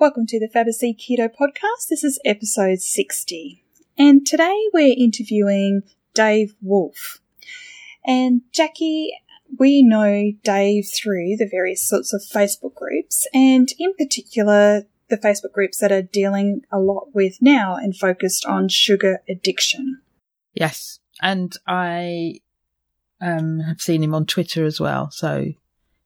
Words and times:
Welcome 0.00 0.24
to 0.28 0.40
the 0.40 0.48
Fabulously 0.48 0.94
Keto 0.94 1.28
podcast. 1.28 1.88
This 1.90 2.02
is 2.02 2.18
episode 2.24 2.80
60. 2.80 3.62
And 3.98 4.26
today 4.26 4.58
we're 4.72 4.96
interviewing 4.96 5.82
Dave 6.14 6.54
Wolf. 6.62 7.20
And 8.06 8.40
Jackie, 8.50 9.12
we 9.58 9.82
know 9.82 10.32
Dave 10.42 10.86
through 10.88 11.36
the 11.36 11.46
various 11.46 11.86
sorts 11.86 12.14
of 12.14 12.22
Facebook 12.22 12.74
groups, 12.74 13.26
and 13.34 13.68
in 13.78 13.92
particular, 13.92 14.86
the 15.10 15.18
Facebook 15.18 15.52
groups 15.52 15.76
that 15.80 15.92
are 15.92 16.00
dealing 16.00 16.62
a 16.72 16.78
lot 16.78 17.14
with 17.14 17.36
now 17.42 17.76
and 17.76 17.94
focused 17.94 18.46
on 18.46 18.70
sugar 18.70 19.20
addiction. 19.28 20.00
Yes. 20.54 20.98
And 21.20 21.54
I 21.66 22.40
um, 23.20 23.60
have 23.60 23.82
seen 23.82 24.02
him 24.02 24.14
on 24.14 24.24
Twitter 24.24 24.64
as 24.64 24.80
well. 24.80 25.10
So 25.10 25.52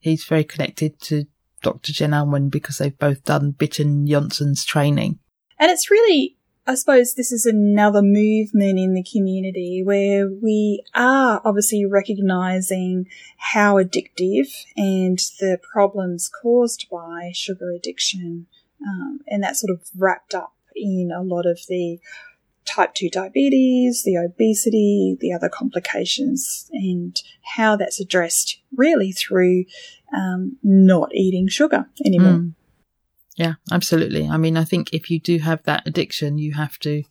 he's 0.00 0.24
very 0.24 0.42
connected 0.42 1.00
to 1.02 1.28
Dr. 1.64 1.92
Jen 1.92 2.14
Almond 2.14 2.52
because 2.52 2.78
they've 2.78 2.98
both 2.98 3.24
done 3.24 3.50
Bitten 3.50 4.06
Jonsson's 4.06 4.64
training. 4.64 5.18
And 5.58 5.70
it's 5.70 5.90
really, 5.90 6.36
I 6.66 6.74
suppose 6.74 7.14
this 7.14 7.32
is 7.32 7.46
another 7.46 8.02
movement 8.02 8.78
in 8.78 8.94
the 8.94 9.02
community 9.02 9.82
where 9.84 10.28
we 10.28 10.84
are 10.94 11.40
obviously 11.44 11.84
recognizing 11.84 13.08
how 13.38 13.76
addictive 13.76 14.48
and 14.76 15.18
the 15.40 15.58
problems 15.72 16.30
caused 16.42 16.86
by 16.90 17.32
sugar 17.34 17.72
addiction. 17.72 18.46
Um, 18.86 19.20
and 19.26 19.42
that's 19.42 19.60
sort 19.60 19.72
of 19.72 19.88
wrapped 19.96 20.34
up 20.34 20.52
in 20.76 21.10
a 21.14 21.22
lot 21.22 21.46
of 21.46 21.60
the 21.68 21.98
type 22.66 22.94
2 22.94 23.10
diabetes, 23.10 24.02
the 24.04 24.16
obesity, 24.16 25.16
the 25.20 25.32
other 25.32 25.48
complications, 25.48 26.68
and 26.72 27.20
how 27.56 27.76
that's 27.76 28.00
addressed 28.00 28.60
really 28.76 29.12
through 29.12 29.64
um, 30.14 30.56
not 30.62 31.14
eating 31.14 31.48
sugar 31.48 31.86
anymore. 32.04 32.32
Mm. 32.32 32.54
Yeah, 33.36 33.54
absolutely. 33.72 34.28
I 34.28 34.36
mean, 34.36 34.56
I 34.56 34.64
think 34.64 34.92
if 34.92 35.10
you 35.10 35.18
do 35.18 35.38
have 35.38 35.62
that 35.64 35.86
addiction, 35.86 36.38
you 36.38 36.54
have 36.54 36.78
to 36.80 37.02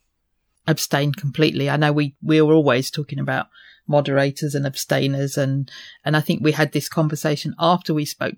abstain 0.67 1.11
completely. 1.11 1.69
I 1.69 1.75
know 1.75 1.91
we, 1.91 2.15
we 2.21 2.41
were 2.41 2.53
always 2.53 2.89
talking 2.89 3.19
about 3.19 3.47
moderators 3.87 4.55
and 4.55 4.65
abstainers 4.65 5.37
and, 5.37 5.69
and 6.05 6.15
I 6.15 6.21
think 6.21 6.41
we 6.41 6.53
had 6.53 6.71
this 6.71 6.87
conversation 6.87 7.53
after 7.59 7.93
we 7.93 8.05
spoke 8.05 8.35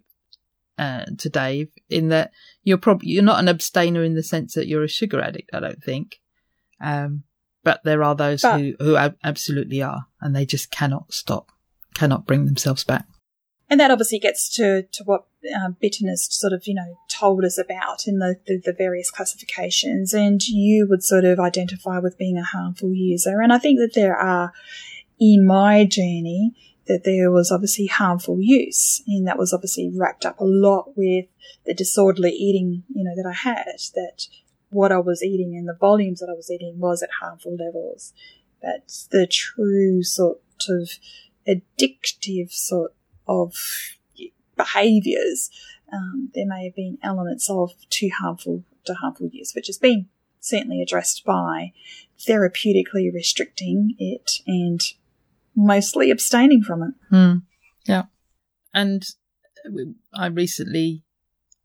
uh, 0.80 1.06
to 1.20 1.30
Dave 1.30 1.70
in 1.90 2.10
that 2.10 2.32
you're 2.64 2.80
probably, 2.80 3.10
you're 3.10 3.24
not 3.24 3.40
an 3.40 3.50
abstainer 3.50 4.04
in 4.04 4.16
the 4.16 4.24
sense 4.24 4.56
that 4.56 4.68
you're 4.68 4.84
a 4.84 4.90
sugar 4.90 5.22
addict, 5.22 5.52
I 5.54 5.60
don't 5.60 5.84
think. 5.84 6.20
Um, 6.86 7.24
but 7.64 7.84
there 7.84 8.04
are 8.04 8.16
those 8.16 8.44
but, 8.44 8.60
who, 8.60 8.76
who 8.80 8.96
absolutely 9.24 9.82
are 9.82 10.06
and 10.22 10.36
they 10.36 10.46
just 10.46 10.70
cannot 10.70 11.12
stop, 11.12 11.52
cannot 11.96 12.28
bring 12.28 12.46
themselves 12.46 12.84
back. 12.84 13.08
And 13.68 13.80
that 13.80 13.90
obviously 13.90 14.20
gets 14.20 14.48
to, 14.58 14.84
to 14.84 15.04
what 15.06 15.26
um, 15.56 15.76
bitterness 15.82 16.28
sort 16.30 16.54
of, 16.54 16.68
you 16.68 16.76
know, 16.76 17.00
told 17.10 17.44
us 17.44 17.58
about 17.58 18.06
in 18.06 18.20
the, 18.20 18.40
the, 18.46 18.62
the, 18.64 18.74
various 18.74 19.10
classifications. 19.10 20.14
And 20.14 20.48
you 20.48 20.86
would 20.88 21.04
sort 21.04 21.26
of 21.26 21.40
identify 21.40 21.98
with 21.98 22.20
being 22.20 22.38
a 22.38 22.44
harmful 22.44 22.94
user. 22.94 23.42
And 23.42 23.52
I 23.52 23.58
think 23.58 23.80
that 23.80 23.96
there 23.96 24.16
are, 24.16 24.54
in 25.20 25.48
my 25.48 25.86
journey, 25.86 26.54
that 26.86 27.04
there 27.04 27.32
was 27.32 27.52
obviously 27.52 27.88
harmful 27.88 28.38
use. 28.40 29.02
And 29.08 29.28
that 29.28 29.40
was 29.40 29.52
obviously 29.52 29.92
wrapped 29.92 30.28
up 30.28 30.40
a 30.40 30.46
lot 30.46 30.96
with 30.96 31.26
the 31.66 31.74
disorderly 31.74 32.34
eating, 32.34 32.84
you 32.94 33.04
know, 33.04 33.16
that 33.16 33.28
I 33.28 33.34
had, 33.34 33.80
that 33.96 34.28
what 34.76 34.92
I 34.92 35.00
was 35.00 35.24
eating 35.24 35.56
and 35.56 35.68
the 35.68 35.78
volumes 35.80 36.20
that 36.20 36.30
I 36.30 36.36
was 36.36 36.52
eating 36.52 36.80
was 36.80 37.02
at 37.02 37.10
harmful 37.22 37.56
levels. 37.56 38.14
That's 38.62 39.08
the 39.08 39.26
true 39.26 40.04
sort 40.04 40.42
of 40.70 40.90
addictive 41.48 42.52
sort 42.52 42.94
of 43.28 43.56
behaviours, 44.56 45.50
um, 45.92 46.30
there 46.34 46.46
may 46.46 46.66
have 46.66 46.76
been 46.76 46.98
elements 47.04 47.50
of 47.50 47.72
too 47.90 48.10
harmful 48.20 48.64
to 48.86 48.94
harmful 48.96 49.30
use, 49.32 49.54
which 49.54 49.68
has 49.68 49.78
been 49.78 50.08
certainly 50.40 50.82
addressed 50.82 51.24
by 51.26 51.72
therapeutically 52.20 53.14
restricting 53.14 53.96
it 53.98 54.32
and 54.46 54.82
mostly 55.56 56.12
abstaining 56.12 56.64
from 56.64 56.84
it. 56.84 56.94
Mm, 57.12 57.44
yeah. 57.86 58.04
And 58.74 59.04
I 60.14 60.28
recently 60.28 61.04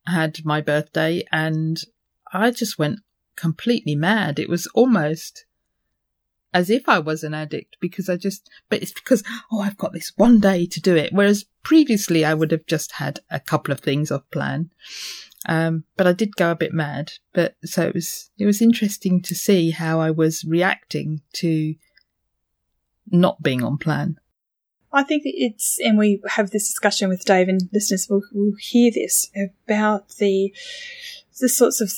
had 0.06 0.44
my 0.44 0.60
birthday 0.60 1.24
and 1.30 1.82
I 2.32 2.50
just 2.50 2.78
went 2.78 3.00
completely 3.36 3.94
mad. 3.94 4.38
It 4.38 4.48
was 4.48 4.66
almost 4.68 5.44
as 6.52 6.68
if 6.68 6.88
I 6.88 6.98
was 6.98 7.22
an 7.22 7.32
addict 7.32 7.76
because 7.80 8.08
I 8.08 8.16
just, 8.16 8.48
but 8.68 8.82
it's 8.82 8.92
because, 8.92 9.22
oh, 9.52 9.60
I've 9.60 9.78
got 9.78 9.92
this 9.92 10.12
one 10.16 10.40
day 10.40 10.66
to 10.66 10.80
do 10.80 10.96
it. 10.96 11.12
Whereas 11.12 11.46
previously 11.62 12.24
I 12.24 12.34
would 12.34 12.50
have 12.50 12.66
just 12.66 12.92
had 12.92 13.20
a 13.30 13.40
couple 13.40 13.72
of 13.72 13.80
things 13.80 14.10
off 14.10 14.28
plan. 14.30 14.70
Um, 15.46 15.84
but 15.96 16.06
I 16.06 16.12
did 16.12 16.36
go 16.36 16.50
a 16.50 16.56
bit 16.56 16.72
mad. 16.72 17.12
But 17.32 17.54
so 17.64 17.86
it 17.86 17.94
was, 17.94 18.30
it 18.36 18.46
was 18.46 18.60
interesting 18.60 19.22
to 19.22 19.34
see 19.34 19.70
how 19.70 20.00
I 20.00 20.10
was 20.10 20.44
reacting 20.44 21.22
to 21.34 21.74
not 23.10 23.42
being 23.42 23.62
on 23.62 23.78
plan. 23.78 24.18
I 24.92 25.04
think 25.04 25.22
it's, 25.24 25.78
and 25.80 25.96
we 25.96 26.20
have 26.30 26.50
this 26.50 26.66
discussion 26.66 27.08
with 27.08 27.24
Dave 27.24 27.48
and 27.48 27.68
listeners 27.72 28.08
will, 28.10 28.22
will 28.32 28.54
hear 28.58 28.90
this 28.90 29.30
about 29.68 30.08
the, 30.18 30.52
the 31.40 31.48
sorts 31.48 31.80
of 31.80 31.92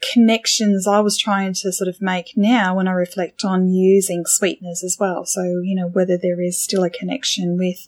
connections 0.00 0.86
I 0.86 1.00
was 1.00 1.16
trying 1.16 1.54
to 1.54 1.72
sort 1.72 1.88
of 1.88 2.02
make 2.02 2.36
now 2.36 2.76
when 2.76 2.88
I 2.88 2.92
reflect 2.92 3.44
on 3.44 3.68
using 3.68 4.24
sweeteners 4.26 4.84
as 4.84 4.98
well. 4.98 5.24
So, 5.24 5.42
you 5.42 5.74
know, 5.74 5.88
whether 5.88 6.18
there 6.18 6.40
is 6.40 6.60
still 6.60 6.84
a 6.84 6.90
connection 6.90 7.56
with 7.56 7.86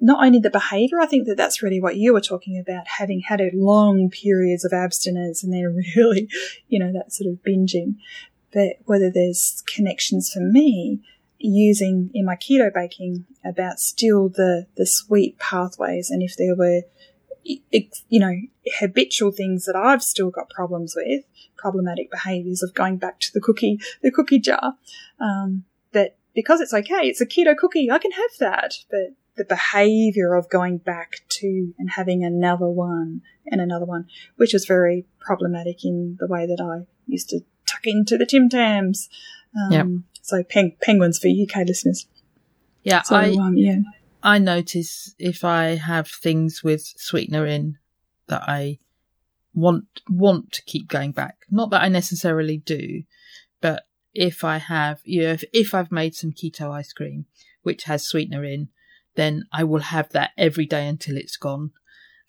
not 0.00 0.24
only 0.24 0.38
the 0.38 0.50
behavior, 0.50 1.00
I 1.00 1.06
think 1.06 1.26
that 1.26 1.36
that's 1.36 1.62
really 1.62 1.80
what 1.80 1.96
you 1.96 2.12
were 2.12 2.20
talking 2.20 2.58
about, 2.58 2.86
having 2.86 3.20
had 3.20 3.40
a 3.40 3.50
long 3.52 4.10
periods 4.10 4.64
of 4.64 4.72
abstinence 4.72 5.42
and 5.42 5.52
then 5.52 5.84
really, 5.96 6.28
you 6.68 6.78
know, 6.78 6.92
that 6.92 7.12
sort 7.12 7.30
of 7.30 7.42
binging, 7.42 7.96
but 8.52 8.76
whether 8.84 9.10
there's 9.10 9.62
connections 9.66 10.30
for 10.32 10.40
me 10.40 11.00
using 11.40 12.10
in 12.14 12.24
my 12.24 12.34
keto 12.34 12.72
baking 12.72 13.24
about 13.44 13.78
still 13.78 14.28
the, 14.28 14.66
the 14.76 14.86
sweet 14.86 15.38
pathways 15.38 16.10
and 16.10 16.22
if 16.22 16.36
there 16.36 16.56
were 16.56 16.82
you 17.48 18.20
know, 18.20 18.34
habitual 18.78 19.32
things 19.32 19.64
that 19.64 19.76
I've 19.76 20.02
still 20.02 20.30
got 20.30 20.50
problems 20.50 20.94
with, 20.96 21.24
problematic 21.56 22.10
behaviors 22.10 22.62
of 22.62 22.74
going 22.74 22.98
back 22.98 23.20
to 23.20 23.32
the 23.32 23.40
cookie, 23.40 23.80
the 24.02 24.10
cookie 24.10 24.38
jar. 24.38 24.74
Um, 25.18 25.64
but 25.92 26.16
because 26.34 26.60
it's 26.60 26.74
okay, 26.74 27.06
it's 27.08 27.20
a 27.20 27.26
keto 27.26 27.56
cookie, 27.56 27.90
I 27.90 27.98
can 27.98 28.12
have 28.12 28.30
that. 28.40 28.74
But 28.90 29.14
the 29.36 29.44
behavior 29.44 30.34
of 30.34 30.50
going 30.50 30.78
back 30.78 31.20
to 31.28 31.72
and 31.78 31.90
having 31.90 32.24
another 32.24 32.68
one 32.68 33.22
and 33.46 33.60
another 33.60 33.86
one, 33.86 34.06
which 34.36 34.52
was 34.52 34.66
very 34.66 35.06
problematic 35.20 35.84
in 35.84 36.16
the 36.20 36.26
way 36.26 36.46
that 36.46 36.60
I 36.60 36.86
used 37.06 37.30
to 37.30 37.40
tuck 37.66 37.86
into 37.86 38.18
the 38.18 38.26
Tim 38.26 38.48
Tams. 38.48 39.08
Um, 39.56 39.72
yep. 39.72 39.86
So 40.22 40.42
peng- 40.42 40.76
penguins 40.82 41.18
for 41.18 41.28
UK 41.28 41.66
listeners. 41.66 42.06
Yeah, 42.82 43.02
so, 43.02 43.16
I, 43.16 43.30
um, 43.30 43.56
yeah. 43.56 43.78
I 44.28 44.38
notice 44.38 45.14
if 45.18 45.42
I 45.42 45.76
have 45.76 46.06
things 46.06 46.62
with 46.62 46.82
sweetener 46.98 47.46
in 47.46 47.78
that 48.26 48.42
I 48.46 48.78
want 49.54 49.86
want 50.06 50.52
to 50.52 50.62
keep 50.64 50.86
going 50.86 51.12
back. 51.12 51.46
Not 51.50 51.70
that 51.70 51.80
I 51.80 51.88
necessarily 51.88 52.58
do, 52.58 53.04
but 53.62 53.86
if 54.12 54.44
I 54.44 54.58
have, 54.58 55.00
you 55.04 55.22
know, 55.22 55.32
if, 55.32 55.44
if 55.54 55.72
I've 55.72 55.90
made 55.90 56.14
some 56.14 56.32
keto 56.32 56.70
ice 56.70 56.92
cream 56.92 57.24
which 57.62 57.84
has 57.84 58.06
sweetener 58.06 58.44
in, 58.44 58.68
then 59.14 59.44
I 59.50 59.64
will 59.64 59.80
have 59.80 60.10
that 60.10 60.32
every 60.36 60.66
day 60.66 60.86
until 60.86 61.16
it's 61.16 61.38
gone. 61.38 61.70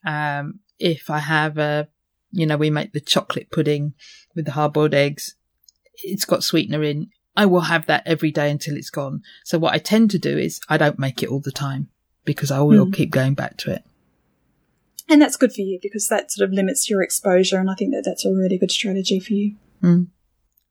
Um, 0.07 0.61
if 0.79 1.09
I 1.09 1.19
have 1.19 1.57
a 1.57 1.89
you 2.31 2.45
know, 2.45 2.55
we 2.55 2.69
make 2.69 2.93
the 2.93 3.01
chocolate 3.01 3.51
pudding 3.51 3.93
with 4.35 4.45
the 4.45 4.53
hard 4.53 4.71
boiled 4.71 4.93
eggs. 4.93 5.35
It's 5.95 6.23
got 6.23 6.45
sweetener 6.45 6.81
in. 6.81 7.09
I 7.39 7.45
will 7.45 7.61
have 7.61 7.85
that 7.85 8.03
every 8.05 8.31
day 8.31 8.51
until 8.51 8.75
it's 8.75 8.89
gone. 8.89 9.23
So 9.45 9.57
what 9.57 9.73
I 9.73 9.77
tend 9.77 10.11
to 10.11 10.19
do 10.19 10.37
is 10.37 10.59
I 10.67 10.75
don't 10.75 10.99
make 10.99 11.23
it 11.23 11.29
all 11.29 11.39
the 11.39 11.53
time 11.53 11.87
because 12.25 12.51
I 12.51 12.59
will 12.59 12.87
mm. 12.87 12.93
keep 12.93 13.11
going 13.11 13.33
back 13.33 13.55
to 13.59 13.71
it. 13.71 13.85
And 15.07 15.21
that's 15.21 15.37
good 15.37 15.53
for 15.53 15.61
you 15.61 15.79
because 15.81 16.09
that 16.09 16.33
sort 16.33 16.49
of 16.49 16.53
limits 16.53 16.89
your 16.89 17.01
exposure. 17.01 17.57
And 17.57 17.71
I 17.71 17.75
think 17.75 17.93
that 17.93 18.03
that's 18.05 18.25
a 18.25 18.33
really 18.33 18.57
good 18.57 18.71
strategy 18.71 19.21
for 19.21 19.31
you. 19.31 19.55
Mm. 19.81 20.07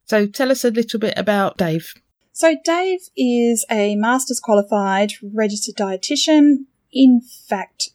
So 0.05 0.26
tell 0.26 0.50
us 0.50 0.62
a 0.62 0.70
little 0.70 1.00
bit 1.00 1.15
about 1.17 1.56
Dave. 1.56 1.94
So 2.32 2.55
Dave 2.62 3.00
is 3.17 3.64
a 3.71 3.97
master's 3.97 4.38
qualified 4.38 5.12
registered 5.23 5.75
dietitian, 5.75 6.67
in 6.93 7.23
fact, 7.49 7.93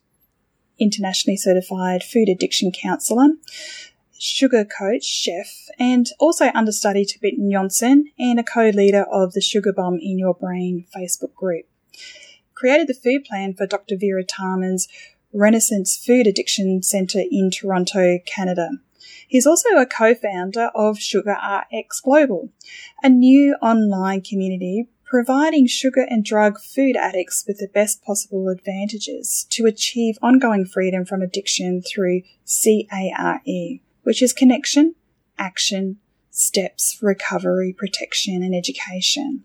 internationally 0.79 1.37
certified 1.37 2.01
food 2.01 2.27
addiction 2.27 2.71
counsellor, 2.71 3.29
sugar 4.23 4.63
coach, 4.63 5.03
chef, 5.03 5.67
and 5.77 6.07
also 6.17 6.49
understudy 6.55 7.03
to 7.03 7.19
Bitten 7.19 7.51
Jonsson 7.51 8.03
and 8.17 8.39
a 8.39 8.43
co-leader 8.43 9.03
of 9.03 9.33
the 9.33 9.41
Sugar 9.41 9.73
Bomb 9.73 9.99
in 10.01 10.17
Your 10.17 10.33
Brain 10.33 10.85
Facebook 10.95 11.35
group. 11.35 11.65
Created 12.53 12.87
the 12.87 12.93
food 12.93 13.25
plan 13.25 13.53
for 13.53 13.67
Dr. 13.67 13.97
Vera 13.97 14.23
Tarman's 14.23 14.87
Renaissance 15.33 15.97
Food 15.97 16.25
Addiction 16.25 16.81
Centre 16.81 17.23
in 17.29 17.51
Toronto, 17.51 18.17
Canada. 18.25 18.69
He's 19.27 19.45
also 19.45 19.69
a 19.75 19.85
co-founder 19.85 20.71
of 20.73 20.99
Sugar 20.99 21.35
RX 21.35 21.99
Global, 21.99 22.49
a 23.01 23.09
new 23.09 23.55
online 23.61 24.21
community 24.21 24.87
providing 25.03 25.67
sugar 25.67 26.07
and 26.09 26.23
drug 26.23 26.59
food 26.59 26.95
addicts 26.95 27.43
with 27.45 27.57
the 27.57 27.67
best 27.67 28.01
possible 28.03 28.47
advantages 28.47 29.45
to 29.49 29.65
achieve 29.65 30.17
ongoing 30.21 30.65
freedom 30.65 31.03
from 31.03 31.21
addiction 31.21 31.81
through 31.81 32.21
CARE, 32.47 33.41
which 34.03 34.21
is 34.21 34.33
connection, 34.33 34.95
action, 35.37 35.97
steps, 36.29 36.99
recovery, 37.01 37.73
protection, 37.77 38.43
and 38.43 38.53
education. 38.55 39.43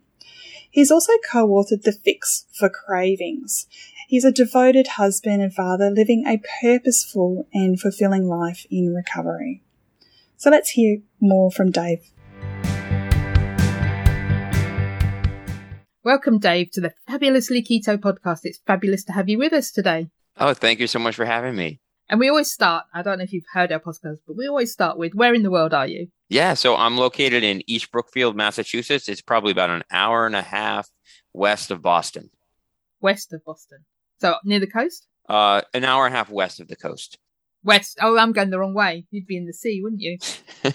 He's 0.70 0.90
also 0.90 1.12
co-authored 1.30 1.82
The 1.82 1.92
Fix 1.92 2.46
for 2.52 2.68
Cravings. 2.68 3.66
He's 4.06 4.24
a 4.24 4.32
devoted 4.32 4.86
husband 4.88 5.42
and 5.42 5.52
father 5.52 5.90
living 5.90 6.24
a 6.26 6.40
purposeful 6.60 7.46
and 7.52 7.80
fulfilling 7.80 8.26
life 8.26 8.66
in 8.70 8.94
recovery. 8.94 9.62
So 10.36 10.50
let's 10.50 10.70
hear 10.70 10.98
more 11.20 11.50
from 11.50 11.70
Dave. 11.70 12.00
Welcome, 16.04 16.38
Dave, 16.38 16.70
to 16.70 16.80
the 16.80 16.94
Fabulously 17.06 17.62
Keto 17.62 17.98
podcast. 17.98 18.40
It's 18.44 18.60
fabulous 18.66 19.04
to 19.04 19.12
have 19.12 19.28
you 19.28 19.36
with 19.36 19.52
us 19.52 19.70
today. 19.70 20.08
Oh, 20.38 20.54
thank 20.54 20.80
you 20.80 20.86
so 20.86 20.98
much 20.98 21.16
for 21.16 21.26
having 21.26 21.56
me. 21.56 21.80
And 22.08 22.18
we 22.18 22.28
always 22.28 22.50
start, 22.50 22.86
I 22.94 23.02
don't 23.02 23.18
know 23.18 23.24
if 23.24 23.32
you've 23.32 23.44
heard 23.52 23.70
our 23.70 23.80
podcast, 23.80 24.18
but 24.26 24.36
we 24.36 24.48
always 24.48 24.72
start 24.72 24.96
with 24.96 25.14
where 25.14 25.34
in 25.34 25.42
the 25.42 25.50
world 25.50 25.74
are 25.74 25.86
you? 25.86 26.08
Yeah, 26.30 26.54
so 26.54 26.74
I'm 26.74 26.96
located 26.96 27.42
in 27.42 27.62
East 27.66 27.90
Brookfield, 27.92 28.34
Massachusetts. 28.34 29.08
It's 29.08 29.20
probably 29.20 29.52
about 29.52 29.70
an 29.70 29.84
hour 29.90 30.26
and 30.26 30.34
a 30.34 30.42
half 30.42 30.88
west 31.34 31.70
of 31.70 31.82
Boston. 31.82 32.30
West 33.00 33.32
of 33.32 33.44
Boston. 33.44 33.84
So 34.20 34.36
near 34.42 34.58
the 34.58 34.66
coast? 34.66 35.06
Uh, 35.28 35.60
an 35.74 35.84
hour 35.84 36.06
and 36.06 36.14
a 36.14 36.18
half 36.18 36.30
west 36.30 36.60
of 36.60 36.68
the 36.68 36.76
coast. 36.76 37.18
West. 37.62 37.98
Oh, 38.00 38.16
I'm 38.16 38.32
going 38.32 38.50
the 38.50 38.58
wrong 38.58 38.74
way. 38.74 39.06
You'd 39.10 39.26
be 39.26 39.36
in 39.36 39.46
the 39.46 39.52
sea, 39.52 39.82
wouldn't 39.82 40.00
you? 40.00 40.18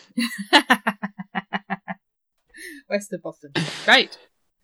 West 2.89 3.11
of 3.13 3.23
Boston. 3.23 3.51
Great. 3.85 4.17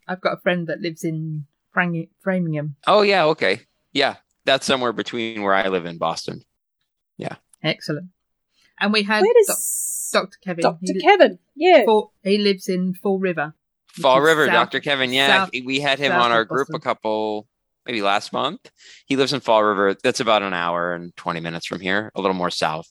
I've 0.07 0.21
got 0.21 0.37
a 0.37 0.41
friend 0.41 0.67
that 0.67 0.81
lives 0.81 1.03
in 1.03 1.45
Framingham. 1.71 2.75
Oh, 2.85 3.01
yeah. 3.01 3.25
Okay. 3.25 3.61
Yeah. 3.93 4.17
That's 4.45 4.65
somewhere 4.65 4.93
between 4.93 5.41
where 5.41 5.53
I 5.53 5.67
live 5.67 5.85
in 5.85 5.97
Boston. 5.97 6.41
Yeah. 7.19 7.35
Excellent. 7.61 8.07
And 8.79 8.93
we 8.93 9.03
had 9.03 9.23
Dr. 10.11 10.37
Kevin. 10.41 10.63
Dr. 10.63 10.93
Kevin. 11.01 11.39
Yeah. 11.55 11.83
Fall, 11.85 12.13
he 12.23 12.37
lives 12.37 12.67
in 12.67 12.93
Fall 12.93 13.19
River. 13.19 13.53
Fall 13.89 14.21
River, 14.21 14.47
south, 14.47 14.53
Dr. 14.53 14.79
Kevin. 14.79 15.11
Yeah. 15.11 15.27
South, 15.27 15.49
we 15.65 15.79
had 15.79 15.99
him 15.99 16.13
on 16.13 16.31
our 16.31 16.45
group 16.45 16.69
a 16.73 16.79
couple 16.79 17.47
maybe 17.85 18.01
last 18.01 18.31
month. 18.31 18.71
He 19.05 19.15
lives 19.15 19.33
in 19.33 19.41
Fall 19.41 19.63
River. 19.63 19.95
That's 20.01 20.19
about 20.19 20.43
an 20.43 20.53
hour 20.53 20.93
and 20.93 21.15
20 21.15 21.39
minutes 21.39 21.65
from 21.65 21.81
here, 21.81 22.11
a 22.15 22.21
little 22.21 22.35
more 22.35 22.49
south, 22.49 22.87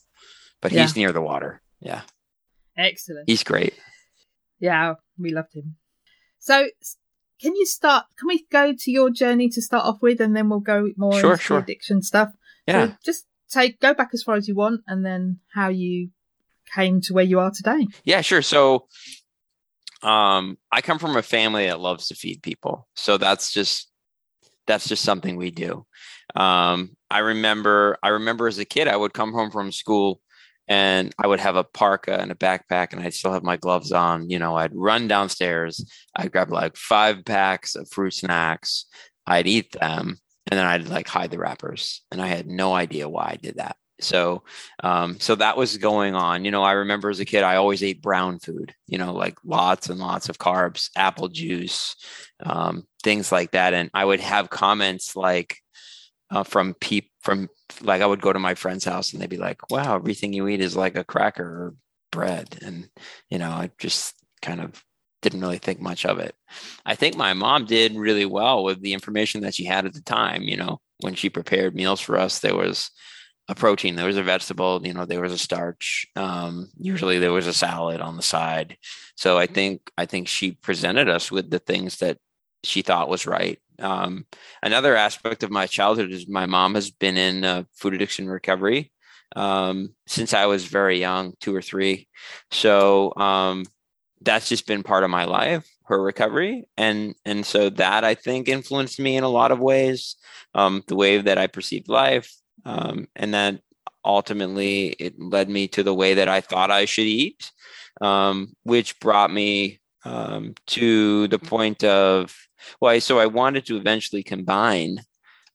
but 0.60 0.72
yeah. 0.72 0.82
he's 0.82 0.96
near 0.96 1.12
the 1.12 1.20
water. 1.20 1.62
Yeah. 1.80 2.02
Excellent. 2.76 3.28
He's 3.28 3.42
great. 3.42 3.74
Yeah, 4.60 4.94
we 5.18 5.32
loved 5.32 5.54
him. 5.54 5.76
So, 6.38 6.68
can 7.40 7.54
you 7.54 7.66
start? 7.66 8.06
Can 8.18 8.28
we 8.28 8.46
go 8.50 8.72
to 8.76 8.90
your 8.90 9.10
journey 9.10 9.48
to 9.50 9.62
start 9.62 9.84
off 9.84 10.02
with, 10.02 10.20
and 10.20 10.34
then 10.34 10.48
we'll 10.48 10.60
go 10.60 10.90
more 10.96 11.12
sure, 11.12 11.32
into 11.32 11.42
sure. 11.42 11.58
addiction 11.58 12.02
stuff? 12.02 12.30
Yeah. 12.66 12.88
So 12.88 12.94
just 13.04 13.26
take 13.50 13.80
go 13.80 13.94
back 13.94 14.10
as 14.12 14.22
far 14.22 14.36
as 14.36 14.48
you 14.48 14.54
want, 14.54 14.82
and 14.86 15.04
then 15.04 15.38
how 15.54 15.68
you 15.68 16.10
came 16.74 17.00
to 17.02 17.14
where 17.14 17.24
you 17.24 17.40
are 17.40 17.50
today. 17.50 17.86
Yeah, 18.04 18.20
sure. 18.20 18.42
So, 18.42 18.86
um, 20.02 20.58
I 20.70 20.80
come 20.80 20.98
from 20.98 21.16
a 21.16 21.22
family 21.22 21.66
that 21.66 21.80
loves 21.80 22.08
to 22.08 22.14
feed 22.14 22.42
people, 22.42 22.88
so 22.94 23.18
that's 23.18 23.52
just 23.52 23.90
that's 24.66 24.88
just 24.88 25.02
something 25.02 25.36
we 25.36 25.50
do. 25.50 25.84
Um, 26.36 26.96
I 27.10 27.20
remember, 27.20 27.96
I 28.02 28.08
remember 28.08 28.46
as 28.46 28.58
a 28.58 28.64
kid, 28.64 28.86
I 28.86 28.96
would 28.96 29.14
come 29.14 29.32
home 29.32 29.50
from 29.50 29.72
school 29.72 30.20
and 30.68 31.14
I 31.18 31.26
would 31.26 31.40
have 31.40 31.56
a 31.56 31.64
parka 31.64 32.20
and 32.20 32.30
a 32.30 32.34
backpack 32.34 32.92
and 32.92 33.00
I'd 33.00 33.14
still 33.14 33.32
have 33.32 33.42
my 33.42 33.56
gloves 33.56 33.90
on. 33.90 34.28
You 34.28 34.38
know, 34.38 34.54
I'd 34.54 34.74
run 34.74 35.08
downstairs, 35.08 35.84
I'd 36.14 36.30
grab 36.30 36.50
like 36.50 36.76
five 36.76 37.24
packs 37.24 37.74
of 37.74 37.88
fruit 37.90 38.14
snacks, 38.14 38.84
I'd 39.26 39.46
eat 39.46 39.72
them, 39.72 40.18
and 40.48 40.58
then 40.58 40.66
I'd 40.66 40.88
like 40.88 41.08
hide 41.08 41.30
the 41.30 41.38
wrappers. 41.38 42.02
And 42.10 42.20
I 42.20 42.26
had 42.26 42.46
no 42.46 42.74
idea 42.74 43.08
why 43.08 43.30
I 43.32 43.36
did 43.36 43.56
that. 43.56 43.76
So, 44.00 44.44
um, 44.82 45.18
so 45.18 45.34
that 45.34 45.56
was 45.56 45.76
going 45.76 46.14
on. 46.14 46.44
You 46.44 46.50
know, 46.50 46.62
I 46.62 46.72
remember 46.72 47.10
as 47.10 47.20
a 47.20 47.24
kid, 47.24 47.42
I 47.42 47.56
always 47.56 47.82
ate 47.82 48.00
brown 48.00 48.38
food. 48.38 48.74
You 48.86 48.98
know, 48.98 49.12
like 49.12 49.36
lots 49.44 49.88
and 49.88 49.98
lots 49.98 50.28
of 50.28 50.38
carbs, 50.38 50.90
apple 50.96 51.28
juice, 51.28 51.96
um, 52.40 52.86
things 53.02 53.32
like 53.32 53.52
that. 53.52 53.74
And 53.74 53.90
I 53.92 54.04
would 54.04 54.20
have 54.20 54.50
comments 54.50 55.16
like 55.16 55.58
uh, 56.30 56.44
from 56.44 56.74
people 56.74 57.10
from 57.20 57.48
like 57.82 58.00
I 58.00 58.06
would 58.06 58.22
go 58.22 58.32
to 58.32 58.38
my 58.38 58.54
friend's 58.54 58.84
house 58.84 59.12
and 59.12 59.20
they'd 59.20 59.28
be 59.28 59.36
like, 59.36 59.70
"Wow, 59.70 59.96
everything 59.96 60.32
you 60.32 60.48
eat 60.48 60.60
is 60.60 60.76
like 60.76 60.96
a 60.96 61.04
cracker 61.04 61.44
or 61.44 61.74
bread," 62.12 62.58
and 62.62 62.88
you 63.30 63.38
know, 63.38 63.50
I 63.50 63.70
just 63.78 64.14
kind 64.40 64.60
of 64.60 64.82
didn't 65.22 65.40
really 65.40 65.58
think 65.58 65.80
much 65.80 66.04
of 66.06 66.18
it. 66.18 66.34
I 66.86 66.94
think 66.94 67.16
my 67.16 67.34
mom 67.34 67.64
did 67.64 67.96
really 67.96 68.24
well 68.24 68.64
with 68.64 68.80
the 68.80 68.92
information 68.92 69.42
that 69.42 69.54
she 69.54 69.64
had 69.64 69.86
at 69.86 69.94
the 69.94 70.02
time. 70.02 70.42
You 70.42 70.56
know, 70.56 70.80
when 71.00 71.14
she 71.14 71.30
prepared 71.30 71.74
meals 71.74 72.00
for 72.00 72.16
us, 72.16 72.38
there 72.38 72.56
was 72.56 72.90
a 73.48 73.54
protein, 73.54 73.96
there 73.96 74.06
was 74.06 74.18
a 74.18 74.22
vegetable, 74.22 74.86
you 74.86 74.92
know, 74.92 75.06
there 75.06 75.22
was 75.22 75.32
a 75.32 75.38
starch. 75.38 76.06
Um, 76.16 76.70
usually 76.78 77.18
there 77.18 77.32
was 77.32 77.46
a 77.46 77.52
salad 77.52 78.00
on 78.00 78.16
the 78.16 78.22
side. 78.22 78.76
So 79.16 79.38
I 79.38 79.46
think 79.46 79.90
I 79.96 80.06
think 80.06 80.28
she 80.28 80.52
presented 80.52 81.08
us 81.08 81.32
with 81.32 81.50
the 81.50 81.58
things 81.58 81.98
that 81.98 82.18
she 82.62 82.82
thought 82.82 83.08
was 83.08 83.26
right. 83.26 83.58
Um, 83.78 84.26
another 84.62 84.96
aspect 84.96 85.42
of 85.42 85.50
my 85.50 85.66
childhood 85.66 86.10
is 86.10 86.28
my 86.28 86.46
mom 86.46 86.74
has 86.74 86.90
been 86.90 87.16
in 87.16 87.44
uh, 87.44 87.62
food 87.72 87.94
addiction 87.94 88.28
recovery 88.28 88.92
um, 89.36 89.94
since 90.06 90.34
I 90.34 90.46
was 90.46 90.64
very 90.64 90.98
young, 90.98 91.34
two 91.40 91.54
or 91.54 91.62
three. 91.62 92.08
So 92.50 93.14
um, 93.16 93.64
that's 94.22 94.48
just 94.48 94.66
been 94.66 94.82
part 94.82 95.04
of 95.04 95.10
my 95.10 95.24
life, 95.24 95.68
her 95.84 96.00
recovery, 96.02 96.64
and 96.76 97.14
and 97.24 97.44
so 97.44 97.70
that 97.70 98.04
I 98.04 98.14
think 98.14 98.48
influenced 98.48 98.98
me 98.98 99.16
in 99.16 99.24
a 99.24 99.28
lot 99.28 99.52
of 99.52 99.60
ways. 99.60 100.16
Um, 100.54 100.82
the 100.86 100.96
way 100.96 101.18
that 101.18 101.38
I 101.38 101.46
perceived 101.46 101.88
life, 101.88 102.34
um, 102.64 103.06
and 103.14 103.34
that 103.34 103.60
ultimately 104.04 104.88
it 104.98 105.20
led 105.20 105.48
me 105.48 105.68
to 105.68 105.82
the 105.82 105.94
way 105.94 106.14
that 106.14 106.28
I 106.28 106.40
thought 106.40 106.70
I 106.70 106.84
should 106.84 107.06
eat, 107.06 107.52
um, 108.00 108.54
which 108.62 108.98
brought 109.00 109.32
me 109.32 109.80
um, 110.04 110.54
to 110.68 111.28
the 111.28 111.38
point 111.38 111.84
of 111.84 112.34
well, 112.80 113.00
so 113.00 113.18
I 113.18 113.26
wanted 113.26 113.66
to 113.66 113.76
eventually 113.76 114.22
combine 114.22 115.00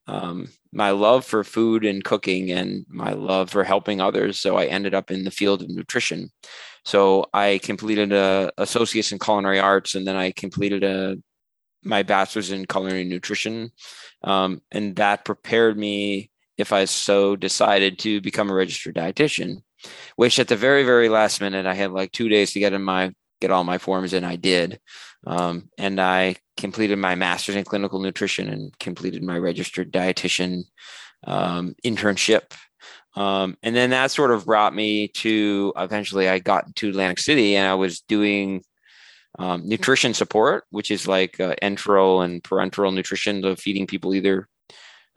um, 0.07 0.47
my 0.71 0.91
love 0.91 1.25
for 1.25 1.43
food 1.43 1.85
and 1.85 2.03
cooking 2.03 2.51
and 2.51 2.85
my 2.89 3.13
love 3.13 3.49
for 3.49 3.63
helping 3.63 4.01
others. 4.01 4.39
So 4.39 4.57
I 4.57 4.65
ended 4.65 4.93
up 4.93 5.11
in 5.11 5.23
the 5.23 5.31
field 5.31 5.61
of 5.61 5.69
nutrition. 5.69 6.31
So 6.85 7.27
I 7.33 7.59
completed 7.63 8.11
a 8.11 8.51
associate's 8.57 9.11
in 9.11 9.19
culinary 9.19 9.59
arts, 9.59 9.95
and 9.95 10.05
then 10.05 10.15
I 10.15 10.31
completed 10.31 10.83
a 10.83 11.17
my 11.83 12.03
bachelor's 12.03 12.51
in 12.51 12.65
culinary 12.65 13.03
nutrition, 13.03 13.71
um, 14.23 14.61
and 14.71 14.95
that 14.97 15.25
prepared 15.25 15.77
me 15.77 16.31
if 16.57 16.71
I 16.71 16.85
so 16.85 17.35
decided 17.35 17.99
to 17.99 18.21
become 18.21 18.49
a 18.49 18.53
registered 18.53 18.95
dietitian, 18.95 19.63
which 20.15 20.39
at 20.39 20.47
the 20.47 20.55
very, 20.55 20.83
very 20.83 21.09
last 21.09 21.41
minute, 21.41 21.65
I 21.65 21.73
had 21.73 21.91
like 21.91 22.11
two 22.11 22.29
days 22.29 22.53
to 22.53 22.59
get 22.59 22.73
in 22.73 22.83
my 22.83 23.13
get 23.41 23.51
all 23.51 23.65
my 23.65 23.77
forms 23.77 24.13
and 24.13 24.25
I 24.25 24.37
did. 24.37 24.79
Um, 25.27 25.69
and 25.77 25.99
I 25.99 26.37
completed 26.55 26.97
my 26.97 27.15
master's 27.15 27.57
in 27.57 27.65
clinical 27.65 27.99
nutrition 27.99 28.47
and 28.49 28.77
completed 28.79 29.21
my 29.21 29.37
registered 29.37 29.91
dietitian 29.91 30.63
um, 31.25 31.75
internship. 31.85 32.53
Um, 33.15 33.57
and 33.61 33.75
then 33.75 33.91
that 33.91 34.11
sort 34.11 34.31
of 34.31 34.45
brought 34.45 34.73
me 34.73 35.07
to 35.09 35.73
eventually 35.77 36.27
I 36.27 36.39
got 36.39 36.75
to 36.75 36.89
Atlantic 36.89 37.19
City 37.19 37.55
and 37.55 37.67
I 37.67 37.75
was 37.75 38.01
doing 38.01 38.63
um, 39.39 39.67
nutrition 39.67 40.13
support, 40.13 40.65
which 40.71 40.89
is 40.91 41.07
like 41.07 41.39
uh, 41.39 41.55
enteral 41.61 42.23
and 42.25 42.43
parenteral 42.43 42.93
nutrition, 42.93 43.41
so 43.41 43.55
feeding 43.55 43.87
people 43.87 44.15
either 44.15 44.47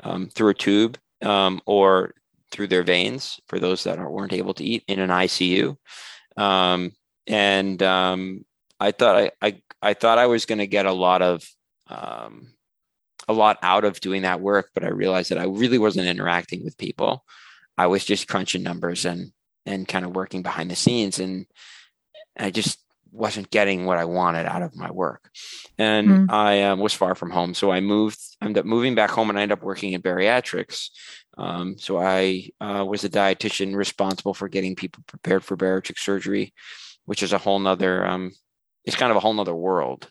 um, 0.03 0.29
through 0.29 0.51
a 0.51 0.55
tube 0.55 0.99
um, 1.23 1.61
or 1.67 2.15
through 2.51 2.67
their 2.67 2.83
veins 2.83 3.41
for 3.49 3.59
those 3.59 3.85
that 3.85 3.99
weren't 3.99 4.33
able 4.33 4.55
to 4.55 4.65
eat 4.65 4.85
in 4.89 5.01
an 5.01 5.11
ICU. 5.11 5.77
Um, 6.37 6.93
and 7.27 7.83
um, 7.83 8.45
I 8.79 8.93
thought 8.93 9.17
I, 9.17 9.31
I, 9.43 9.63
I 9.83 9.95
thought 9.95 10.19
I 10.19 10.27
was 10.27 10.47
going 10.47 10.59
to 10.59 10.67
get 10.67 10.87
a 10.87 10.93
lot 10.93 11.23
of 11.23 11.45
a 13.29 13.33
lot 13.33 13.59
out 13.63 13.85
of 13.85 14.01
doing 14.01 14.23
that 14.23 14.41
work, 14.41 14.71
but 14.75 14.85
I 14.85 14.89
realized 14.89 15.31
that 15.31 15.39
I 15.39 15.45
really 15.45 15.79
wasn't 15.79 16.09
interacting 16.09 16.65
with 16.65 16.79
people. 16.79 17.25
I 17.79 17.87
was 17.87 18.05
just 18.05 18.29
crunching 18.29 18.63
numbers 18.63 19.05
and 19.05 19.33
and 19.65 19.89
kind 19.89 20.05
of 20.05 20.15
working 20.15 20.43
behind 20.43 20.71
the 20.71 20.77
scenes, 20.77 21.19
and 21.19 21.47
I 22.39 22.51
just 22.51 22.79
wasn't 23.11 23.51
getting 23.51 23.87
what 23.87 23.99
I 23.99 24.05
wanted 24.05 24.47
out 24.47 24.63
of 24.63 24.77
my 24.77 24.91
work. 24.91 25.31
And 25.79 26.09
mm. 26.09 26.31
I 26.31 26.63
um, 26.65 26.81
was 26.81 26.93
far 26.93 27.15
from 27.15 27.31
home, 27.31 27.55
so 27.55 27.71
I 27.71 27.81
moved. 27.81 28.19
I 28.41 28.47
ended 28.47 28.61
up 28.61 28.67
moving 28.67 28.95
back 28.95 29.11
home, 29.11 29.31
and 29.31 29.39
I 29.39 29.43
ended 29.43 29.59
up 29.59 29.65
working 29.65 29.93
in 29.93 30.03
bariatrics. 30.03 30.91
Um, 31.39 31.77
so 31.79 31.99
I 31.99 32.51
uh, 32.61 32.85
was 32.87 33.05
a 33.05 33.09
dietitian 33.09 33.75
responsible 33.75 34.35
for 34.35 34.49
getting 34.49 34.77
people 34.77 35.03
prepared 35.07 35.45
for 35.45 35.57
bariatric 35.57 35.99
surgery, 35.99 36.55
which 37.05 37.23
is 37.23 37.33
a 37.33 37.39
whole 37.39 37.59
nother. 37.59 38.07
Um, 38.07 38.33
it's 38.85 38.97
kind 38.97 39.11
of 39.11 39.17
a 39.17 39.21
whole 39.21 39.35
nother 39.35 39.55
world. 39.55 40.11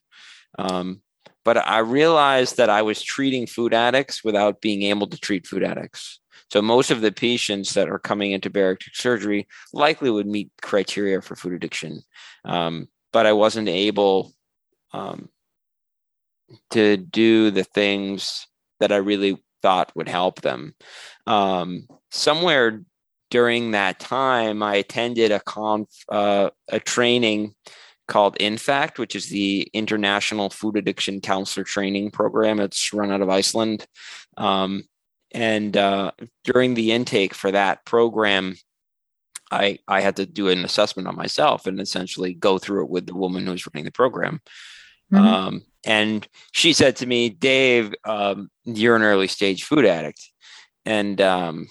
Um, 0.58 1.02
but 1.46 1.58
I 1.58 1.78
realized 1.80 2.58
that 2.58 2.70
I 2.70 2.82
was 2.82 3.02
treating 3.02 3.48
food 3.48 3.74
addicts 3.74 4.24
without 4.24 4.60
being 4.60 4.82
able 4.82 5.08
to 5.08 5.18
treat 5.18 5.48
food 5.48 5.64
addicts. 5.64 6.20
So 6.52 6.62
most 6.62 6.92
of 6.92 7.02
the 7.02 7.12
patients 7.12 7.74
that 7.76 7.88
are 7.88 8.00
coming 8.00 8.32
into 8.32 8.50
bariatric 8.50 8.96
surgery 8.96 9.48
likely 9.72 10.10
would 10.10 10.28
meet 10.28 10.52
criteria 10.62 11.22
for 11.22 11.36
food 11.36 11.54
addiction, 11.54 12.02
um, 12.44 12.88
but 13.14 13.26
I 13.26 13.34
wasn't 13.34 13.70
able 13.70 14.34
um, 14.92 15.30
to 16.72 16.98
do 16.98 17.52
the 17.52 17.64
things 17.64 18.48
that 18.80 18.92
I 18.92 18.98
really 18.98 19.42
thought 19.62 19.96
would 19.96 20.10
help 20.10 20.42
them. 20.42 20.76
Um, 21.26 21.88
somewhere 22.12 22.84
during 23.32 23.72
that 23.72 24.00
time, 24.00 24.62
I 24.62 24.76
attended 24.76 25.32
a 25.32 25.40
conf, 25.40 25.90
uh, 26.10 26.50
a 26.70 26.80
training 26.80 27.56
called 28.08 28.38
INFACT, 28.40 29.00
which 29.00 29.16
is 29.16 29.30
the 29.30 29.68
International 29.74 30.50
Food 30.50 30.78
Addiction 30.78 31.22
Counselor 31.22 31.64
Training 31.64 32.12
Program. 32.12 32.60
It's 32.60 32.94
run 32.94 33.12
out 33.12 33.22
of 33.22 33.30
Iceland. 33.30 33.86
Um, 34.38 34.84
and 35.34 35.76
uh, 35.76 36.12
during 36.44 36.76
the 36.76 36.92
intake 36.92 37.34
for 37.34 37.52
that 37.52 37.86
program, 37.86 38.56
I, 39.52 39.80
I 39.88 40.02
had 40.02 40.16
to 40.18 40.26
do 40.26 40.50
an 40.50 40.64
assessment 40.64 41.08
on 41.08 41.16
myself 41.16 41.68
and 41.68 41.80
essentially 41.80 42.34
go 42.34 42.58
through 42.58 42.84
it 42.86 42.90
with 42.90 43.06
the 43.06 43.16
woman 43.16 43.46
who's 43.46 43.68
running 43.68 43.86
the 43.86 43.92
program. 43.92 44.42
Mm-hmm. 45.14 45.26
Um, 45.26 45.62
and 45.86 46.28
she 46.52 46.74
said 46.74 46.96
to 46.98 47.06
me, 47.06 47.30
Dave, 47.30 47.94
um, 48.06 48.50
you're 48.64 48.96
an 48.96 49.04
early 49.04 49.28
stage 49.28 49.64
food 49.64 49.86
addict. 49.86 50.32
And 50.86 51.22
um, 51.22 51.68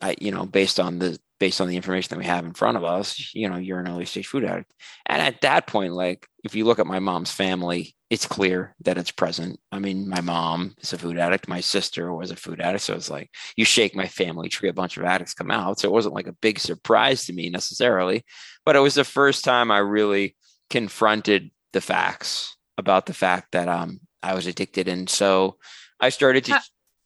I, 0.00 0.16
you 0.20 0.30
know, 0.30 0.46
based 0.46 0.80
on 0.80 0.98
the 0.98 1.18
based 1.40 1.60
on 1.60 1.68
the 1.68 1.76
information 1.76 2.10
that 2.10 2.18
we 2.18 2.26
have 2.26 2.44
in 2.44 2.52
front 2.52 2.76
of 2.76 2.84
us, 2.84 3.34
you 3.34 3.48
know, 3.48 3.56
you're 3.56 3.80
an 3.80 3.88
early 3.88 4.04
stage 4.04 4.26
food 4.26 4.44
addict. 4.44 4.72
And 5.06 5.20
at 5.20 5.40
that 5.40 5.66
point, 5.66 5.94
like 5.94 6.28
if 6.44 6.54
you 6.54 6.64
look 6.64 6.78
at 6.78 6.86
my 6.86 7.00
mom's 7.00 7.32
family, 7.32 7.96
it's 8.10 8.26
clear 8.26 8.74
that 8.84 8.98
it's 8.98 9.10
present. 9.10 9.58
I 9.72 9.78
mean, 9.78 10.08
my 10.08 10.20
mom 10.20 10.74
is 10.80 10.92
a 10.92 10.98
food 10.98 11.18
addict. 11.18 11.48
My 11.48 11.60
sister 11.60 12.12
was 12.12 12.30
a 12.30 12.36
food 12.36 12.60
addict. 12.60 12.84
So 12.84 12.94
it's 12.94 13.10
like 13.10 13.30
you 13.56 13.64
shake 13.64 13.96
my 13.96 14.06
family 14.06 14.48
tree, 14.48 14.68
a 14.68 14.74
bunch 14.74 14.98
of 14.98 15.04
addicts 15.04 15.34
come 15.34 15.50
out. 15.50 15.80
So 15.80 15.88
it 15.88 15.92
wasn't 15.92 16.14
like 16.14 16.26
a 16.26 16.32
big 16.34 16.58
surprise 16.58 17.24
to 17.24 17.32
me 17.32 17.48
necessarily, 17.48 18.24
but 18.66 18.76
it 18.76 18.80
was 18.80 18.94
the 18.94 19.04
first 19.04 19.44
time 19.44 19.70
I 19.70 19.78
really 19.78 20.36
confronted 20.68 21.50
the 21.72 21.80
facts 21.80 22.56
about 22.76 23.06
the 23.06 23.14
fact 23.14 23.52
that 23.52 23.68
um 23.68 24.00
I 24.22 24.34
was 24.34 24.46
addicted. 24.46 24.88
And 24.88 25.08
so 25.08 25.56
I 25.98 26.10
started 26.10 26.44
to 26.46 26.60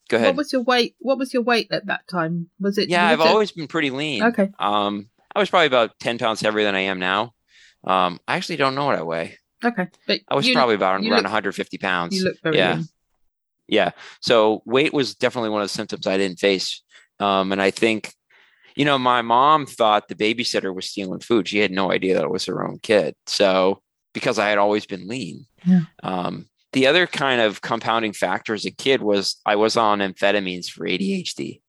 Go 0.08 0.16
ahead. 0.16 0.28
What 0.28 0.37
was 0.37 0.52
your 0.52 0.62
weight? 0.62 0.96
What 0.99 1.18
was 1.18 1.32
your 1.32 1.42
weight 1.42 1.68
at 1.70 1.87
that 1.87 2.06
time? 2.08 2.50
Was 2.61 2.78
it? 2.78 2.88
Yeah, 2.88 3.06
I've 3.06 3.20
it? 3.20 3.26
always 3.26 3.52
been 3.52 3.68
pretty 3.68 3.90
lean. 3.90 4.23
Okay. 4.23 4.50
Um, 4.58 5.08
I 5.34 5.40
was 5.40 5.50
probably 5.50 5.66
about 5.66 5.99
ten 5.99 6.18
pounds 6.18 6.40
heavier 6.40 6.64
than 6.64 6.75
I 6.75 6.80
am 6.80 6.99
now. 6.99 7.34
Um, 7.84 8.20
I 8.26 8.37
actually 8.37 8.56
don't 8.56 8.75
know 8.75 8.87
what 8.87 8.99
I 8.99 9.02
weigh. 9.02 9.38
Okay, 9.64 9.88
but 10.06 10.20
I 10.28 10.34
was 10.34 10.50
probably 10.50 10.75
about 10.75 10.94
around 10.94 11.04
look, 11.04 11.23
150 11.23 11.78
pounds. 11.78 12.16
You 12.16 12.25
look 12.25 12.40
very 12.42 12.58
yeah. 12.58 12.75
Lean. 12.76 12.88
Yeah. 13.66 13.90
So 14.20 14.62
weight 14.66 14.92
was 14.92 15.14
definitely 15.14 15.50
one 15.50 15.62
of 15.62 15.68
the 15.68 15.75
symptoms 15.75 16.06
I 16.06 16.18
didn't 16.18 16.38
face. 16.38 16.82
Um, 17.20 17.52
and 17.52 17.62
I 17.62 17.70
think, 17.70 18.12
you 18.76 18.84
know, 18.84 18.99
my 18.99 19.23
mom 19.23 19.66
thought 19.66 20.08
the 20.08 20.14
babysitter 20.14 20.75
was 20.75 20.87
stealing 20.87 21.20
food. 21.20 21.49
She 21.49 21.58
had 21.58 21.70
no 21.70 21.90
idea 21.90 22.14
that 22.14 22.25
it 22.25 22.30
was 22.30 22.44
her 22.46 22.66
own 22.66 22.78
kid. 22.82 23.14
So 23.26 23.80
because 24.12 24.38
I 24.38 24.49
had 24.49 24.58
always 24.58 24.87
been 24.87 25.08
lean. 25.08 25.46
Yeah. 25.64 25.80
Um, 26.02 26.46
the 26.75 26.88
other 26.88 27.07
kind 27.07 27.40
of 27.40 27.62
compounding 27.62 28.12
factor 28.12 28.52
as 28.52 28.66
a 28.66 28.71
kid 28.71 29.00
was 29.00 29.40
I 29.47 29.57
was 29.57 29.76
on 29.76 30.00
amphetamines 30.00 30.69
for 30.69 30.85
ADHD. 30.87 31.61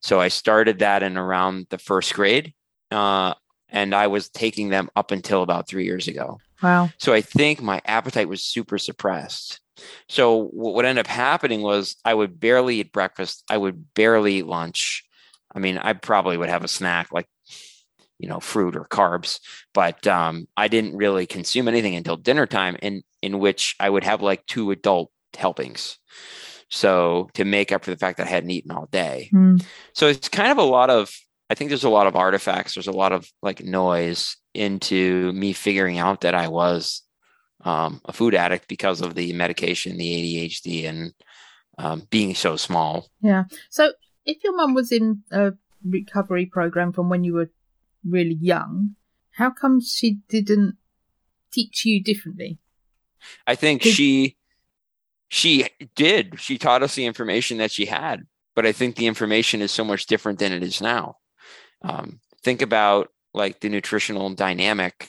So 0.00 0.18
I 0.18 0.28
started 0.28 0.78
that 0.78 1.02
in 1.02 1.16
around 1.16 1.66
the 1.68 1.78
first 1.78 2.14
grade. 2.14 2.54
Uh, 2.90 3.34
and 3.68 3.94
I 3.94 4.08
was 4.08 4.30
taking 4.30 4.70
them 4.70 4.90
up 4.96 5.10
until 5.12 5.42
about 5.42 5.68
three 5.68 5.84
years 5.84 6.08
ago. 6.08 6.38
Wow. 6.62 6.90
So 6.98 7.12
I 7.12 7.20
think 7.20 7.62
my 7.62 7.80
appetite 7.84 8.28
was 8.28 8.42
super 8.42 8.78
suppressed. 8.78 9.60
So 10.08 10.46
what 10.46 10.84
ended 10.84 11.06
up 11.06 11.10
happening 11.10 11.62
was 11.62 11.96
I 12.04 12.14
would 12.14 12.40
barely 12.40 12.80
eat 12.80 12.92
breakfast. 12.92 13.44
I 13.48 13.56
would 13.56 13.94
barely 13.94 14.36
eat 14.36 14.46
lunch. 14.46 15.04
I 15.54 15.58
mean, 15.58 15.78
I 15.78 15.92
probably 15.92 16.36
would 16.36 16.48
have 16.48 16.64
a 16.64 16.68
snack 16.68 17.12
like, 17.12 17.28
you 18.20 18.28
know, 18.28 18.40
fruit 18.40 18.76
or 18.76 18.84
carbs, 18.84 19.40
but 19.74 20.06
um, 20.06 20.46
I 20.56 20.68
didn't 20.68 20.96
really 20.96 21.26
consume 21.26 21.68
anything 21.68 21.96
until 21.96 22.16
dinner 22.16 22.46
time. 22.46 22.76
And 22.82 23.02
in 23.22 23.38
which 23.38 23.76
I 23.78 23.90
would 23.90 24.04
have 24.04 24.22
like 24.22 24.46
two 24.46 24.70
adult 24.70 25.10
helpings. 25.36 25.98
So 26.68 27.28
to 27.34 27.44
make 27.44 27.72
up 27.72 27.84
for 27.84 27.90
the 27.90 27.96
fact 27.96 28.18
that 28.18 28.26
I 28.26 28.30
hadn't 28.30 28.50
eaten 28.50 28.70
all 28.70 28.88
day. 28.90 29.30
Mm. 29.32 29.64
So 29.92 30.06
it's 30.06 30.28
kind 30.28 30.52
of 30.52 30.58
a 30.58 30.62
lot 30.62 30.90
of, 30.90 31.12
I 31.48 31.54
think 31.54 31.68
there's 31.68 31.84
a 31.84 31.90
lot 31.90 32.06
of 32.06 32.16
artifacts. 32.16 32.74
There's 32.74 32.86
a 32.86 32.92
lot 32.92 33.12
of 33.12 33.28
like 33.42 33.62
noise 33.64 34.36
into 34.54 35.32
me 35.32 35.52
figuring 35.52 35.98
out 35.98 36.20
that 36.20 36.34
I 36.34 36.48
was 36.48 37.02
um, 37.64 38.00
a 38.04 38.12
food 38.12 38.34
addict 38.34 38.68
because 38.68 39.00
of 39.00 39.14
the 39.14 39.32
medication, 39.32 39.96
the 39.96 40.48
ADHD, 40.48 40.88
and 40.88 41.12
um, 41.76 42.06
being 42.10 42.34
so 42.34 42.56
small. 42.56 43.08
Yeah. 43.20 43.44
So 43.68 43.92
if 44.24 44.42
your 44.44 44.54
mum 44.56 44.74
was 44.74 44.92
in 44.92 45.22
a 45.32 45.52
recovery 45.84 46.46
program 46.46 46.92
from 46.92 47.08
when 47.08 47.24
you 47.24 47.34
were 47.34 47.50
really 48.08 48.38
young, 48.40 48.96
how 49.32 49.50
come 49.50 49.80
she 49.80 50.18
didn't 50.28 50.76
teach 51.50 51.84
you 51.84 52.02
differently? 52.02 52.58
I 53.46 53.54
think 53.54 53.82
she 53.82 54.36
she 55.28 55.66
did. 55.94 56.40
She 56.40 56.58
taught 56.58 56.82
us 56.82 56.94
the 56.94 57.06
information 57.06 57.58
that 57.58 57.70
she 57.70 57.86
had, 57.86 58.26
but 58.54 58.66
I 58.66 58.72
think 58.72 58.96
the 58.96 59.06
information 59.06 59.62
is 59.62 59.70
so 59.70 59.84
much 59.84 60.06
different 60.06 60.38
than 60.38 60.52
it 60.52 60.62
is 60.62 60.80
now. 60.80 61.16
Um, 61.82 62.20
think 62.42 62.62
about 62.62 63.08
like 63.32 63.60
the 63.60 63.68
nutritional 63.68 64.30
dynamic. 64.30 65.08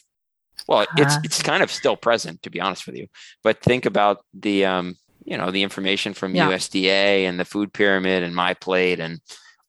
Well, 0.68 0.86
it's 0.98 1.16
uh, 1.16 1.22
it's 1.24 1.42
kind 1.42 1.64
of 1.64 1.72
still 1.72 1.96
present, 1.96 2.44
to 2.44 2.50
be 2.50 2.62
honest 2.62 2.86
with 2.86 2.96
you. 2.96 3.08
But 3.44 3.62
think 3.62 3.86
about 3.86 4.24
the 4.34 4.66
um, 4.66 4.96
you 5.24 5.38
know 5.38 5.52
the 5.52 5.64
information 5.64 6.14
from 6.14 6.36
yeah. 6.36 6.50
USDA 6.50 7.28
and 7.28 7.40
the 7.40 7.46
food 7.46 7.74
pyramid 7.74 8.24
and 8.24 8.36
my 8.36 8.54
plate 8.54 9.00
and 9.00 9.20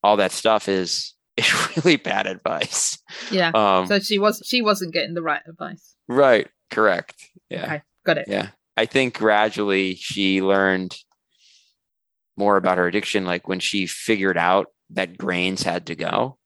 all 0.03 0.17
that 0.17 0.31
stuff 0.31 0.67
is 0.67 1.13
is 1.37 1.77
really 1.77 1.95
bad 1.95 2.27
advice. 2.27 2.97
Yeah. 3.31 3.51
Um, 3.53 3.87
so 3.87 3.99
she 3.99 4.19
was 4.19 4.41
she 4.45 4.61
wasn't 4.61 4.93
getting 4.93 5.13
the 5.13 5.21
right 5.21 5.41
advice. 5.47 5.95
Right. 6.07 6.47
Correct. 6.69 7.15
Yeah. 7.49 7.65
Okay. 7.65 7.81
Got 8.05 8.17
it. 8.19 8.25
Yeah. 8.27 8.49
I 8.75 8.85
think 8.85 9.17
gradually 9.17 9.95
she 9.95 10.41
learned 10.41 10.95
more 12.35 12.57
about 12.57 12.77
her 12.77 12.87
addiction. 12.87 13.25
Like 13.25 13.47
when 13.47 13.59
she 13.59 13.85
figured 13.85 14.37
out 14.37 14.67
that 14.91 15.17
grains 15.17 15.63
had 15.63 15.87
to 15.87 15.95
go, 15.95 16.37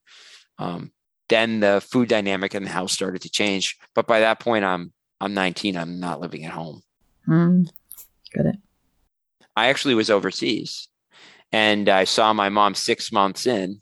um, 0.60 0.92
then 1.30 1.60
the 1.60 1.82
food 1.82 2.10
dynamic 2.10 2.56
in 2.56 2.64
the 2.64 2.70
house 2.70 2.94
started 2.94 3.22
to 3.24 3.30
change. 3.30 3.78
But 3.96 4.08
by 4.08 4.22
that 4.22 4.40
point, 4.40 4.66
I'm 4.66 4.94
I'm 5.20 5.34
19. 5.34 5.76
I'm 5.78 6.00
not 6.00 6.20
living 6.20 6.46
at 6.46 6.52
home. 6.52 6.82
Mm, 7.28 7.70
got 8.36 8.46
it. 8.46 8.58
I 9.56 9.68
actually 9.68 9.96
was 9.96 10.10
overseas, 10.10 10.88
and 11.52 11.90
I 11.90 12.04
saw 12.04 12.34
my 12.34 12.50
mom 12.50 12.76
six 12.76 13.12
months 13.12 13.48
in. 13.48 13.80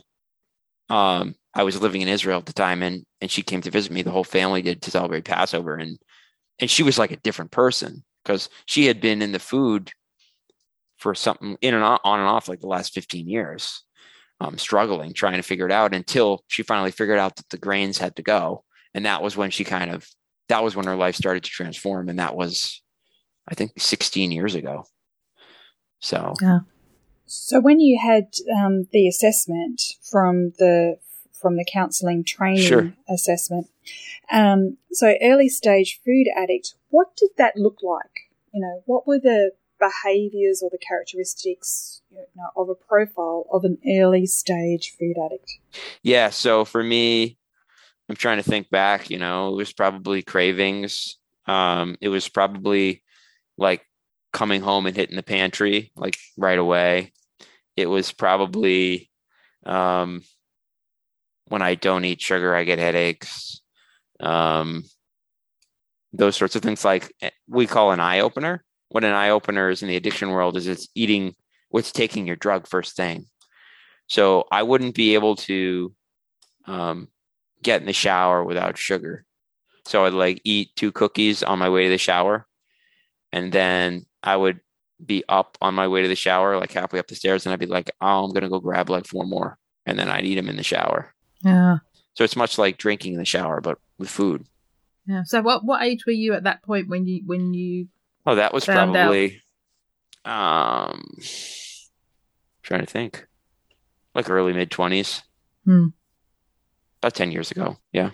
Um, 0.89 1.35
I 1.53 1.63
was 1.63 1.81
living 1.81 2.01
in 2.01 2.07
Israel 2.07 2.39
at 2.39 2.45
the 2.45 2.53
time, 2.53 2.83
and 2.83 3.05
and 3.21 3.31
she 3.31 3.41
came 3.41 3.61
to 3.61 3.71
visit 3.71 3.91
me. 3.91 4.01
The 4.01 4.11
whole 4.11 4.23
family 4.23 4.61
did 4.61 4.81
to 4.83 4.91
celebrate 4.91 5.25
Passover, 5.25 5.75
and 5.75 5.97
and 6.59 6.69
she 6.69 6.83
was 6.83 6.99
like 6.99 7.11
a 7.11 7.17
different 7.17 7.51
person 7.51 8.03
because 8.23 8.49
she 8.65 8.85
had 8.85 9.01
been 9.01 9.21
in 9.21 9.31
the 9.31 9.39
food 9.39 9.91
for 10.97 11.13
something 11.13 11.57
in 11.61 11.73
and 11.73 11.83
on, 11.83 11.99
on 12.03 12.19
and 12.19 12.27
off 12.27 12.47
like 12.47 12.61
the 12.61 12.67
last 12.67 12.93
15 12.93 13.27
years 13.27 13.83
um, 14.39 14.57
struggling 14.57 15.13
trying 15.13 15.37
to 15.37 15.43
figure 15.43 15.65
it 15.65 15.71
out 15.71 15.93
until 15.93 16.43
she 16.47 16.63
finally 16.63 16.91
figured 16.91 17.19
out 17.19 17.35
that 17.35 17.49
the 17.49 17.57
grains 17.57 17.97
had 17.97 18.15
to 18.15 18.23
go. 18.23 18.63
And 18.93 19.05
that 19.05 19.21
was 19.21 19.35
when 19.37 19.51
she 19.51 19.63
kind 19.63 19.91
of 19.91 20.07
that 20.49 20.63
was 20.63 20.75
when 20.75 20.85
her 20.85 20.95
life 20.95 21.15
started 21.15 21.43
to 21.43 21.49
transform 21.49 22.07
and 22.07 22.19
that 22.19 22.35
was 22.35 22.83
i 23.47 23.55
think 23.55 23.71
16 23.77 24.31
years 24.31 24.55
ago. 24.55 24.85
So 25.99 26.33
yeah 26.41 26.59
so 27.25 27.59
when 27.59 27.79
you 27.79 27.99
had 28.01 28.27
um, 28.55 28.87
the 28.91 29.07
assessment 29.07 29.81
from 30.01 30.53
the 30.59 30.97
from 31.33 31.57
the 31.57 31.65
counselling 31.65 32.23
training 32.23 32.67
sure. 32.67 32.93
assessment 33.09 33.67
um, 34.31 34.77
so 34.91 35.15
early 35.21 35.49
stage 35.49 35.99
food 36.03 36.27
addict, 36.35 36.75
what 36.89 37.15
did 37.15 37.31
that 37.37 37.55
look 37.55 37.77
like? 37.83 38.29
You 38.53 38.61
know, 38.61 38.83
what 38.85 39.07
were 39.07 39.19
the 39.19 39.51
behaviors 39.79 40.63
or 40.63 40.69
the 40.69 40.77
characteristics 40.77 42.01
you 42.09 42.19
know, 42.35 42.49
of 42.55 42.69
a 42.69 42.75
profile 42.75 43.45
of 43.51 43.65
an 43.65 43.77
early 43.87 44.25
stage 44.25 44.95
food 44.97 45.17
addict? 45.23 45.59
Yeah. 46.01 46.29
So 46.29 46.65
for 46.65 46.81
me, 46.81 47.37
I'm 48.09 48.15
trying 48.15 48.37
to 48.37 48.43
think 48.43 48.69
back, 48.69 49.09
you 49.09 49.17
know, 49.17 49.49
it 49.49 49.55
was 49.55 49.73
probably 49.73 50.21
cravings. 50.21 51.17
Um, 51.47 51.97
it 52.01 52.09
was 52.09 52.29
probably 52.29 53.03
like 53.57 53.85
coming 54.35 54.61
home 54.61 54.85
and 54.85 54.97
hitting 54.97 55.15
the 55.15 55.23
pantry 55.23 55.93
like 55.95 56.17
right 56.37 56.59
away. 56.59 57.13
It 57.77 57.85
was 57.85 58.11
probably 58.11 59.09
um, 59.65 60.23
when 61.47 61.61
I 61.61 61.75
don't 61.75 62.03
eat 62.03 62.21
sugar, 62.21 62.53
I 62.53 62.65
get 62.65 62.77
headaches. 62.77 63.61
Um, 64.19 64.83
those 66.11 66.35
sorts 66.35 66.57
of 66.57 66.61
things, 66.61 66.83
like 66.83 67.13
eh, 67.21 67.29
we 67.47 67.65
call 67.65 67.91
an 67.91 68.01
eye 68.01 68.19
opener. 68.19 68.63
What 68.89 69.05
an 69.05 69.13
eye 69.13 69.29
opener 69.29 69.69
is 69.69 69.81
in 69.81 69.87
the 69.87 69.95
addiction 69.95 70.29
world 70.29 70.57
is 70.57 70.67
it's 70.67 70.89
eating 70.95 71.33
what's 71.69 71.93
taking 71.93 72.27
your 72.27 72.35
drug 72.35 72.67
first 72.67 72.97
thing. 72.97 73.27
So 74.07 74.43
I 74.51 74.63
wouldn't 74.63 74.95
be 74.95 75.13
able 75.13 75.37
to 75.47 75.93
um, 76.65 77.07
get 77.63 77.79
in 77.79 77.87
the 77.87 77.93
shower 77.93 78.43
without 78.43 78.77
sugar. 78.77 79.23
So 79.85 80.05
I'd 80.05 80.13
like 80.13 80.41
eat 80.43 80.75
two 80.75 80.91
cookies 80.91 81.41
on 81.41 81.59
my 81.59 81.69
way 81.69 81.85
to 81.85 81.89
the 81.89 81.97
shower. 81.97 82.45
And 83.31 83.51
then 83.51 84.05
I 84.25 84.35
would 84.35 84.59
be 85.03 85.23
up 85.29 85.57
on 85.61 85.75
my 85.75 85.87
way 85.87 86.01
to 86.01 86.07
the 86.07 86.15
shower, 86.15 86.57
like 86.57 86.71
halfway 86.71 86.99
up 86.99 87.07
the 87.07 87.15
stairs, 87.15 87.45
and 87.45 87.53
I'd 87.53 87.59
be 87.59 87.65
like, 87.65 87.91
oh, 88.01 88.25
I'm 88.25 88.31
going 88.31 88.43
to 88.43 88.49
go 88.49 88.59
grab 88.59 88.89
like 88.89 89.05
four 89.05 89.25
more. 89.25 89.57
And 89.85 89.99
then 89.99 90.09
I'd 90.09 90.25
eat 90.25 90.35
them 90.35 90.49
in 90.49 90.55
the 90.55 90.63
shower. 90.63 91.13
Yeah. 91.43 91.77
So 92.15 92.23
it's 92.23 92.35
much 92.35 92.57
like 92.57 92.77
drinking 92.77 93.13
in 93.13 93.19
the 93.19 93.25
shower, 93.25 93.61
but 93.61 93.77
with 93.97 94.09
food. 94.09 94.47
Yeah. 95.05 95.23
So 95.25 95.41
what 95.41 95.63
what 95.63 95.83
age 95.83 96.05
were 96.07 96.13
you 96.13 96.33
at 96.33 96.43
that 96.43 96.63
point 96.63 96.87
when 96.87 97.05
you 97.05 97.21
when 97.25 97.53
you 97.53 97.87
Oh, 98.25 98.35
that 98.35 98.53
was 98.53 98.65
Found 98.65 98.93
probably 98.93 99.41
um 100.23 101.03
trying 102.63 102.79
to 102.79 102.87
think. 102.87 103.27
Like 104.15 104.29
early 104.29 104.53
mid 104.53 104.71
twenties. 104.71 105.21
Hmm. 105.65 105.87
About 107.01 107.13
ten 107.13 107.31
years 107.31 107.51
ago. 107.51 107.77
Yeah. 107.91 108.11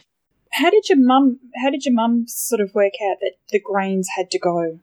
How 0.52 0.70
did 0.70 0.90
your 0.90 0.98
mum? 1.00 1.40
How 1.64 1.70
did 1.70 1.86
your 1.86 1.94
mum 1.94 2.26
sort 2.28 2.60
of 2.60 2.74
work 2.74 2.94
out 3.10 3.18
that 3.22 3.34
the 3.50 3.60
grains 3.60 4.10
had 4.18 4.30
to 4.32 4.40
go? 4.40 4.80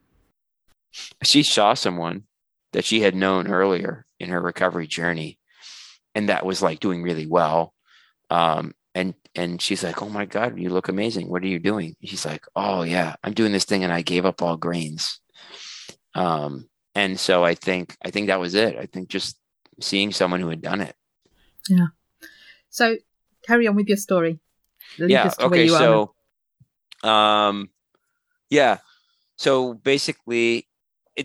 She 1.23 1.43
saw 1.43 1.75
someone 1.75 2.25
that 2.73 2.85
she 2.85 3.01
had 3.01 3.15
known 3.15 3.49
earlier 3.49 4.07
in 4.21 4.31
her 4.31 4.41
recovery 4.41 4.87
journey 4.87 5.39
and 6.15 6.29
that 6.29 6.45
was 6.45 6.63
like 6.63 6.81
doing 6.81 7.03
really 7.03 7.27
well. 7.27 7.75
Um 8.31 8.75
and 8.95 9.15
and 9.35 9.63
she's 9.63 9.85
like, 9.85 10.03
"Oh 10.03 10.09
my 10.09 10.25
god, 10.25 10.59
you 10.59 10.71
look 10.71 10.89
amazing. 10.89 11.29
What 11.29 11.43
are 11.43 11.47
you 11.49 11.61
doing?" 11.61 11.95
She's 12.03 12.27
like, 12.27 12.45
"Oh 12.57 12.83
yeah, 12.83 13.15
I'm 13.23 13.33
doing 13.33 13.53
this 13.53 13.65
thing 13.65 13.85
and 13.85 13.93
I 13.93 14.03
gave 14.03 14.27
up 14.27 14.43
all 14.43 14.57
grains." 14.57 15.21
Um 16.15 16.69
and 16.95 17.19
so 17.21 17.45
I 17.45 17.55
think 17.55 17.97
I 18.05 18.11
think 18.11 18.27
that 18.27 18.41
was 18.41 18.55
it. 18.55 18.77
I 18.77 18.87
think 18.87 19.09
just 19.09 19.39
seeing 19.81 20.13
someone 20.13 20.41
who 20.41 20.49
had 20.49 20.63
done 20.63 20.81
it. 20.81 20.97
Yeah 21.69 21.89
so 22.71 22.97
carry 23.47 23.67
on 23.67 23.77
with 23.77 23.89
your 23.89 23.97
story. 23.97 24.39
Lead 24.99 25.11
yeah 25.11 25.27
us 25.27 25.37
to 25.37 25.49
where 25.49 25.61
okay 25.61 25.69
so 25.69 26.15
um 27.03 27.71
yeah 28.51 28.79
so 29.37 29.75
basically 29.75 30.68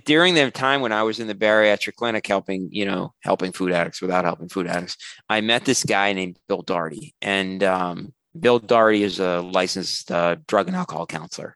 during 0.06 0.34
the 0.34 0.50
time 0.52 0.82
when 0.82 0.92
i 0.92 1.04
was 1.04 1.20
in 1.20 1.28
the 1.28 1.36
bariatric 1.36 1.96
clinic 1.96 2.26
helping 2.26 2.70
you 2.72 2.86
know 2.86 3.14
helping 3.22 3.52
food 3.52 3.72
addicts 3.72 4.02
without 4.02 4.26
helping 4.26 4.50
food 4.50 4.68
addicts 4.68 4.98
i 5.30 5.42
met 5.42 5.66
this 5.66 5.84
guy 5.84 6.14
named 6.14 6.38
bill 6.48 6.64
darty 6.64 7.14
and 7.22 7.64
um, 7.64 8.14
bill 8.40 8.60
darty 8.60 9.02
is 9.02 9.20
a 9.20 9.42
licensed 9.42 10.12
uh, 10.12 10.36
drug 10.48 10.68
and 10.68 10.76
alcohol 10.76 11.06
counselor 11.06 11.56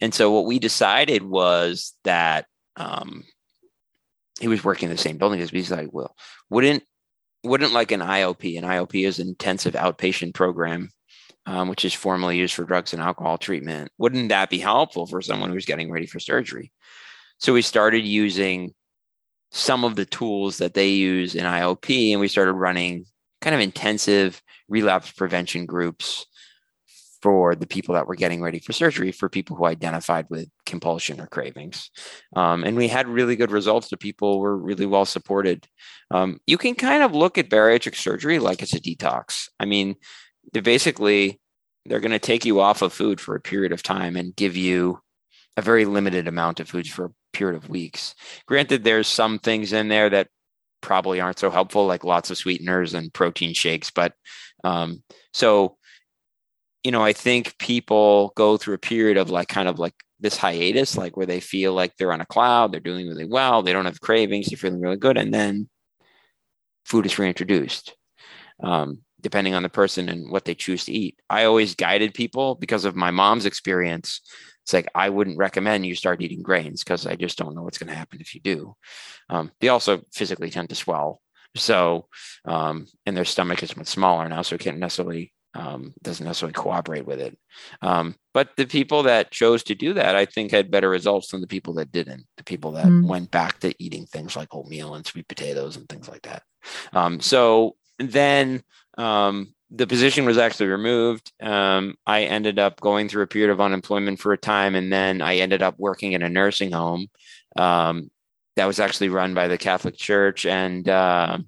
and 0.00 0.14
so 0.14 0.30
what 0.30 0.46
we 0.46 0.58
decided 0.58 1.22
was 1.22 1.94
that 2.04 2.46
um, 2.76 3.24
he 4.40 4.48
was 4.48 4.62
working 4.62 4.90
in 4.90 4.94
the 4.94 5.02
same 5.02 5.18
building 5.18 5.40
as 5.40 5.52
me 5.52 5.60
he's 5.60 5.70
like 5.70 5.92
well 5.92 6.14
wouldn't 6.50 6.82
wouldn't 7.42 7.72
like 7.72 7.92
an 7.92 8.00
iop 8.00 8.58
an 8.58 8.64
iop 8.64 9.06
is 9.06 9.18
an 9.18 9.28
intensive 9.28 9.74
outpatient 9.74 10.34
program 10.34 10.90
um, 11.46 11.68
which 11.68 11.84
is 11.84 11.94
formally 11.94 12.36
used 12.36 12.54
for 12.54 12.64
drugs 12.64 12.92
and 12.92 13.00
alcohol 13.00 13.38
treatment. 13.38 13.90
Wouldn't 13.98 14.30
that 14.30 14.50
be 14.50 14.58
helpful 14.58 15.06
for 15.06 15.22
someone 15.22 15.50
who's 15.50 15.64
getting 15.64 15.90
ready 15.90 16.06
for 16.06 16.18
surgery? 16.18 16.72
So 17.38 17.52
we 17.52 17.62
started 17.62 18.04
using 18.04 18.72
some 19.50 19.84
of 19.84 19.96
the 19.96 20.06
tools 20.06 20.58
that 20.58 20.74
they 20.74 20.90
use 20.90 21.34
in 21.34 21.44
IOP, 21.44 22.12
and 22.12 22.20
we 22.20 22.28
started 22.28 22.52
running 22.52 23.04
kind 23.40 23.54
of 23.54 23.60
intensive 23.60 24.42
relapse 24.68 25.10
prevention 25.10 25.66
groups 25.66 26.26
for 27.22 27.54
the 27.54 27.66
people 27.66 27.94
that 27.94 28.06
were 28.06 28.14
getting 28.14 28.42
ready 28.42 28.58
for 28.58 28.72
surgery, 28.72 29.10
for 29.10 29.28
people 29.28 29.56
who 29.56 29.64
identified 29.64 30.26
with 30.28 30.48
compulsion 30.64 31.20
or 31.20 31.26
cravings. 31.26 31.90
Um, 32.34 32.64
and 32.64 32.76
we 32.76 32.88
had 32.88 33.08
really 33.08 33.36
good 33.36 33.50
results. 33.50 33.88
The 33.88 33.96
people 33.96 34.38
were 34.38 34.56
really 34.56 34.86
well 34.86 35.04
supported. 35.04 35.66
Um, 36.10 36.38
you 36.46 36.58
can 36.58 36.74
kind 36.74 37.02
of 37.02 37.12
look 37.12 37.38
at 37.38 37.50
bariatric 37.50 37.96
surgery 37.96 38.38
like 38.38 38.62
it's 38.62 38.74
a 38.74 38.80
detox. 38.80 39.48
I 39.58 39.64
mean, 39.64 39.96
they 40.52 40.60
basically 40.60 41.40
they're 41.84 42.00
going 42.00 42.12
to 42.12 42.18
take 42.18 42.44
you 42.44 42.60
off 42.60 42.82
of 42.82 42.92
food 42.92 43.20
for 43.20 43.34
a 43.34 43.40
period 43.40 43.72
of 43.72 43.82
time 43.82 44.16
and 44.16 44.36
give 44.36 44.56
you 44.56 45.00
a 45.56 45.62
very 45.62 45.84
limited 45.84 46.28
amount 46.28 46.60
of 46.60 46.68
foods 46.68 46.90
for 46.90 47.12
period 47.36 47.56
of 47.56 47.68
weeks. 47.68 48.14
Granted, 48.46 48.84
there's 48.84 49.06
some 49.06 49.38
things 49.38 49.72
in 49.72 49.88
there 49.88 50.08
that 50.10 50.28
probably 50.80 51.20
aren't 51.20 51.38
so 51.38 51.50
helpful, 51.50 51.86
like 51.86 52.04
lots 52.04 52.30
of 52.30 52.38
sweeteners 52.38 52.94
and 52.94 53.12
protein 53.12 53.52
shakes. 53.52 53.90
But 53.90 54.14
um, 54.64 55.02
so, 55.32 55.76
you 56.82 56.92
know, 56.92 57.02
I 57.02 57.12
think 57.12 57.58
people 57.58 58.32
go 58.36 58.56
through 58.56 58.74
a 58.74 58.78
period 58.78 59.16
of 59.16 59.30
like 59.30 59.48
kind 59.48 59.68
of 59.68 59.78
like 59.78 59.94
this 60.20 60.36
hiatus, 60.36 60.96
like 60.96 61.16
where 61.16 61.26
they 61.26 61.40
feel 61.40 61.74
like 61.74 61.96
they're 61.96 62.12
on 62.12 62.20
a 62.20 62.26
cloud, 62.26 62.72
they're 62.72 62.80
doing 62.80 63.06
really 63.06 63.26
well, 63.26 63.62
they 63.62 63.72
don't 63.72 63.84
have 63.84 64.00
cravings, 64.00 64.46
they're 64.46 64.56
feeling 64.56 64.80
really 64.80 64.96
good, 64.96 65.18
and 65.18 65.34
then 65.34 65.68
food 66.84 67.04
is 67.04 67.18
reintroduced. 67.18 67.94
Um, 68.62 69.02
depending 69.20 69.54
on 69.54 69.64
the 69.64 69.68
person 69.68 70.08
and 70.08 70.30
what 70.30 70.44
they 70.44 70.54
choose 70.54 70.84
to 70.84 70.92
eat. 70.92 71.18
I 71.28 71.44
always 71.44 71.74
guided 71.74 72.14
people 72.14 72.54
because 72.54 72.84
of 72.84 72.94
my 72.94 73.10
mom's 73.10 73.44
experience. 73.44 74.20
It's 74.66 74.72
like 74.72 74.88
I 74.96 75.10
wouldn't 75.10 75.38
recommend 75.38 75.86
you 75.86 75.94
start 75.94 76.20
eating 76.20 76.42
grains 76.42 76.82
because 76.82 77.06
I 77.06 77.14
just 77.14 77.38
don't 77.38 77.54
know 77.54 77.62
what's 77.62 77.78
going 77.78 77.88
to 77.88 77.94
happen 77.94 78.20
if 78.20 78.34
you 78.34 78.40
do. 78.40 78.74
Um, 79.30 79.52
they 79.60 79.68
also 79.68 80.02
physically 80.12 80.50
tend 80.50 80.70
to 80.70 80.74
swell, 80.74 81.20
so 81.54 82.08
um, 82.46 82.88
and 83.06 83.16
their 83.16 83.24
stomach 83.24 83.62
is 83.62 83.76
much 83.76 83.86
smaller 83.86 84.28
now, 84.28 84.42
so 84.42 84.56
it 84.56 84.60
can't 84.60 84.78
necessarily 84.78 85.32
um, 85.54 85.94
doesn't 86.02 86.26
necessarily 86.26 86.52
cooperate 86.52 87.06
with 87.06 87.20
it. 87.20 87.38
Um, 87.80 88.16
but 88.34 88.50
the 88.56 88.66
people 88.66 89.04
that 89.04 89.30
chose 89.30 89.62
to 89.62 89.76
do 89.76 89.94
that, 89.94 90.16
I 90.16 90.26
think, 90.26 90.50
had 90.50 90.70
better 90.70 90.90
results 90.90 91.30
than 91.30 91.40
the 91.40 91.46
people 91.46 91.74
that 91.74 91.92
didn't. 91.92 92.26
The 92.36 92.44
people 92.44 92.72
that 92.72 92.86
Mm. 92.88 93.06
went 93.06 93.30
back 93.30 93.60
to 93.60 93.72
eating 93.78 94.04
things 94.04 94.34
like 94.34 94.52
oatmeal 94.52 94.96
and 94.96 95.06
sweet 95.06 95.28
potatoes 95.28 95.76
and 95.76 95.88
things 95.88 96.08
like 96.08 96.22
that. 96.22 96.42
Um, 96.92 97.20
so 97.20 97.76
then 97.98 98.64
um, 98.98 99.54
the 99.70 99.86
position 99.86 100.24
was 100.24 100.38
actually 100.38 100.68
removed. 100.68 101.32
Um, 101.42 101.96
I 102.06 102.24
ended 102.24 102.58
up 102.58 102.80
going 102.80 103.08
through 103.08 103.24
a 103.24 103.28
period 103.28 103.50
of 103.50 103.60
unemployment 103.60 104.20
for 104.20 104.32
a 104.32 104.38
time, 104.38 104.74
and 104.74 104.92
then 104.92 105.20
I 105.20 105.36
ended 105.36 105.62
up 105.62 105.74
working 105.78 106.12
in 106.12 106.22
a 106.22 106.28
nursing 106.28 106.72
home 106.72 107.08
um, 107.56 108.10
that 108.54 108.66
was 108.66 108.78
actually 108.78 109.08
run 109.08 109.34
by 109.34 109.48
the 109.48 109.58
Catholic 109.58 109.96
Church. 109.96 110.46
And 110.46 110.88
uh, 110.88 111.38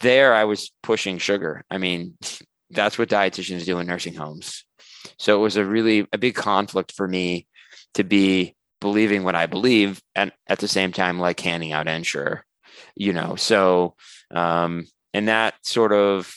there 0.00 0.34
I 0.34 0.44
was 0.44 0.72
pushing 0.82 1.18
sugar. 1.18 1.64
I 1.70 1.78
mean, 1.78 2.16
that's 2.70 2.98
what 2.98 3.08
dietitians 3.08 3.64
do 3.64 3.78
in 3.78 3.86
nursing 3.86 4.14
homes. 4.14 4.64
So 5.18 5.36
it 5.36 5.42
was 5.42 5.56
a 5.56 5.64
really 5.64 6.06
a 6.12 6.18
big 6.18 6.34
conflict 6.34 6.92
for 6.92 7.06
me 7.06 7.46
to 7.94 8.04
be 8.04 8.54
believing 8.80 9.24
what 9.24 9.34
I 9.34 9.46
believe 9.46 10.00
and 10.14 10.32
at 10.46 10.58
the 10.58 10.68
same 10.68 10.92
time 10.92 11.18
like 11.18 11.40
handing 11.40 11.72
out 11.72 11.88
Ensure, 11.88 12.44
you 12.94 13.12
know. 13.12 13.36
So 13.36 13.94
um 14.32 14.86
and 15.14 15.28
that 15.28 15.54
sort 15.62 15.92
of 15.92 16.32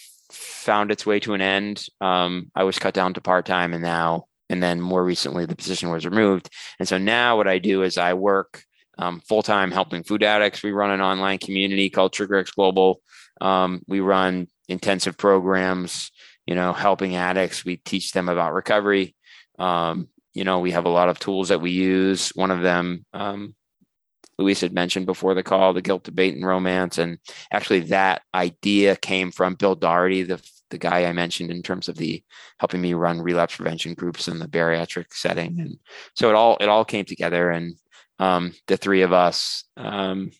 found 0.61 0.91
its 0.91 1.05
way 1.05 1.19
to 1.21 1.33
an 1.33 1.41
end. 1.41 1.85
Um 1.99 2.51
I 2.55 2.63
was 2.63 2.79
cut 2.79 2.93
down 2.93 3.13
to 3.15 3.21
part-time 3.21 3.73
and 3.73 3.83
now 3.83 4.25
and 4.49 4.61
then 4.61 4.81
more 4.81 5.03
recently 5.03 5.45
the 5.45 5.55
position 5.55 5.89
was 5.89 6.05
removed. 6.05 6.49
And 6.77 6.87
so 6.87 6.97
now 6.97 7.37
what 7.37 7.47
I 7.47 7.57
do 7.57 7.83
is 7.83 7.97
I 7.97 8.13
work 8.13 8.63
um, 8.97 9.21
full 9.21 9.41
time 9.41 9.71
helping 9.71 10.03
food 10.03 10.23
addicts. 10.23 10.61
We 10.61 10.71
run 10.71 10.91
an 10.91 11.01
online 11.01 11.39
community 11.39 11.89
called 11.89 12.13
Sugar 12.13 12.37
RX 12.39 12.51
Global. 12.51 13.01
Um, 13.39 13.81
we 13.87 14.01
run 14.01 14.47
intensive 14.67 15.17
programs, 15.17 16.11
you 16.45 16.53
know, 16.53 16.73
helping 16.73 17.15
addicts. 17.15 17.65
We 17.65 17.77
teach 17.77 18.11
them 18.11 18.29
about 18.29 18.53
recovery. 18.53 19.15
Um, 19.57 20.09
you 20.33 20.43
know, 20.43 20.59
we 20.59 20.71
have 20.71 20.85
a 20.85 20.89
lot 20.89 21.09
of 21.09 21.17
tools 21.17 21.49
that 21.49 21.61
we 21.61 21.71
use. 21.71 22.29
One 22.35 22.51
of 22.51 22.61
them, 22.61 23.05
um, 23.13 23.55
Louise 24.41 24.61
had 24.61 24.73
mentioned 24.73 25.05
before 25.05 25.33
the 25.33 25.43
call, 25.43 25.73
the 25.73 25.81
guilt 25.81 26.03
debate 26.03 26.35
and 26.35 26.45
romance. 26.45 26.97
And 26.97 27.19
actually, 27.51 27.81
that 27.81 28.23
idea 28.33 28.95
came 28.95 29.31
from 29.31 29.55
Bill 29.55 29.75
Doherty, 29.75 30.23
the 30.23 30.41
the 30.71 30.77
guy 30.77 31.05
I 31.05 31.11
mentioned 31.11 31.51
in 31.51 31.61
terms 31.61 31.89
of 31.89 31.97
the 31.97 32.23
helping 32.57 32.81
me 32.81 32.93
run 32.93 33.21
relapse 33.21 33.57
prevention 33.57 33.93
groups 33.93 34.27
in 34.27 34.39
the 34.39 34.47
bariatric 34.47 35.07
setting. 35.11 35.59
And 35.59 35.77
so 36.15 36.29
it 36.29 36.35
all 36.35 36.57
it 36.59 36.69
all 36.69 36.85
came 36.85 37.05
together. 37.05 37.51
And 37.51 37.75
um, 38.19 38.53
the 38.67 38.77
three 38.77 39.01
of 39.01 39.13
us, 39.13 39.65
um, 39.77 40.31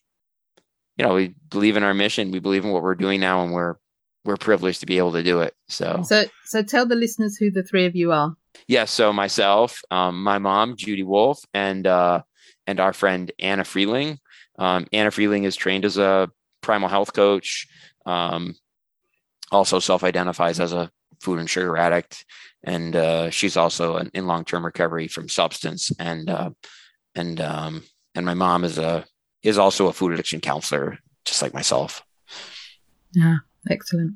you 0.98 1.06
know, 1.06 1.14
we 1.14 1.36
believe 1.50 1.78
in 1.78 1.84
our 1.84 1.94
mission. 1.94 2.32
We 2.32 2.40
believe 2.40 2.64
in 2.64 2.72
what 2.72 2.84
we're 2.84 2.96
doing 2.96 3.20
now, 3.20 3.44
and 3.44 3.52
we're 3.52 3.76
we're 4.24 4.38
privileged 4.38 4.80
to 4.82 4.86
be 4.86 4.98
able 4.98 5.14
to 5.14 5.24
do 5.24 5.42
it. 5.42 5.54
So 5.68 6.02
So 6.04 6.26
so 6.46 6.64
tell 6.64 6.86
the 6.86 6.96
listeners 6.96 7.38
who 7.38 7.52
the 7.52 7.64
three 7.64 7.86
of 7.86 7.96
you 7.96 8.12
are. 8.12 8.36
Yes. 8.68 8.92
so 8.92 9.12
myself, 9.14 9.82
um, 9.92 10.24
my 10.24 10.38
mom, 10.38 10.76
Judy 10.76 11.04
Wolf, 11.04 11.44
and 11.54 11.88
uh, 11.88 12.22
and 12.68 12.80
our 12.80 12.94
friend 12.94 13.32
Anna 13.40 13.64
Freeling. 13.64 14.20
Um, 14.58 14.88
Anna 14.94 15.12
Freeling 15.12 15.44
is 15.44 15.56
trained 15.56 15.86
as 15.86 15.98
a 15.98 16.30
primal 16.62 16.90
health 16.90 17.14
coach, 17.14 17.68
um, 18.06 18.56
also 19.52 19.80
self 19.80 20.04
identifies 20.04 20.60
as 20.60 20.74
a 20.74 20.92
food 21.20 21.40
and 21.40 21.50
sugar 21.50 21.78
addict. 21.78 22.26
And 22.64 22.96
uh, 22.96 23.30
she's 23.30 23.58
also 23.58 23.98
in 23.98 24.28
long 24.28 24.46
term 24.46 24.66
recovery 24.66 25.08
from 25.08 25.30
substance. 25.30 25.92
And, 26.00 26.30
uh, 26.30 26.52
and, 27.16 27.42
um, 27.42 27.84
and 28.16 28.26
my 28.26 28.34
mom 28.34 28.64
is 28.64 28.78
a, 28.78 29.06
is 29.44 29.58
also 29.58 29.88
a 29.88 29.94
food 29.94 30.14
addiction 30.14 30.42
counselor, 30.42 31.00
just 31.26 31.42
like 31.42 31.54
myself. 31.54 32.04
Yeah, 33.14 33.38
excellent. 33.70 34.16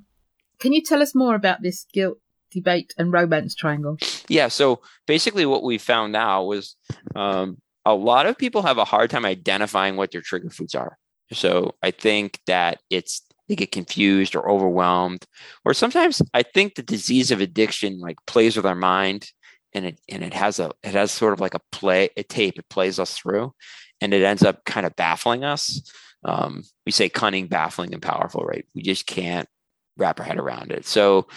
Can 0.59 0.73
you 0.73 0.81
tell 0.81 1.01
us 1.01 1.15
more 1.15 1.35
about 1.35 1.61
this 1.61 1.85
guilt 1.91 2.19
debate 2.51 2.93
and 2.97 3.11
romance 3.11 3.55
triangle? 3.55 3.97
Yeah. 4.27 4.47
So 4.47 4.81
basically, 5.05 5.45
what 5.45 5.63
we 5.63 5.77
found 5.77 6.15
out 6.15 6.45
was 6.45 6.75
um, 7.15 7.57
a 7.85 7.93
lot 7.93 8.25
of 8.25 8.37
people 8.37 8.63
have 8.63 8.77
a 8.77 8.85
hard 8.85 9.09
time 9.09 9.25
identifying 9.25 9.95
what 9.95 10.11
their 10.11 10.21
trigger 10.21 10.49
foods 10.49 10.75
are. 10.75 10.97
So 11.33 11.75
I 11.81 11.91
think 11.91 12.39
that 12.47 12.81
it's 12.89 13.21
they 13.47 13.55
get 13.55 13.71
confused 13.71 14.35
or 14.35 14.49
overwhelmed, 14.49 15.25
or 15.63 15.73
sometimes 15.73 16.21
I 16.33 16.43
think 16.43 16.75
the 16.75 16.83
disease 16.83 17.31
of 17.31 17.41
addiction 17.41 17.99
like 17.99 18.17
plays 18.25 18.55
with 18.55 18.65
our 18.65 18.75
mind, 18.75 19.29
and 19.73 19.85
it 19.85 19.99
and 20.09 20.23
it 20.23 20.33
has 20.33 20.59
a 20.59 20.71
it 20.83 20.93
has 20.93 21.11
sort 21.11 21.33
of 21.33 21.39
like 21.39 21.53
a 21.53 21.61
play 21.71 22.09
a 22.17 22.23
tape 22.23 22.57
it 22.57 22.69
plays 22.69 22.99
us 22.99 23.17
through, 23.17 23.53
and 24.01 24.13
it 24.13 24.23
ends 24.23 24.43
up 24.43 24.65
kind 24.65 24.85
of 24.85 24.95
baffling 24.95 25.43
us. 25.43 25.91
Um, 26.23 26.63
we 26.85 26.91
say 26.91 27.07
cunning, 27.07 27.47
baffling, 27.47 27.93
and 27.93 28.01
powerful, 28.01 28.43
right? 28.43 28.65
We 28.73 28.81
just 28.81 29.05
can't 29.05 29.47
wrap 29.97 30.19
our 30.19 30.25
head 30.25 30.39
around 30.39 30.71
it. 30.71 30.85
So 30.85 31.27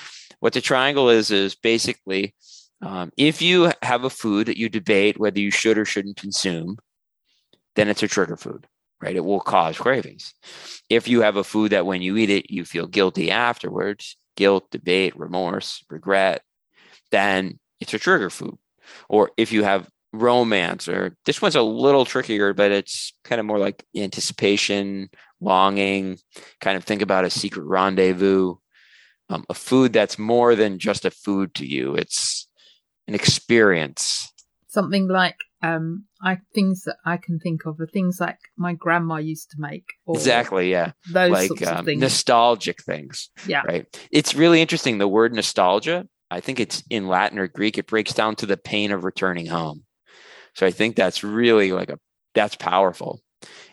what 0.41 0.53
the 0.55 0.61
triangle 0.61 1.11
is 1.11 1.31
is 1.31 1.55
basically 1.55 2.35
um, 2.81 3.11
if 3.17 3.43
you 3.43 3.73
have 3.83 4.05
a 4.05 4.11
food 4.11 4.47
that 4.47 4.57
you 4.57 4.69
debate 4.69 5.19
whether 5.19 5.41
you 5.41 5.51
should 5.51 5.79
or 5.79 5.85
shouldn't 5.85 6.17
consume, 6.17 6.79
then 7.77 7.89
it's 7.89 8.03
a 8.03 8.09
trigger 8.09 8.37
food, 8.37 8.67
right? 9.01 9.17
It 9.17 9.25
will 9.25 9.41
cause 9.41 9.79
cravings. 9.79 10.35
If 10.89 11.09
you 11.09 11.23
have 11.23 11.37
a 11.37 11.45
food 11.45 11.73
that 11.73 11.87
when 11.87 12.03
you 12.03 12.17
eat 12.17 12.31
it, 12.31 12.51
you 12.51 12.65
feel 12.65 12.87
guilty 12.87 13.31
afterwards, 13.31 14.17
guilt, 14.37 14.71
debate, 14.71 15.19
remorse, 15.19 15.85
regret, 15.91 16.43
then 17.11 17.59
it's 17.81 17.95
a 17.95 17.99
trigger 17.99 18.31
food. 18.31 18.59
Or 19.09 19.31
if 19.37 19.53
you 19.53 19.65
have 19.65 19.89
romance, 20.13 20.89
or 20.89 21.17
this 21.27 21.43
one's 21.43 21.57
a 21.57 21.63
little 21.63 22.05
trickier, 22.05 22.55
but 22.55 22.73
it's 22.73 23.13
kind 23.25 23.41
of 23.41 23.47
more 23.47 23.59
like 23.59 23.85
anticipation, 23.97 25.11
longing, 25.41 26.19
kind 26.61 26.77
of 26.77 26.85
think 26.85 27.03
about 27.03 27.25
a 27.25 27.31
secret 27.31 27.65
rendezvous, 27.65 28.55
um, 29.29 29.45
a 29.49 29.55
food 29.55 29.93
that's 29.93 30.19
more 30.19 30.55
than 30.55 30.79
just 30.79 31.05
a 31.05 31.11
food 31.11 31.55
to 31.55 31.67
you. 31.67 31.95
It's 31.95 32.48
an 33.09 33.15
experience. 33.15 34.31
Something 34.69 35.09
like 35.09 35.37
um, 35.63 36.05
I 36.23 36.39
things 36.55 36.85
that 36.85 36.97
I 37.05 37.17
can 37.17 37.41
think 37.41 37.67
of 37.67 37.81
are 37.81 37.87
things 37.87 38.21
like 38.21 38.39
my 38.57 38.75
grandma 38.75 39.17
used 39.17 39.51
to 39.51 39.57
make. 39.59 39.85
exactly, 40.07 40.71
yeah. 40.71 40.93
Those 41.11 41.31
like 41.33 41.49
sorts 41.49 41.63
of 41.63 41.79
um, 41.79 41.85
things. 41.85 42.01
nostalgic 42.01 42.83
things. 42.85 43.31
Yeah. 43.47 43.63
Right. 43.67 44.09
It's 44.13 44.35
really 44.35 44.61
interesting. 44.61 44.99
The 44.99 45.09
word 45.09 45.33
nostalgia, 45.33 46.07
I 46.31 46.41
think 46.41 46.61
it's 46.61 46.85
in 46.91 47.09
Latin 47.09 47.39
or 47.39 47.49
Greek, 47.49 47.79
it 47.79 47.87
breaks 47.87 48.13
down 48.13 48.37
to 48.37 48.47
the 48.47 48.57
pain 48.57 48.93
of 48.93 49.05
returning 49.05 49.47
home. 49.47 49.85
So 50.55 50.67
I 50.67 50.71
think 50.71 50.97
that's 50.97 51.25
really 51.25 51.73
like 51.73 51.89
a 51.89 51.99
that's 52.35 52.57
powerful. 52.57 53.23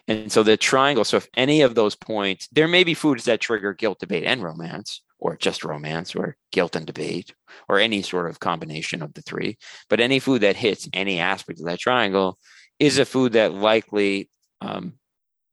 And 0.07 0.31
so 0.31 0.43
the 0.43 0.57
triangle, 0.57 1.03
so 1.03 1.17
if 1.17 1.27
any 1.35 1.61
of 1.61 1.75
those 1.75 1.95
points, 1.95 2.47
there 2.51 2.67
may 2.67 2.83
be 2.83 2.93
foods 2.93 3.25
that 3.25 3.41
trigger 3.41 3.73
guilt, 3.73 3.99
debate, 3.99 4.23
and 4.23 4.43
romance, 4.43 5.01
or 5.25 5.35
just 5.35 5.65
romance, 5.65 6.15
or 6.15 6.37
guilt 6.51 6.75
and 6.75 6.85
debate, 6.85 7.33
or 7.67 7.79
any 7.79 8.03
sort 8.03 8.29
of 8.29 8.39
combination 8.39 9.01
of 9.01 9.11
the 9.15 9.23
three. 9.23 9.57
But 9.89 9.99
any 9.99 10.19
food 10.19 10.41
that 10.41 10.55
hits 10.55 10.87
any 10.93 11.19
aspect 11.19 11.59
of 11.59 11.65
that 11.65 11.79
triangle 11.79 12.37
is 12.77 12.99
a 12.99 13.05
food 13.05 13.33
that 13.33 13.53
likely 13.53 14.29
um, 14.61 14.93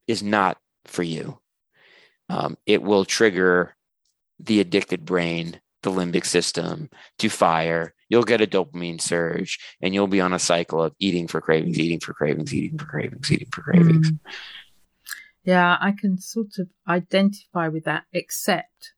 is 0.07 0.23
not 0.23 0.59
for 0.85 1.03
you. 1.03 1.39
Um, 2.29 2.59
it 2.67 2.83
will 2.83 3.07
trigger 3.07 3.75
the 4.39 4.61
addicted 4.61 5.07
brain, 5.07 5.59
the 5.83 5.91
limbic 5.91 6.27
system 6.27 6.91
to 7.19 7.31
fire. 7.31 7.95
You'll 8.11 8.25
get 8.25 8.43
a 8.43 8.47
dopamine 8.47 9.01
surge 9.01 9.59
and 9.81 9.95
you'll 9.95 10.07
be 10.07 10.21
on 10.21 10.35
a 10.35 10.39
cycle 10.39 10.83
of 10.83 10.95
eating 10.99 11.29
for 11.29 11.41
cravings, 11.41 11.79
eating 11.79 12.01
for 12.01 12.13
cravings, 12.13 12.53
eating 12.53 12.79
for 12.79 12.85
cravings, 12.85 13.33
eating 13.33 13.49
for 13.51 13.63
cravings. 13.63 14.11
Mm. 14.11 14.19
Yeah, 15.45 15.77
I 15.81 15.93
can 15.93 16.19
sort 16.19 16.59
of 16.59 16.69
identify 16.87 17.69
with 17.69 17.85
that, 17.85 18.05
except 18.13 18.93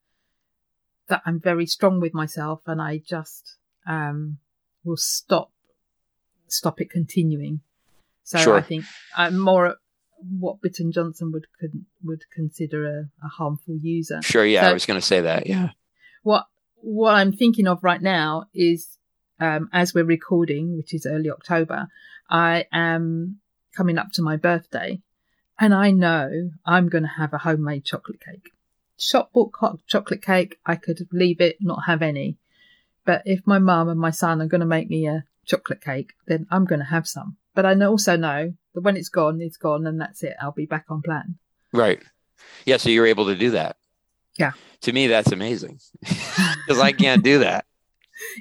that 1.09 1.23
I'm 1.27 1.41
very 1.41 1.67
strong 1.67 2.01
with 2.01 2.15
myself 2.15 2.63
and 2.67 2.81
I 2.81 2.99
just 2.99 3.57
um, 3.87 4.39
will 4.85 4.97
stop 4.97 5.51
stop 6.49 6.81
it 6.81 6.91
continuing. 6.91 7.61
So 8.23 8.39
Sure. 8.39 8.57
I 8.57 8.63
think 8.63 8.85
I'm 9.17 9.39
more 9.39 9.77
what 10.39 10.63
Bitten 10.63 10.93
Jonsson 10.93 11.33
would 11.33 11.47
con- 11.61 11.87
would 12.05 12.25
consider 12.33 12.87
a, 12.87 13.01
a 13.25 13.29
harmful 13.29 13.77
user. 13.77 14.23
Sure. 14.23 14.45
Yeah. 14.45 14.69
I 14.69 14.73
was 14.73 14.87
going 14.87 15.01
to 15.01 15.07
say 15.07 15.21
that. 15.21 15.47
Yeah. 15.47 15.71
What 16.23 16.47
what 16.77 17.15
I'm 17.15 17.33
thinking 17.33 17.67
of 17.67 17.83
right 17.83 18.01
now 18.01 18.45
is 18.55 18.99
um, 19.41 19.69
as 19.73 19.95
we're 19.95 20.05
recording, 20.05 20.77
which 20.77 20.95
is 20.95 21.07
early 21.07 21.31
October, 21.31 21.89
I 22.31 22.67
am 22.73 23.41
coming 23.77 23.99
up 23.99 24.13
to 24.13 24.23
my 24.23 24.37
birthday, 24.37 25.01
and 25.59 25.75
I 25.75 25.91
know 25.91 26.51
I'm 26.65 26.89
going 26.89 27.05
to 27.05 27.11
have 27.19 27.33
a 27.35 27.39
homemade 27.39 27.85
chocolate 27.85 28.21
cake. 28.21 28.51
Shop 28.99 29.33
bought 29.33 29.53
co- 29.53 29.81
chocolate 29.87 30.23
cake, 30.23 30.59
I 30.65 30.77
could 30.77 31.07
leave 31.13 31.41
it, 31.41 31.57
not 31.61 31.85
have 31.87 32.03
any. 32.03 32.37
But 33.05 33.23
if 33.25 33.47
my 33.47 33.59
mum 33.59 33.89
and 33.89 34.01
my 34.01 34.11
son 34.11 34.41
are 34.41 34.47
going 34.47 34.61
to 34.61 34.67
make 34.67 34.89
me 34.89 35.07
a 35.07 35.25
chocolate 35.45 35.83
cake, 35.83 36.13
then 36.27 36.47
I'm 36.51 36.65
going 36.65 36.79
to 36.79 36.87
have 36.87 37.07
some. 37.07 37.37
But 37.55 37.67
I 37.67 37.75
also 37.85 38.17
know 38.17 38.55
that 38.75 38.81
when 38.81 38.97
it's 38.97 39.09
gone, 39.09 39.41
it's 39.41 39.57
gone, 39.57 39.87
and 39.87 40.01
that's 40.01 40.23
it. 40.23 40.35
I'll 40.41 40.53
be 40.53 40.67
back 40.67 40.87
on 40.89 41.03
plan. 41.03 41.37
Right. 41.73 42.03
Yeah. 42.65 42.79
So 42.79 42.89
you're 42.89 43.07
able 43.07 43.27
to 43.27 43.37
do 43.37 43.51
that. 43.51 43.77
Yeah. 44.39 44.53
To 44.83 44.93
me, 44.93 45.07
that's 45.07 45.33
amazing 45.33 45.81
because 46.01 46.81
I 46.81 46.93
can't 46.93 47.23
do 47.23 47.41
that. 47.41 47.67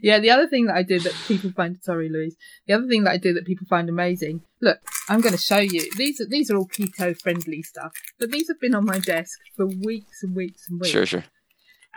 Yeah, 0.02 0.19
the 0.19 0.32
other 0.32 0.48
thing 0.48 0.65
that 0.65 0.76
I 0.76 0.84
do 0.84 1.00
that 1.00 1.13
people 1.28 1.52
find 1.52 1.78
sorry, 1.82 2.10
Louise. 2.10 2.36
The 2.67 2.74
other 2.74 2.88
thing 2.88 3.04
that 3.04 3.12
I 3.12 3.17
do 3.17 3.34
that 3.34 3.46
people 3.46 3.67
find 3.67 3.89
amazing. 3.89 4.41
Look, 4.62 4.80
I'm 5.10 5.22
going 5.22 5.34
to 5.36 5.41
show 5.41 5.60
you. 5.60 5.89
These 5.98 6.19
are 6.22 6.26
these 6.26 6.50
are 6.52 6.58
all 6.58 6.67
keto 6.67 7.19
friendly 7.19 7.62
stuff, 7.62 7.91
but 8.19 8.32
these 8.32 8.48
have 8.48 8.60
been 8.60 8.76
on 8.76 8.86
my 8.86 9.00
desk 9.00 9.38
for 9.56 9.65
weeks 9.67 10.24
and 10.24 10.36
weeks 10.36 10.63
and 10.69 10.80
weeks. 10.80 10.91
Sure. 10.91 11.06
Sure. 11.06 11.24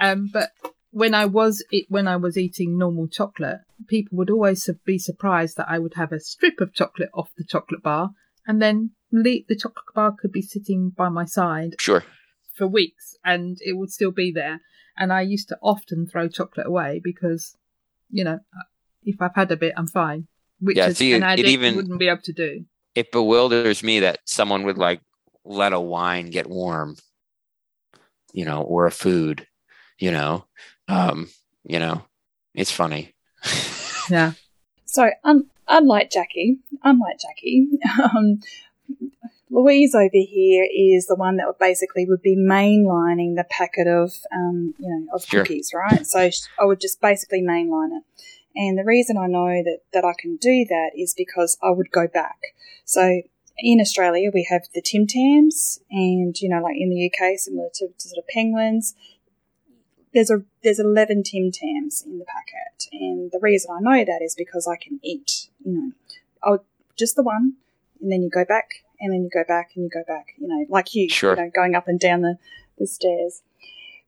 Um, 0.01 0.29
but 0.33 0.51
when 0.91 1.15
I 1.15 1.27
was 1.27 1.65
it 1.71 1.87
when 1.89 2.07
I 2.09 2.17
was 2.17 2.37
eating 2.37 2.79
normal 2.79 3.09
chocolate, 3.09 3.61
people 3.89 4.17
would 4.19 4.31
always 4.31 4.69
be 4.85 4.99
surprised 4.99 5.57
that 5.57 5.69
I 5.69 5.79
would 5.79 5.95
have 5.95 6.13
a 6.13 6.21
strip 6.21 6.61
of 6.61 6.75
chocolate 6.75 7.11
off 7.15 7.31
the 7.37 7.45
chocolate 7.45 7.83
bar, 7.83 8.11
and 8.47 8.61
then 8.63 8.91
le- 9.13 9.45
the 9.49 9.57
chocolate 9.57 9.95
bar 9.95 10.15
could 10.19 10.33
be 10.33 10.43
sitting 10.43 10.91
by 10.91 11.09
my 11.09 11.25
side 11.25 11.75
Sure. 11.79 12.05
for 12.55 12.67
weeks 12.67 13.15
and 13.25 13.59
it 13.61 13.77
would 13.77 13.91
still 13.91 14.13
be 14.13 14.31
there. 14.33 14.61
And 14.99 15.13
I 15.13 15.21
used 15.21 15.49
to 15.49 15.59
often 15.63 16.07
throw 16.07 16.27
chocolate 16.29 16.67
away 16.67 17.01
because, 17.05 17.55
you 18.11 18.25
know, 18.25 18.39
if 19.05 19.21
I've 19.21 19.35
had 19.35 19.51
a 19.51 19.57
bit, 19.57 19.73
I'm 19.77 19.87
fine. 19.87 20.27
Which 20.61 20.77
Yeah, 20.77 20.89
is, 20.89 20.99
see, 20.99 21.13
an 21.15 21.23
it 21.23 21.27
addict 21.27 21.49
even- 21.49 21.77
wouldn't 21.77 21.99
be 21.99 22.09
able 22.09 22.23
to 22.23 22.33
do. 22.33 22.65
It 22.95 23.13
bewilders 23.13 23.83
me 23.83 24.01
that 24.01 24.21
someone 24.25 24.63
would 24.65 24.79
like 24.79 25.01
let 25.45 25.73
a 25.75 25.81
wine 25.81 26.31
get 26.31 26.49
warm, 26.49 26.97
you 28.33 28.45
know, 28.47 28.63
or 28.63 28.87
a 28.87 28.91
food, 28.91 29.47
you 29.99 30.11
know, 30.11 30.47
um, 30.89 31.29
you 31.65 31.79
know, 31.79 32.05
it's 32.55 32.71
funny. 32.73 33.15
Yeah. 34.09 34.33
So, 34.85 35.11
un- 35.25 35.51
unlike 35.67 36.11
Jackie, 36.13 36.61
unlike 36.85 37.19
Jackie, 37.19 37.67
um, 38.17 38.39
Louise 39.51 39.95
over 39.95 40.11
here 40.13 40.67
is 40.75 41.07
the 41.07 41.15
one 41.15 41.37
that 41.37 41.47
would 41.47 41.59
basically 41.59 42.05
would 42.07 42.23
be 42.23 42.37
mainlining 42.37 43.37
the 43.37 43.47
packet 43.49 43.87
of, 43.87 44.13
um, 44.33 44.75
you 44.79 44.89
know, 44.89 45.07
of 45.15 45.25
Sure. 45.25 45.43
cookies, 45.43 45.73
right? 45.73 46.05
So 46.07 46.29
I 46.61 46.65
would 46.65 46.81
just 46.81 47.01
basically 47.01 47.43
mainline 47.43 47.97
it. 47.97 48.03
And 48.57 48.77
the 48.77 48.85
reason 48.85 49.17
I 49.17 49.27
know 49.27 49.63
that, 49.63 49.81
that 49.93 50.05
I 50.05 50.15
can 50.19 50.37
do 50.37 50.65
that 50.69 50.91
is 50.97 51.15
because 51.15 51.59
I 51.63 51.71
would 51.71 51.91
go 51.93 52.09
back. 52.09 52.39
So 52.85 53.23
in 53.59 53.81
Australia, 53.81 54.31
we 54.33 54.47
have 54.51 54.63
the 54.75 54.83
Tim 54.83 55.07
Tams, 55.07 55.81
and 55.91 56.39
you 56.41 56.49
know, 56.49 56.61
like 56.61 56.77
in 56.77 56.91
the 56.91 57.07
UK, 57.11 57.39
similar 57.39 57.69
to, 57.75 57.89
to 57.89 58.09
sort 58.09 58.19
of 58.19 58.29
penguins, 58.29 58.95
there's 60.13 60.31
a 60.31 60.43
there's 60.63 60.79
eleven 60.79 61.23
Tim 61.23 61.51
Tams 61.53 62.03
in 62.03 62.19
the 62.19 62.25
packet, 62.25 62.89
and 62.93 63.31
the 63.31 63.39
reason 63.41 63.71
I 63.71 63.81
know 63.81 64.05
that 64.05 64.23
is 64.23 64.35
because 64.35 64.67
I 64.67 64.77
can 64.77 65.01
eat. 65.03 65.49
You 65.65 65.73
know, 65.73 65.93
I'll 66.43 66.65
just 66.97 67.17
the 67.17 67.23
one, 67.23 67.55
and 68.01 68.13
then 68.13 68.23
you 68.23 68.31
go 68.31 68.45
back, 68.45 68.85
and 69.01 69.13
then 69.13 69.23
you 69.23 69.31
go 69.33 69.45
back, 69.47 69.71
and 69.75 69.85
you 69.85 69.91
go 69.91 70.05
back. 70.07 70.35
You 70.39 70.49
know, 70.49 70.67
like 70.69 70.95
you, 70.95 71.09
Sure. 71.09 71.37
you 71.37 71.43
know, 71.43 71.51
going 71.55 71.75
up 71.75 71.89
and 71.89 71.99
down 72.01 72.23
the, 72.23 72.39
the 72.79 72.87
stairs. 72.87 73.43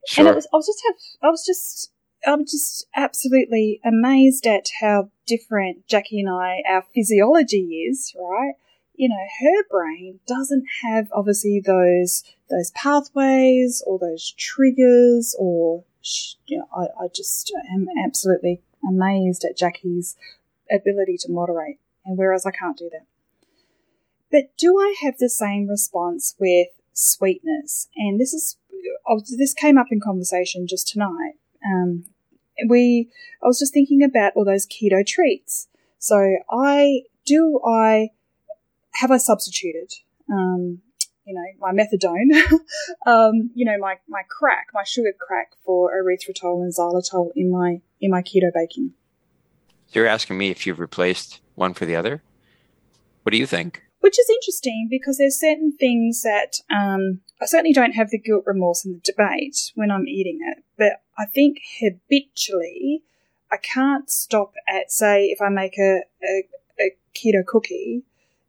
Sure. 0.07 0.27
And 0.27 0.33
it 0.33 0.37
was, 0.37 0.47
I 0.53 0.57
was 0.57 0.67
just 0.67 0.83
have, 0.87 0.97
I 1.23 1.31
was 1.31 1.45
just, 1.45 1.93
I 2.27 2.35
was 2.35 2.51
just 2.51 2.87
absolutely 2.97 3.81
amazed 3.85 4.47
at 4.47 4.69
how 4.81 5.11
different 5.27 5.87
Jackie 5.87 6.21
and 6.21 6.31
I, 6.31 6.63
our 6.69 6.85
physiology 6.95 7.85
is, 7.89 8.15
right? 8.19 8.55
You 8.95 9.09
know, 9.09 9.27
her 9.41 9.65
brain 9.71 10.21
doesn't 10.27 10.65
have 10.83 11.09
obviously 11.13 11.63
those, 11.65 12.25
those 12.51 12.71
pathways 12.73 13.83
or 13.87 13.99
those 13.99 14.33
triggers 14.37 15.37
or, 15.39 15.85
you 16.47 16.59
know, 16.59 16.69
I, 16.75 17.05
I 17.05 17.09
just 17.15 17.53
am 17.73 17.87
absolutely 18.05 18.63
amazed 18.89 19.45
at 19.45 19.57
Jackie's 19.57 20.17
ability 20.71 21.17
to 21.21 21.31
moderate. 21.31 21.79
And 22.05 22.17
whereas 22.17 22.47
I 22.47 22.51
can't 22.51 22.77
do 22.77 22.89
that. 22.93 23.07
But 24.31 24.57
do 24.57 24.79
I 24.79 24.95
have 25.03 25.19
the 25.19 25.29
same 25.29 25.69
response 25.69 26.35
with 26.39 26.69
sweetness? 26.93 27.89
And 27.97 28.21
this 28.21 28.35
is 28.35 28.57
this 29.37 29.55
came 29.55 29.79
up 29.79 29.87
in 29.91 30.01
conversation 30.01 30.67
just 30.67 30.89
tonight. 30.89 31.35
Um, 31.65 32.05
we 32.69 33.11
I 33.43 33.47
was 33.47 33.59
just 33.59 33.73
thinking 33.73 34.03
about 34.03 34.33
all 34.35 34.45
those 34.45 34.67
keto 34.67 35.07
treats. 35.07 35.69
So 35.99 36.37
I 36.51 37.03
do 37.25 37.61
I 37.65 38.11
have 38.95 39.11
I 39.11 39.17
substituted 39.17 39.95
um, 40.31 40.81
you 41.25 41.35
know 41.35 41.45
my 41.61 41.73
methadone, 41.73 42.61
um, 43.07 43.51
you 43.55 43.65
know 43.65 43.79
my 43.79 43.97
my 44.09 44.23
crack, 44.29 44.69
my 44.73 44.85
sugar 44.85 45.13
crack 45.19 45.53
for 45.65 45.91
erythritol 45.93 46.63
and 46.63 46.75
xylitol 46.75 47.31
in 47.37 47.51
my 47.51 47.81
in 48.01 48.11
my 48.11 48.23
keto 48.23 48.53
baking. 48.53 48.93
You're 49.93 50.07
asking 50.07 50.37
me 50.37 50.51
if 50.51 50.67
you've 50.67 50.81
replaced 50.81 51.41
one 51.55 51.75
for 51.75 51.87
the 51.87 51.97
other. 51.97 52.23
What 53.23 53.33
do 53.33 53.39
you 53.39 53.47
think? 53.47 53.88
Which 54.01 54.19
is 54.19 54.31
interesting 54.31 54.87
because 54.89 55.19
there's 55.19 55.39
certain 55.39 55.73
things 55.73 56.23
that 56.23 56.61
um, 56.71 57.21
I 57.41 57.47
certainly 57.47 57.73
don't 57.73 57.93
have 57.93 58.11
the 58.11 58.19
guilt, 58.19 58.45
remorse, 58.47 58.85
and 58.85 58.97
the 58.97 59.13
debate 59.13 59.73
when 59.75 59.91
I'm 59.91 60.07
eating 60.07 60.39
it, 60.41 60.63
but 60.77 61.03
I 61.19 61.25
think 61.27 61.59
habitually 61.81 63.03
I 63.51 63.57
can't 63.57 64.11
stop 64.11 64.55
at 64.69 64.91
say 64.91 65.27
if 65.27 65.41
I 65.41 65.49
make 65.49 65.79
a, 65.79 66.01
a, 66.23 66.45
a 66.81 66.91
keto 67.15 67.45
cookie, 67.45 68.03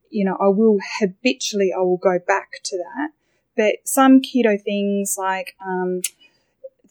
you 0.09 0.25
know, 0.25 0.37
I 0.39 0.47
will 0.47 0.79
habitually 0.99 1.71
I 1.75 1.79
will 1.81 1.97
go 1.97 2.19
back 2.19 2.59
to 2.65 2.77
that. 2.77 3.09
But 3.55 3.75
some 3.87 4.21
keto 4.21 4.61
things 4.61 5.15
like 5.17 5.55
um, 5.65 6.01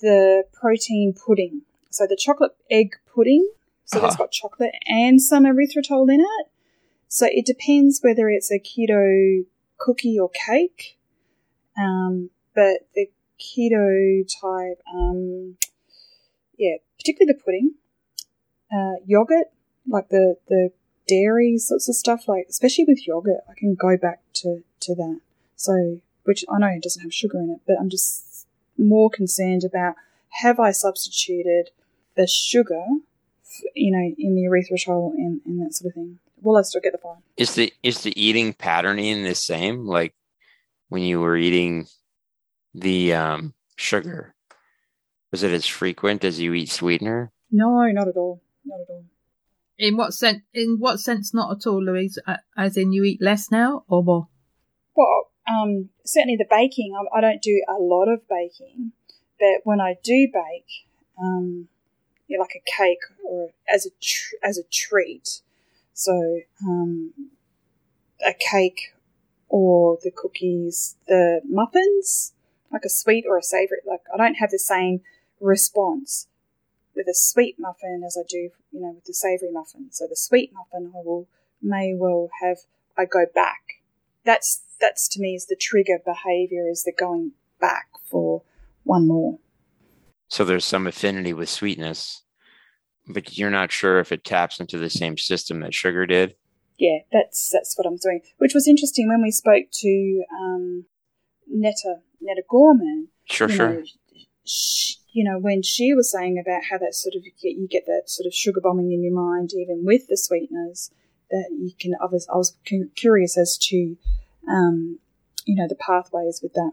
the 0.01 0.45
protein 0.53 1.15
pudding, 1.15 1.63
so 1.91 2.07
the 2.07 2.17
chocolate 2.17 2.57
egg 2.71 2.97
pudding, 3.15 3.49
so 3.85 3.99
uh-huh. 3.99 4.07
it's 4.09 4.17
got 4.17 4.33
chocolate 4.33 4.75
and 4.87 5.21
some 5.21 5.45
erythritol 5.45 6.13
in 6.13 6.21
it. 6.21 6.47
So 7.09 7.27
it 7.29 7.47
depends 7.47 8.01
whether 8.03 8.29
it's 8.29 8.51
a 8.51 8.59
keto 8.59 9.47
cookie 9.79 10.19
or 10.19 10.31
cake. 10.31 10.99
Um, 11.77 12.31
but 12.55 12.87
the 12.95 13.09
keto 13.41 14.27
type, 14.41 14.83
um, 14.95 15.57
yeah, 16.59 16.77
particularly 16.99 17.33
the 17.33 17.43
pudding, 17.43 17.75
uh, 18.73 19.01
yogurt, 19.07 19.47
like 19.87 20.11
the, 20.11 20.37
the 20.49 20.71
dairy 21.07 21.57
sorts 21.57 21.89
of 21.89 21.95
stuff, 21.95 22.29
like 22.29 22.47
especially 22.51 22.85
with 22.85 23.07
yogurt, 23.07 23.41
I 23.49 23.55
can 23.55 23.75
go 23.75 23.97
back 23.97 24.21
to, 24.35 24.63
to 24.81 24.95
that. 24.97 25.21
So, 25.57 26.01
which 26.25 26.45
I 26.51 26.59
know 26.59 26.67
it 26.67 26.83
doesn't 26.83 27.03
have 27.03 27.15
sugar 27.15 27.39
in 27.39 27.51
it, 27.51 27.61
but 27.67 27.77
I'm 27.81 27.89
just 27.89 28.47
more 28.77 29.09
concerned 29.09 29.65
about 29.65 29.95
have 30.43 30.61
I 30.61 30.73
substituted 30.73 31.71
the 32.17 32.27
sugar, 32.27 32.85
you 33.75 33.93
know, 33.93 34.15
in 34.19 34.35
the 34.35 34.43
erythritol 34.43 35.15
and, 35.15 35.41
and 35.47 35.61
that 35.63 35.75
sort 35.75 35.89
of 35.89 35.95
thing 35.95 36.19
will 36.43 36.57
I 36.57 36.63
still 36.63 36.81
get 36.81 36.93
the 36.93 36.99
phone? 36.99 37.19
Is 37.37 37.55
the 37.55 37.73
is 37.83 38.03
the 38.03 38.21
eating 38.21 38.53
patterning 38.53 39.25
the 39.25 39.35
same? 39.35 39.87
Like 39.87 40.15
when 40.89 41.03
you 41.03 41.21
were 41.21 41.37
eating 41.37 41.87
the 42.75 43.15
um, 43.15 43.55
sugar, 43.77 44.35
was 45.31 45.43
it 45.43 45.53
as 45.53 45.67
frequent 45.67 46.25
as 46.25 46.41
you 46.41 46.55
eat 46.55 46.71
sweetener? 46.71 47.33
No, 47.51 47.85
not 47.87 48.09
at 48.09 48.17
all. 48.17 48.43
Not 48.65 48.81
at 48.81 48.91
all. 48.91 49.05
In 49.79 49.97
what 49.97 50.13
sense? 50.13 50.43
In 50.53 50.77
what 50.79 51.01
sense? 51.01 51.33
Not 51.33 51.57
at 51.57 51.67
all, 51.67 51.83
Louise. 51.83 52.19
As 52.57 52.77
in, 52.77 52.93
you 52.93 53.05
eat 53.05 53.23
less 53.23 53.51
now 53.51 53.85
or 53.89 54.03
more? 54.03 54.29
Well, 54.97 55.31
um, 55.49 55.91
certainly 56.05 56.37
the 56.37 56.47
baking. 56.49 56.95
I, 56.95 57.19
I, 57.19 57.21
don't 57.21 57.41
do 57.41 57.63
a 57.69 57.81
lot 57.81 58.09
of 58.09 58.29
baking, 58.29 58.93
but 59.39 59.61
when 59.65 59.81
I 59.81 59.97
do 60.03 60.29
bake, 60.33 60.89
um, 61.19 61.69
yeah, 62.27 62.39
like 62.39 62.57
a 62.57 62.71
cake 62.77 63.03
or 63.25 63.51
as 63.73 63.87
a 63.87 63.91
tr- 64.01 64.35
as 64.43 64.59
a 64.59 64.65
treat, 64.65 65.41
so, 65.99 66.43
um, 66.65 67.13
a 68.25 68.33
cake 68.33 68.95
or 69.49 69.99
the 70.01 70.13
cookies, 70.13 70.95
the 71.09 71.41
muffins, 71.45 72.35
like 72.73 72.85
a 72.85 72.89
sweet 72.89 73.25
or 73.29 73.37
a 73.37 73.43
savory. 73.43 73.79
Like, 73.85 74.03
I 74.15 74.17
don't 74.17 74.37
have 74.37 74.53
the 74.53 74.61
same 74.61 75.01
response 75.41 76.29
with 76.95 77.09
a 77.09 77.15
sweet 77.15 77.57
muffin 77.59 78.05
as 78.07 78.17
I 78.17 78.23
do, 78.29 78.51
you 78.71 78.81
know, 78.81 78.93
with 78.93 79.07
the 79.07 79.13
savory 79.13 79.51
muffin. 79.51 79.89
So, 79.91 80.07
the 80.09 80.15
sweet 80.15 80.53
muffin, 80.53 80.93
I 80.95 81.01
will 81.05 81.27
may 81.61 81.97
well 81.97 82.31
have, 82.41 82.59
I 82.97 83.05
go 83.05 83.27
back. 83.35 83.83
That's, 84.25 84.63
that's 84.81 85.09
to 85.09 85.21
me 85.21 85.35
is 85.35 85.47
the 85.47 85.57
trigger 85.57 85.99
behavior 86.05 86.71
is 86.71 86.85
the 86.85 86.93
going 86.97 87.33
back 87.61 87.89
for 88.09 88.43
one 88.85 89.09
more. 89.09 89.41
So, 90.29 90.45
there's 90.45 90.65
some 90.65 90.87
affinity 90.87 91.33
with 91.33 91.49
sweetness 91.49 92.23
but 93.09 93.37
you're 93.37 93.51
not 93.51 93.73
sure 93.73 93.99
if 93.99 94.13
it 94.13 94.25
taps 94.25 94.61
into 94.61 94.79
the 94.79 94.91
same 94.91 95.17
system 95.17 95.61
that 95.61 95.75
sugar 95.75 96.07
did. 96.07 96.35
Yeah, 96.79 96.99
that's 97.13 97.51
that's 97.53 97.77
what 97.77 97.87
I'm 97.87 97.97
doing. 97.97 98.21
Which 98.39 98.55
was 98.55 98.69
interesting 98.69 99.09
when 99.09 99.23
we 99.23 99.31
spoke 99.31 99.67
to 99.73 100.25
um, 100.41 100.85
Netta 101.49 101.97
Netta 102.21 102.43
Gorman. 102.49 103.09
Sure, 103.25 103.49
sure. 103.49 103.75
Know, 103.75 103.83
she, 104.45 104.95
you 105.13 105.25
know, 105.25 105.39
when 105.39 105.63
she 105.63 105.93
was 105.95 106.11
saying 106.11 106.39
about 106.39 106.63
how 106.71 106.79
that 106.79 106.95
sort 106.95 107.15
of 107.17 107.25
you 107.25 107.33
get, 107.43 107.59
you 107.59 107.67
get 107.69 107.87
that 107.87 108.05
sort 108.07 108.27
of 108.27 108.33
sugar 108.33 108.61
bombing 108.63 108.93
in 108.93 109.03
your 109.03 109.15
mind, 109.15 109.51
even 109.55 109.85
with 109.85 110.07
the 110.09 110.17
sweeteners, 110.17 110.91
that 111.31 111.49
you 111.51 111.73
can. 111.79 111.95
I 112.01 112.07
was, 112.07 112.29
I 112.33 112.37
was 112.37 112.57
curious 112.95 113.37
as 113.37 113.59
to, 113.59 113.97
um, 114.49 114.99
you 115.45 115.57
know, 115.57 115.67
the 115.69 115.75
pathways 115.75 116.41
with 116.43 116.53
that. 116.55 116.73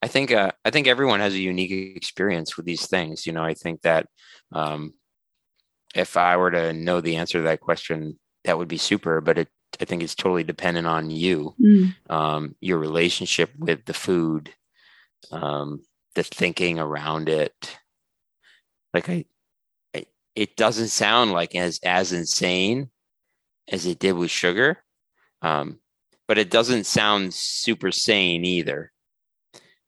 I 0.00 0.06
think 0.06 0.30
uh, 0.30 0.52
I 0.64 0.70
think 0.70 0.86
everyone 0.86 1.20
has 1.20 1.34
a 1.34 1.38
unique 1.38 1.96
experience 1.96 2.56
with 2.56 2.66
these 2.66 2.86
things. 2.86 3.26
You 3.26 3.32
know, 3.32 3.42
I 3.42 3.54
think 3.54 3.82
that 3.82 4.06
um, 4.52 4.94
if 5.94 6.16
I 6.16 6.36
were 6.36 6.50
to 6.50 6.72
know 6.72 7.00
the 7.00 7.16
answer 7.16 7.38
to 7.38 7.44
that 7.44 7.60
question, 7.60 8.18
that 8.44 8.58
would 8.58 8.68
be 8.68 8.78
super. 8.78 9.20
But 9.20 9.38
it, 9.38 9.48
I 9.80 9.84
think 9.84 10.02
it's 10.02 10.14
totally 10.14 10.44
dependent 10.44 10.86
on 10.86 11.10
you, 11.10 11.54
mm. 11.60 11.94
um, 12.10 12.54
your 12.60 12.78
relationship 12.78 13.50
with 13.58 13.84
the 13.84 13.94
food, 13.94 14.54
um, 15.30 15.82
the 16.14 16.22
thinking 16.22 16.78
around 16.78 17.28
it. 17.28 17.78
Like 18.94 19.08
I, 19.08 19.24
I, 19.94 20.06
it 20.34 20.56
doesn't 20.56 20.88
sound 20.88 21.32
like 21.32 21.54
as 21.54 21.80
as 21.82 22.12
insane 22.12 22.90
as 23.70 23.86
it 23.86 23.98
did 23.98 24.12
with 24.12 24.30
sugar, 24.30 24.78
um, 25.42 25.80
but 26.26 26.38
it 26.38 26.50
doesn't 26.50 26.84
sound 26.84 27.34
super 27.34 27.92
sane 27.92 28.44
either. 28.44 28.92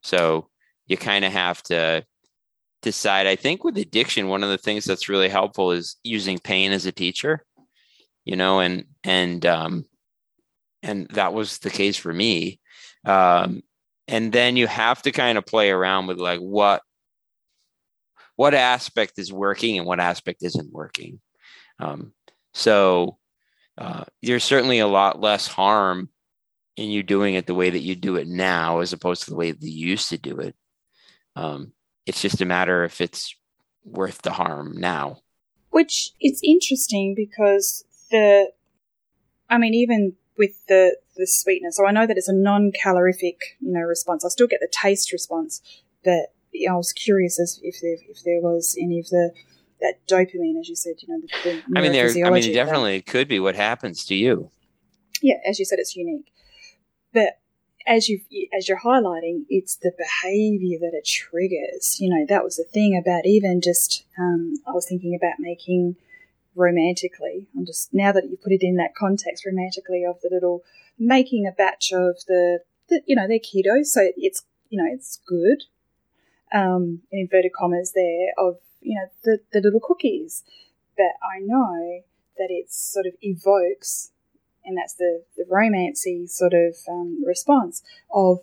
So 0.03 0.49
you 0.87 0.97
kind 0.97 1.25
of 1.25 1.33
have 1.33 1.63
to 1.65 2.05
decide. 2.83 3.27
I 3.27 3.37
think 3.37 3.65
with 3.65 3.77
addiction, 3.79 4.29
one 4.29 4.43
of 4.43 4.51
the 4.51 4.59
things 4.59 4.85
that's 4.85 5.09
really 5.09 5.29
helpful 5.29 5.73
is 5.73 5.97
using 6.03 6.39
pain 6.39 6.73
as 6.73 6.87
a 6.87 6.93
teacher, 6.93 7.45
you 8.25 8.37
know, 8.37 8.61
and, 8.61 8.85
and, 9.05 9.45
um, 9.47 9.85
and 10.83 11.07
that 11.11 11.33
was 11.33 11.59
the 11.59 11.71
case 11.71 11.97
for 11.97 12.13
me. 12.13 12.61
Um, 13.05 13.63
and 14.09 14.33
then 14.33 14.57
you 14.57 14.67
have 14.67 15.03
to 15.03 15.13
kind 15.13 15.39
of 15.39 15.47
play 15.47 15.71
around 15.71 16.07
with 16.07 16.19
like 16.19 16.41
what, 16.41 16.83
what 18.37 18.55
aspect 18.55 19.19
is 19.19 19.33
working 19.33 19.79
and 19.79 19.87
what 19.87 20.01
aspect 20.01 20.43
isn't 20.43 20.73
working. 20.73 21.21
Um, 21.79 22.13
so, 22.55 23.19
uh, 23.79 24.05
there's 24.23 24.45
certainly 24.45 24.81
a 24.81 24.87
lot 24.87 25.21
less 25.21 25.47
harm 25.47 26.11
in 26.77 26.91
you 26.91 27.03
doing 27.03 27.35
it 27.35 27.47
the 27.47 27.55
way 27.55 27.71
that 27.71 27.81
you 27.81 27.95
do 27.95 28.17
it 28.17 28.27
now 28.27 28.81
as 28.81 28.93
opposed 28.93 29.25
to 29.25 29.31
the 29.31 29.37
way 29.37 29.53
that 29.53 29.63
you 29.63 29.89
used 29.89 30.09
to 30.09 30.19
do 30.19 30.39
it. 30.39 30.55
Um, 31.37 31.73
it's 32.07 32.23
just 32.23 32.41
a 32.41 32.45
matter 32.45 32.85
if 32.85 33.01
it's 33.01 33.35
worth 33.85 34.23
the 34.23 34.33
harm 34.33 34.75
now. 34.77 35.19
Which 35.71 36.11
it's 36.21 36.41
interesting 36.43 37.15
because 37.15 37.85
the, 38.11 38.51
I 39.49 39.59
mean, 39.59 39.75
even 39.75 40.15
with 40.37 40.67
the 40.69 40.97
the 41.17 41.27
sweetness, 41.27 41.77
so 41.77 41.87
I 41.87 41.93
know 41.93 42.07
that 42.07 42.17
it's 42.17 42.29
a 42.29 42.35
non-calorific, 42.35 43.59
you 43.61 43.73
know, 43.73 43.81
response. 43.81 44.25
I 44.25 44.29
still 44.29 44.47
get 44.47 44.61
the 44.61 44.71
taste 44.71 45.13
response, 45.13 45.61
but 46.03 46.33
you 46.53 46.69
know, 46.69 46.75
I 46.75 46.77
was 46.77 46.93
curious 46.93 47.39
as 47.39 47.61
if 47.63 47.77
there 47.81 47.97
if 48.09 48.25
there 48.25 48.41
was 48.41 48.77
any 48.81 48.99
of 48.99 49.07
the 49.09 49.33
that 49.81 50.07
dopamine, 50.09 50.59
as 50.59 50.69
you 50.69 50.77
said, 50.77 50.95
you 50.99 51.09
know, 51.09 51.21
the, 51.21 51.51
the 51.51 51.63
I 51.77 51.83
mean, 51.83 51.93
there. 51.93 52.27
I 52.27 52.31
mean, 52.31 52.53
definitely 52.53 52.97
it 52.97 53.07
could 53.07 53.29
be 53.29 53.41
what 53.41 53.55
happens 53.55 54.05
to 54.07 54.15
you. 54.15 54.51
Yeah, 55.23 55.37
as 55.47 55.59
you 55.59 55.65
said, 55.65 55.79
it's 55.79 55.95
unique, 55.95 56.33
but 57.13 57.39
as 57.87 58.09
you 58.09 58.21
as 58.57 58.69
you're 58.69 58.81
highlighting, 58.81 59.45
it's 59.49 59.77
the 59.77 59.93
behaviour 59.97 60.79
that 60.81 60.95
it 60.95 61.05
triggers. 61.05 62.01
You 62.01 62.11
know, 62.11 62.27
that 62.29 62.45
was 62.45 62.57
the 62.57 62.65
thing 62.65 62.97
about 62.97 63.27
even 63.27 63.61
just 63.61 64.05
um, 64.19 64.55
I 64.67 64.73
was 64.73 64.87
thinking 64.87 65.15
about 65.15 65.39
making 65.39 65.97
romantically. 66.55 67.49
I'm 67.57 67.67
just 67.67 67.93
now 67.93 68.13
that 68.13 68.29
you 68.29 68.37
put 68.37 68.53
it 68.53 68.63
in 68.63 68.77
that 68.77 68.95
context 68.95 69.47
romantically 69.47 70.05
of 70.05 70.21
the 70.21 70.29
little 70.31 70.63
making 70.99 71.47
a 71.47 71.53
batch 71.53 71.93
of 71.93 72.17
the, 72.27 72.61
the 72.89 73.01
you 73.07 73.17
know 73.17 73.27
they're 73.27 73.39
keto, 73.39 73.85
so 73.85 74.11
it's 74.17 74.45
you 74.69 74.83
know 74.83 74.89
it's 74.93 75.21
good. 75.27 75.65
Um, 76.53 77.03
in 77.13 77.21
inverted 77.21 77.53
commas 77.53 77.93
there 77.95 78.33
of 78.37 78.59
you 78.81 78.97
know 78.97 79.07
the 79.25 79.41
the 79.53 79.61
little 79.61 79.81
cookies, 79.81 80.43
but 80.97 81.13
I 81.23 81.41
know 81.41 82.03
that 82.37 82.49
it 82.51 82.73
sort 82.73 83.07
of 83.07 83.13
evokes 83.23 84.11
and 84.71 84.79
that's 84.79 84.95
the, 84.95 85.25
the 85.37 85.45
romancy 85.45 86.29
sort 86.31 86.55
of 86.55 86.77
um, 86.89 87.23
response 87.27 87.83
of 88.15 88.39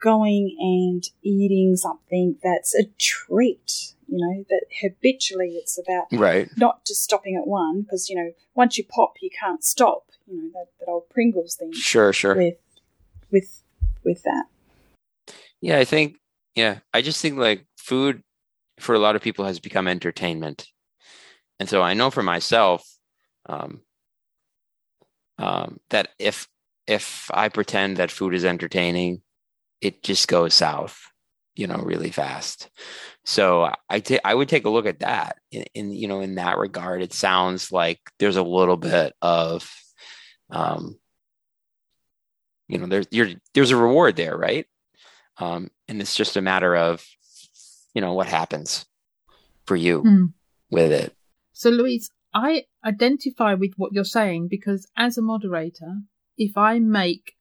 going 0.00 0.56
and 0.58 1.10
eating 1.22 1.76
something 1.76 2.36
that's 2.42 2.74
a 2.74 2.84
treat, 2.98 3.94
You 4.08 4.18
know 4.18 4.44
that 4.48 4.66
habitually 4.80 5.56
it's 5.56 5.78
about 5.78 6.06
Right. 6.12 6.48
not 6.56 6.84
just 6.86 7.02
stopping 7.02 7.36
at 7.36 7.46
one 7.46 7.82
because 7.82 8.08
you 8.08 8.16
know 8.16 8.32
once 8.54 8.78
you 8.78 8.84
pop 8.84 9.14
you 9.20 9.30
can't 9.30 9.62
stop. 9.64 10.06
You 10.26 10.36
know 10.36 10.50
that, 10.54 10.66
that 10.78 10.88
old 10.88 11.08
Pringles 11.10 11.56
thing 11.56 11.72
Sure, 11.72 12.12
sure. 12.12 12.34
with 12.36 12.56
with 13.30 13.62
with 14.04 14.22
that. 14.22 14.46
Yeah, 15.60 15.78
I 15.78 15.84
think 15.84 16.16
yeah, 16.54 16.78
I 16.94 17.02
just 17.02 17.20
think 17.20 17.38
like 17.38 17.66
food 17.76 18.22
for 18.78 18.94
a 18.94 18.98
lot 19.00 19.16
of 19.16 19.22
people 19.22 19.44
has 19.44 19.60
become 19.60 19.88
entertainment. 19.88 20.68
And 21.58 21.68
so 21.68 21.82
I 21.82 21.94
know 21.94 22.10
for 22.10 22.22
myself 22.22 22.84
um, 23.46 23.82
um, 25.42 25.80
that 25.90 26.08
if 26.18 26.48
if 26.86 27.30
I 27.34 27.48
pretend 27.48 27.96
that 27.96 28.10
food 28.12 28.32
is 28.34 28.44
entertaining, 28.44 29.22
it 29.80 30.02
just 30.02 30.28
goes 30.28 30.54
south, 30.54 31.00
you 31.54 31.66
know, 31.66 31.76
really 31.76 32.10
fast. 32.10 32.70
So 33.24 33.68
I 33.90 34.02
I 34.24 34.34
would 34.34 34.48
take 34.48 34.64
a 34.64 34.70
look 34.70 34.86
at 34.86 35.00
that 35.00 35.38
in, 35.50 35.64
in 35.74 35.90
you 35.90 36.06
know 36.06 36.20
in 36.20 36.36
that 36.36 36.58
regard. 36.58 37.02
It 37.02 37.12
sounds 37.12 37.72
like 37.72 37.98
there's 38.18 38.36
a 38.36 38.42
little 38.42 38.76
bit 38.76 39.14
of 39.20 39.68
um, 40.50 40.98
you 42.68 42.78
know 42.78 42.86
there's 42.86 43.06
you're, 43.10 43.30
there's 43.54 43.72
a 43.72 43.76
reward 43.76 44.16
there, 44.16 44.36
right? 44.36 44.66
Um, 45.38 45.70
and 45.88 46.00
it's 46.00 46.14
just 46.14 46.36
a 46.36 46.42
matter 46.42 46.76
of 46.76 47.04
you 47.94 48.00
know 48.00 48.12
what 48.12 48.28
happens 48.28 48.86
for 49.66 49.74
you 49.74 50.02
Hmm. 50.02 50.24
with 50.70 50.92
it. 50.92 51.12
So, 51.52 51.70
Louise, 51.70 52.10
I 52.34 52.64
identify 52.84 53.54
with 53.54 53.74
what 53.76 53.92
you're 53.92 54.04
saying 54.04 54.48
because 54.48 54.86
as 54.96 55.18
a 55.18 55.22
moderator, 55.22 56.02
if 56.36 56.56
I 56.56 56.78
make 56.78 57.36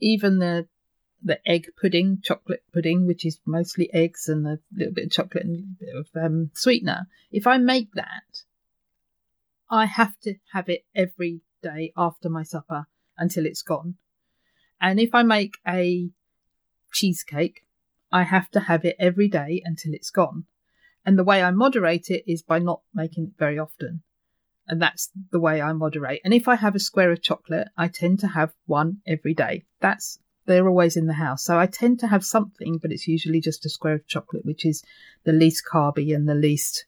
even 0.00 0.38
the 0.38 0.68
the 1.22 1.38
egg 1.46 1.68
pudding, 1.78 2.18
chocolate 2.22 2.62
pudding, 2.72 3.06
which 3.06 3.26
is 3.26 3.40
mostly 3.44 3.92
eggs 3.92 4.26
and 4.26 4.46
a 4.46 4.58
little 4.74 4.94
bit 4.94 5.04
of 5.04 5.10
chocolate 5.10 5.44
and 5.44 5.76
a 5.76 5.84
bit 5.84 5.94
of 5.94 6.08
um, 6.16 6.50
sweetener, 6.54 7.08
if 7.30 7.46
I 7.46 7.58
make 7.58 7.92
that, 7.92 8.44
I 9.70 9.84
have 9.84 10.18
to 10.20 10.36
have 10.52 10.70
it 10.70 10.86
every 10.94 11.42
day 11.62 11.92
after 11.96 12.30
my 12.30 12.42
supper 12.42 12.86
until 13.18 13.44
it's 13.44 13.60
gone. 13.60 13.96
And 14.80 14.98
if 14.98 15.14
I 15.14 15.22
make 15.22 15.58
a 15.68 16.08
cheesecake, 16.92 17.66
I 18.10 18.22
have 18.22 18.50
to 18.52 18.60
have 18.60 18.84
it 18.84 18.96
every 18.98 19.28
day 19.28 19.62
until 19.64 19.92
it's 19.92 20.10
gone. 20.10 20.46
And 21.04 21.18
the 21.18 21.24
way 21.24 21.42
I 21.42 21.50
moderate 21.50 22.10
it 22.10 22.24
is 22.26 22.42
by 22.42 22.58
not 22.58 22.82
making 22.94 23.24
it 23.24 23.38
very 23.38 23.58
often. 23.58 24.02
And 24.68 24.80
that's 24.80 25.10
the 25.32 25.40
way 25.40 25.60
I 25.60 25.72
moderate. 25.72 26.20
And 26.24 26.32
if 26.32 26.46
I 26.46 26.54
have 26.54 26.74
a 26.74 26.80
square 26.80 27.10
of 27.10 27.22
chocolate, 27.22 27.68
I 27.76 27.88
tend 27.88 28.20
to 28.20 28.28
have 28.28 28.52
one 28.66 28.98
every 29.06 29.34
day. 29.34 29.64
That's, 29.80 30.18
they're 30.46 30.68
always 30.68 30.96
in 30.96 31.06
the 31.06 31.14
house. 31.14 31.44
So 31.44 31.58
I 31.58 31.66
tend 31.66 31.98
to 32.00 32.06
have 32.06 32.24
something, 32.24 32.78
but 32.78 32.92
it's 32.92 33.08
usually 33.08 33.40
just 33.40 33.66
a 33.66 33.70
square 33.70 33.94
of 33.94 34.06
chocolate, 34.06 34.44
which 34.44 34.64
is 34.64 34.84
the 35.24 35.32
least 35.32 35.64
carby 35.70 36.14
and 36.14 36.28
the 36.28 36.34
least 36.34 36.84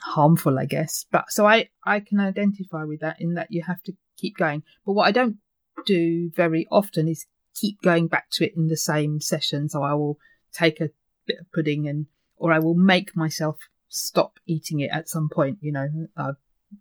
harmful, 0.00 0.58
I 0.58 0.66
guess. 0.66 1.04
But 1.10 1.30
so 1.30 1.46
I, 1.46 1.70
I 1.84 2.00
can 2.00 2.20
identify 2.20 2.84
with 2.84 3.00
that 3.00 3.20
in 3.20 3.34
that 3.34 3.50
you 3.50 3.62
have 3.62 3.82
to 3.84 3.92
keep 4.16 4.36
going. 4.36 4.62
But 4.86 4.92
what 4.92 5.08
I 5.08 5.12
don't 5.12 5.38
do 5.86 6.30
very 6.34 6.66
often 6.70 7.08
is 7.08 7.26
keep 7.54 7.80
going 7.82 8.06
back 8.06 8.30
to 8.32 8.44
it 8.44 8.52
in 8.56 8.68
the 8.68 8.76
same 8.76 9.20
session. 9.20 9.68
So 9.68 9.82
I 9.82 9.94
will 9.94 10.18
take 10.52 10.80
a 10.80 10.90
bit 11.26 11.38
of 11.40 11.50
pudding 11.52 11.88
and 11.88 12.06
or 12.38 12.52
I 12.52 12.58
will 12.58 12.74
make 12.74 13.16
myself 13.16 13.58
stop 13.88 14.38
eating 14.46 14.80
it 14.80 14.90
at 14.92 15.08
some 15.08 15.28
point, 15.28 15.58
you 15.60 15.72
know, 15.72 15.88
uh, 16.16 16.32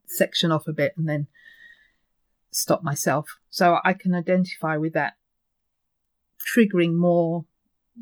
section 0.06 0.52
off 0.52 0.68
a 0.68 0.74
bit 0.74 0.94
and 0.98 1.08
then 1.08 1.28
stop 2.52 2.84
myself. 2.84 3.38
So 3.50 3.80
I 3.84 3.94
can 3.94 4.14
identify 4.14 4.78
with 4.78 4.94
that 4.94 5.14
triggering 6.56 6.96
more, 6.96 7.46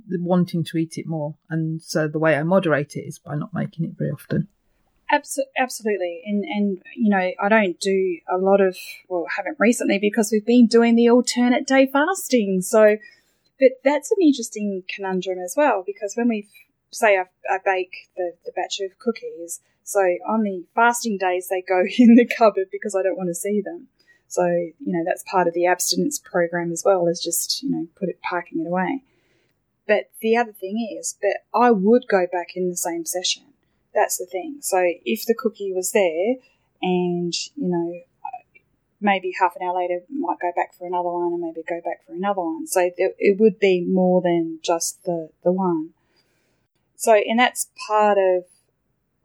wanting 0.10 0.64
to 0.66 0.78
eat 0.78 0.98
it 0.98 1.08
more. 1.08 1.36
And 1.50 1.82
so 1.82 2.08
the 2.08 2.20
way 2.20 2.36
I 2.36 2.44
moderate 2.44 2.96
it 2.96 3.02
is 3.02 3.20
by 3.20 3.36
not 3.36 3.54
making 3.54 3.86
it 3.86 3.98
very 3.98 4.12
often. 4.12 4.48
Abso- 5.12 5.52
absolutely, 5.56 6.24
and 6.26 6.44
and 6.44 6.82
you 6.96 7.12
know 7.12 7.32
I 7.40 7.48
don't 7.48 7.80
do 7.80 8.18
a 8.28 8.38
lot 8.38 8.60
of 8.60 8.76
well 9.08 9.28
haven't 9.38 9.58
recently 9.60 10.00
because 10.00 10.32
we've 10.32 10.46
been 10.46 10.66
doing 10.66 10.96
the 10.96 11.12
alternate 11.12 11.68
day 11.68 11.86
fasting. 11.86 12.62
So, 12.64 12.98
but 13.60 13.74
that's 13.84 14.10
an 14.10 14.18
interesting 14.20 14.82
conundrum 14.90 15.38
as 15.38 15.54
well 15.56 15.84
because 15.86 16.16
when 16.16 16.28
we 16.30 16.48
say 16.96 17.18
I, 17.18 17.26
I 17.50 17.60
bake 17.64 18.10
the 18.18 18.34
the 18.46 18.52
batch 18.52 18.80
of 18.80 18.98
cookies, 19.00 19.62
so 19.84 20.00
on 20.28 20.44
the 20.44 20.66
fasting 20.74 21.18
days 21.18 21.48
they 21.50 21.62
go 21.62 21.84
in 21.98 22.16
the 22.16 22.26
cupboard 22.26 22.68
because 22.72 22.96
I 22.96 23.04
don't 23.04 23.18
want 23.18 23.30
to 23.30 23.36
see 23.36 23.62
them. 23.62 23.88
So 24.28 24.46
you 24.46 24.76
know 24.80 25.04
that's 25.06 25.24
part 25.24 25.48
of 25.48 25.54
the 25.54 25.68
abstinence 25.68 26.20
program 26.20 26.72
as 26.72 26.84
well 26.86 27.08
as 27.08 27.20
just 27.20 27.64
you 27.64 27.70
know 27.70 27.88
put 27.96 28.10
it 28.10 28.22
parking 28.22 28.62
it 28.62 28.68
away. 28.68 29.04
But 29.88 30.10
the 30.20 30.36
other 30.36 30.52
thing 30.52 30.96
is, 31.00 31.16
but 31.22 31.44
I 31.58 31.72
would 31.72 32.08
go 32.08 32.26
back 32.32 32.56
in 32.56 32.70
the 32.70 32.78
same 32.78 33.06
session. 33.06 33.44
That's 33.94 34.18
the 34.18 34.26
thing. 34.26 34.58
So 34.62 34.94
if 35.06 35.26
the 35.26 35.36
cookie 35.36 35.74
was 35.74 35.92
there 35.92 36.36
and, 36.82 37.34
you 37.56 37.70
know, 37.70 38.02
maybe 39.00 39.34
half 39.40 39.56
an 39.56 39.68
hour 39.68 39.76
later 39.76 40.02
might 40.10 40.40
go 40.40 40.52
back 40.56 40.74
for 40.74 40.88
another 40.88 41.10
one 41.10 41.34
and 41.34 41.42
maybe 41.42 41.62
go 41.68 41.82
back 41.86 42.06
for 42.06 42.14
another 42.14 42.42
one. 42.42 42.66
So 42.68 42.90
it 42.98 43.40
would 43.40 43.60
be 43.60 43.82
more 43.82 44.22
than 44.22 44.60
just 44.64 45.04
the, 45.04 45.30
the 45.44 45.52
one. 45.52 45.92
So, 46.96 47.14
and 47.14 47.40
that's 47.40 47.70
part 47.88 48.18
of, 48.18 48.44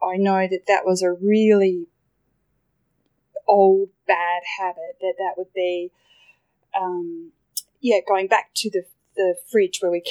I 0.03 0.17
know 0.17 0.47
that 0.51 0.67
that 0.67 0.85
was 0.85 1.03
a 1.03 1.13
really 1.13 1.87
old 3.47 3.89
bad 4.07 4.43
habit 4.59 4.97
that 5.01 5.15
that 5.19 5.35
would 5.37 5.53
be, 5.55 5.91
um, 6.79 7.33
yeah, 7.81 7.99
going 8.07 8.27
back 8.27 8.51
to 8.57 8.71
the, 8.71 8.85
the 9.17 9.35
fridge 9.51 9.79
where 9.81 9.91
we 9.91 10.03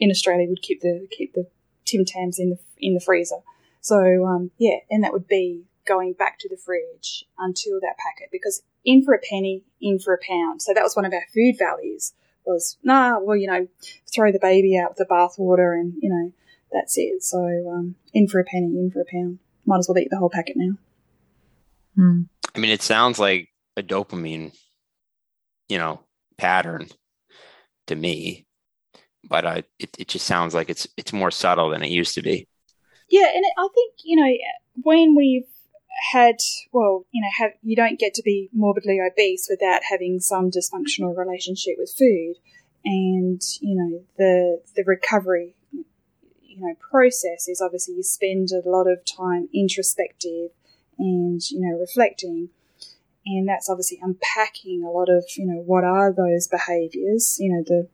in 0.00 0.10
Australia 0.10 0.48
would 0.48 0.62
keep 0.62 0.80
the, 0.80 1.06
keep 1.10 1.34
the 1.34 1.46
Tim 1.84 2.04
Tams 2.04 2.38
in 2.38 2.50
the, 2.50 2.58
in 2.78 2.94
the 2.94 3.00
freezer. 3.00 3.42
So 3.80 4.26
um, 4.26 4.50
yeah, 4.58 4.78
and 4.90 5.02
that 5.04 5.12
would 5.12 5.28
be 5.28 5.64
going 5.86 6.12
back 6.12 6.38
to 6.40 6.48
the 6.48 6.56
fridge 6.56 7.24
until 7.38 7.80
that 7.80 7.96
packet 7.96 8.28
because 8.30 8.62
in 8.84 9.02
for 9.02 9.14
a 9.14 9.18
penny, 9.18 9.62
in 9.80 9.98
for 9.98 10.12
a 10.12 10.18
pound. 10.18 10.60
So 10.60 10.74
that 10.74 10.82
was 10.82 10.94
one 10.94 11.04
of 11.04 11.12
our 11.12 11.24
food 11.32 11.56
values 11.58 12.12
was 12.44 12.76
nah, 12.82 13.18
well 13.18 13.36
you 13.36 13.46
know, 13.46 13.68
throw 14.12 14.32
the 14.32 14.38
baby 14.38 14.76
out 14.76 14.90
with 14.90 14.98
the 14.98 15.06
bathwater 15.06 15.78
and 15.78 15.94
you 16.00 16.10
know 16.10 16.32
that's 16.72 16.96
it. 16.96 17.22
So 17.22 17.38
um, 17.38 17.96
in 18.12 18.28
for 18.28 18.40
a 18.40 18.44
penny, 18.44 18.66
in 18.66 18.90
for 18.92 19.00
a 19.00 19.04
pound. 19.10 19.38
Might 19.66 19.78
as 19.78 19.88
well 19.88 19.98
eat 19.98 20.08
the 20.10 20.18
whole 20.18 20.30
packet 20.30 20.56
now. 20.56 20.78
Hmm. 21.94 22.22
I 22.54 22.58
mean, 22.58 22.70
it 22.70 22.82
sounds 22.82 23.18
like 23.18 23.48
a 23.76 23.82
dopamine, 23.82 24.52
you 25.68 25.78
know, 25.78 26.00
pattern 26.38 26.88
to 27.86 27.94
me, 27.94 28.46
but 29.28 29.46
I, 29.46 29.64
it, 29.78 29.90
it 29.98 30.08
just 30.08 30.26
sounds 30.26 30.54
like 30.54 30.70
it's 30.70 30.86
it's 30.96 31.12
more 31.12 31.30
subtle 31.30 31.70
than 31.70 31.82
it 31.82 31.90
used 31.90 32.14
to 32.14 32.22
be. 32.22 32.48
Yeah, 33.10 33.28
and 33.34 33.44
I 33.58 33.68
think 33.74 33.94
you 34.04 34.16
know 34.16 34.32
when 34.82 35.14
we've 35.14 35.48
had 36.12 36.36
well, 36.72 37.06
you 37.10 37.20
know, 37.20 37.28
have 37.38 37.52
you 37.62 37.76
don't 37.76 37.98
get 37.98 38.14
to 38.14 38.22
be 38.22 38.48
morbidly 38.52 38.98
obese 39.00 39.46
without 39.50 39.82
having 39.90 40.20
some 40.20 40.50
dysfunctional 40.50 41.16
relationship 41.16 41.74
with 41.78 41.92
food, 41.96 42.34
and 42.84 43.40
you 43.60 43.74
know 43.74 44.02
the 44.16 44.62
the 44.76 44.84
recovery, 44.84 45.54
you 46.58 46.66
know, 46.66 46.74
process 46.90 47.48
is 47.48 47.60
obviously 47.60 47.94
you 47.94 48.02
spend 48.02 48.50
a 48.50 48.68
lot 48.68 48.86
of 48.86 49.04
time 49.04 49.48
introspective 49.54 50.50
and 50.98 51.48
you 51.50 51.60
know 51.60 51.78
reflecting, 51.78 52.50
and 53.24 53.48
that's 53.48 53.70
obviously 53.70 53.98
unpacking 54.02 54.82
a 54.82 54.90
lot 54.90 55.08
of 55.08 55.24
you 55.36 55.46
know 55.46 55.60
what 55.60 55.84
are 55.84 56.12
those 56.12 56.48
behaviours, 56.48 57.38
you 57.38 57.52
know 57.52 57.62
the 57.62 57.88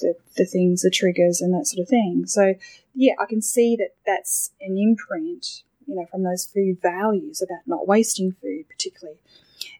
the, 0.00 0.14
the 0.36 0.44
things, 0.44 0.82
the 0.82 0.90
triggers, 0.90 1.40
and 1.40 1.54
that 1.54 1.66
sort 1.66 1.82
of 1.82 1.88
thing. 1.88 2.26
So, 2.26 2.54
yeah, 2.94 3.14
I 3.18 3.24
can 3.24 3.40
see 3.40 3.76
that 3.76 3.94
that's 4.04 4.50
an 4.60 4.76
imprint, 4.76 5.62
you 5.86 5.94
know, 5.94 6.06
from 6.10 6.22
those 6.22 6.44
food 6.44 6.82
values 6.82 7.42
about 7.42 7.60
not 7.66 7.88
wasting 7.88 8.32
food, 8.42 8.68
particularly. 8.68 9.18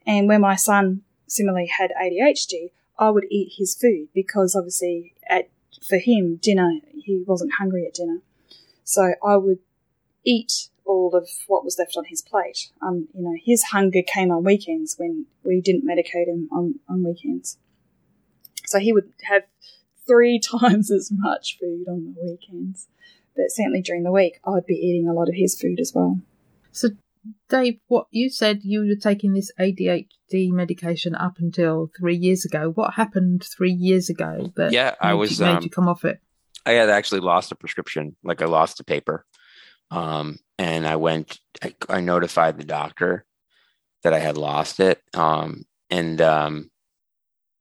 And 0.07 0.26
when 0.26 0.40
my 0.40 0.57
son 0.57 1.02
similarly 1.26 1.66
had 1.66 1.92
ADHD, 2.00 2.70
I 2.98 3.11
would 3.11 3.26
eat 3.31 3.55
his 3.59 3.74
food 3.74 4.09
because 4.14 4.57
obviously 4.57 5.12
at 5.29 5.50
for 5.89 5.99
him 5.99 6.37
dinner 6.37 6.81
he 6.95 7.23
wasn't 7.27 7.53
hungry 7.59 7.87
at 7.87 7.95
dinner, 7.95 8.21
so 8.85 9.15
I 9.25 9.37
would 9.37 9.59
eat 10.25 10.69
all 10.85 11.15
of 11.15 11.29
what 11.47 11.65
was 11.65 11.79
left 11.79 11.97
on 11.97 12.05
his 12.05 12.23
plate. 12.23 12.71
Um, 12.81 13.09
you 13.15 13.23
know, 13.23 13.37
his 13.43 13.65
hunger 13.65 14.03
came 14.03 14.31
on 14.31 14.45
weekends 14.45 14.95
when 14.99 15.27
we 15.43 15.61
didn't 15.61 15.87
medicate 15.87 16.29
him 16.29 16.49
on 16.53 16.81
on 16.89 17.05
weekends. 17.05 17.59
So 18.67 18.79
he 18.79 18.92
would 18.92 19.13
have 19.25 19.44
three 20.07 20.38
times 20.61 20.90
as 20.90 21.11
much 21.13 21.59
food 21.59 21.87
on 21.88 22.15
the 22.15 22.23
weekends. 22.23 22.88
But 23.35 23.50
certainly 23.50 23.83
during 23.83 24.03
the 24.03 24.13
week, 24.13 24.40
I'd 24.46 24.67
be 24.67 24.75
eating 24.75 25.09
a 25.09 25.13
lot 25.13 25.29
of 25.29 25.35
his 25.35 25.61
food 25.61 25.79
as 25.79 25.92
well. 25.94 26.21
So, 26.73 26.88
Dave, 27.48 27.79
what 27.87 28.06
you 28.10 28.29
said 28.31 28.60
you 28.62 28.81
were 28.81 29.00
taking 29.00 29.35
this 29.35 29.50
ADHD 29.58 30.50
medication 30.50 31.14
up 31.14 31.38
until 31.38 31.90
three 31.98 32.16
years 32.16 32.44
ago. 32.44 32.72
What 32.74 32.94
happened 32.94 33.44
three 33.44 33.72
years 33.72 34.10
ago 34.10 34.52
that 34.56 34.72
Yeah, 34.72 34.94
I 35.00 35.12
made 35.12 35.18
was, 35.18 35.38
you, 35.38 35.46
made 35.46 35.56
um, 35.56 35.62
you 35.62 35.70
come 35.70 35.88
off 35.88 36.04
it? 36.04 36.20
I 36.64 36.72
had 36.72 36.90
actually 36.90 37.20
lost 37.20 37.52
a 37.52 37.56
prescription, 37.56 38.16
like 38.24 38.42
I 38.42 38.46
lost 38.46 38.81
a 38.81 38.85
paper. 38.85 39.24
Um, 39.90 40.38
and 40.58 40.87
I 40.87 40.96
went, 40.96 41.38
I, 41.62 41.74
I 41.88 42.00
notified 42.00 42.58
the 42.58 42.64
doctor 42.64 43.24
that 44.02 44.12
I 44.12 44.18
had 44.18 44.37
lost 44.37 44.81
it. 44.81 45.00
Um, 45.14 45.64
and 45.90 46.20
um, 46.20 46.70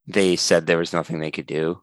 they 0.08 0.36
said 0.36 0.66
there 0.66 0.78
was 0.78 0.94
nothing 0.94 1.20
they 1.20 1.32
could 1.32 1.46
do. 1.46 1.82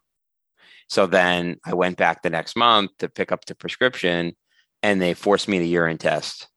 So 0.88 1.06
then 1.06 1.56
I 1.64 1.74
went 1.74 1.96
back 1.96 2.22
the 2.22 2.30
next 2.30 2.56
month 2.56 2.90
to 2.98 3.08
pick 3.08 3.32
up 3.32 3.44
the 3.44 3.54
prescription, 3.54 4.36
and 4.82 5.00
they 5.00 5.14
forced 5.14 5.48
me 5.48 5.58
to 5.58 5.64
urine 5.64 5.98
test. 5.98 6.48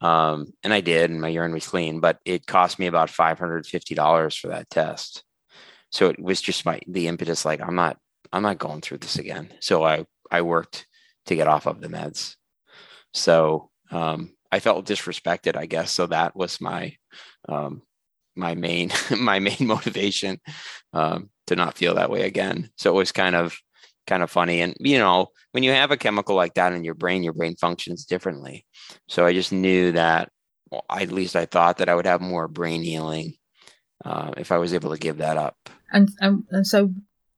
Um, 0.00 0.52
and 0.62 0.72
I 0.72 0.80
did, 0.80 1.10
and 1.10 1.20
my 1.20 1.28
urine 1.28 1.52
was 1.52 1.68
clean, 1.68 2.00
but 2.00 2.18
it 2.24 2.46
cost 2.46 2.78
me 2.78 2.86
about 2.86 3.10
five 3.10 3.38
hundred 3.38 3.66
fifty 3.66 3.94
dollars 3.94 4.36
for 4.36 4.48
that 4.48 4.68
test. 4.70 5.24
So 5.90 6.08
it 6.08 6.20
was 6.20 6.40
just 6.40 6.66
my 6.66 6.80
the 6.86 7.08
impetus, 7.08 7.44
like 7.44 7.60
I'm 7.60 7.74
not 7.74 7.98
I'm 8.32 8.42
not 8.42 8.58
going 8.58 8.80
through 8.80 8.98
this 8.98 9.16
again. 9.18 9.52
So 9.60 9.84
I 9.84 10.04
I 10.30 10.42
worked 10.42 10.86
to 11.26 11.36
get 11.36 11.48
off 11.48 11.66
of 11.66 11.80
the 11.80 11.88
meds. 11.88 12.36
So 13.14 13.70
um, 13.90 14.34
I 14.52 14.60
felt 14.60 14.86
disrespected, 14.86 15.56
I 15.56 15.66
guess. 15.66 15.92
So 15.92 16.06
that 16.06 16.36
was 16.36 16.60
my 16.60 16.96
um, 17.48 17.82
my 18.34 18.54
main 18.54 18.90
my 19.18 19.38
main 19.38 19.66
motivation 19.66 20.38
um, 20.92 21.30
to 21.46 21.56
not 21.56 21.76
feel 21.76 21.94
that 21.94 22.10
way 22.10 22.22
again. 22.22 22.70
So 22.76 22.90
it 22.90 22.96
was 22.96 23.12
kind 23.12 23.34
of 23.34 23.56
kind 24.06 24.22
of 24.22 24.30
funny. 24.30 24.60
And 24.60 24.76
you 24.80 24.98
know, 24.98 25.28
when 25.52 25.62
you 25.62 25.70
have 25.70 25.90
a 25.90 25.96
chemical 25.96 26.36
like 26.36 26.54
that 26.54 26.72
in 26.72 26.84
your 26.84 26.94
brain, 26.94 27.22
your 27.22 27.32
brain 27.32 27.56
functions 27.56 28.04
differently. 28.04 28.66
So 29.08 29.26
I 29.26 29.32
just 29.32 29.52
knew 29.52 29.92
that. 29.92 30.30
Well, 30.70 30.84
at 30.90 31.12
least 31.12 31.36
I 31.36 31.46
thought 31.46 31.78
that 31.78 31.88
I 31.88 31.94
would 31.94 32.06
have 32.06 32.20
more 32.20 32.48
brain 32.48 32.82
healing 32.82 33.34
uh, 34.04 34.32
if 34.36 34.50
I 34.50 34.58
was 34.58 34.74
able 34.74 34.90
to 34.90 34.98
give 34.98 35.18
that 35.18 35.36
up. 35.36 35.56
And, 35.92 36.08
and 36.20 36.44
and 36.50 36.66
so, 36.66 36.92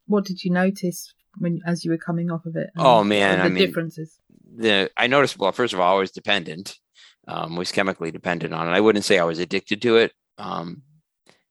what 0.07 0.25
did 0.25 0.43
you 0.43 0.51
notice 0.51 1.13
when 1.39 1.61
as 1.67 1.85
you 1.85 1.91
were 1.91 1.99
coming 1.99 2.31
off 2.31 2.47
of 2.47 2.57
it? 2.57 2.71
Oh 2.77 3.05
man, 3.05 3.39
the 3.39 3.45
I 3.45 3.49
mean, 3.49 3.67
differences. 3.67 4.19
The 4.57 4.91
I 4.97 5.07
noticed. 5.07 5.39
Well, 5.39 5.53
first 5.53 5.75
of 5.75 5.81
all, 5.81 5.97
I 5.97 6.01
was 6.01 6.11
dependent. 6.11 6.79
Um, 7.27 7.57
was 7.57 7.73
chemically 7.73 8.11
dependent 8.11 8.55
on 8.55 8.67
it. 8.67 8.71
I 8.71 8.81
wouldn't 8.81 9.05
say 9.05 9.19
I 9.19 9.25
was 9.25 9.39
addicted 9.39 9.83
to 9.83 9.99
it, 9.99 10.13
um, 10.39 10.83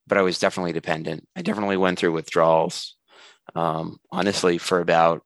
but 0.08 0.18
I 0.18 0.24
was 0.24 0.40
definitely 0.40 0.74
dependent. 0.74 1.28
I 1.36 1.44
definitely 1.44 1.78
went 1.78 2.00
through 2.00 2.14
withdrawals. 2.14 2.97
Um, 3.56 4.00
honestly, 4.12 4.58
for 4.58 4.80
about 4.80 5.24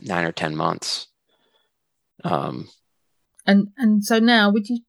nine 0.00 0.24
or 0.24 0.32
ten 0.32 0.56
months. 0.56 1.08
Um, 2.24 2.68
and 3.46 3.68
and 3.76 4.04
so 4.04 4.18
now, 4.18 4.50
would 4.50 4.68
you? 4.68 4.80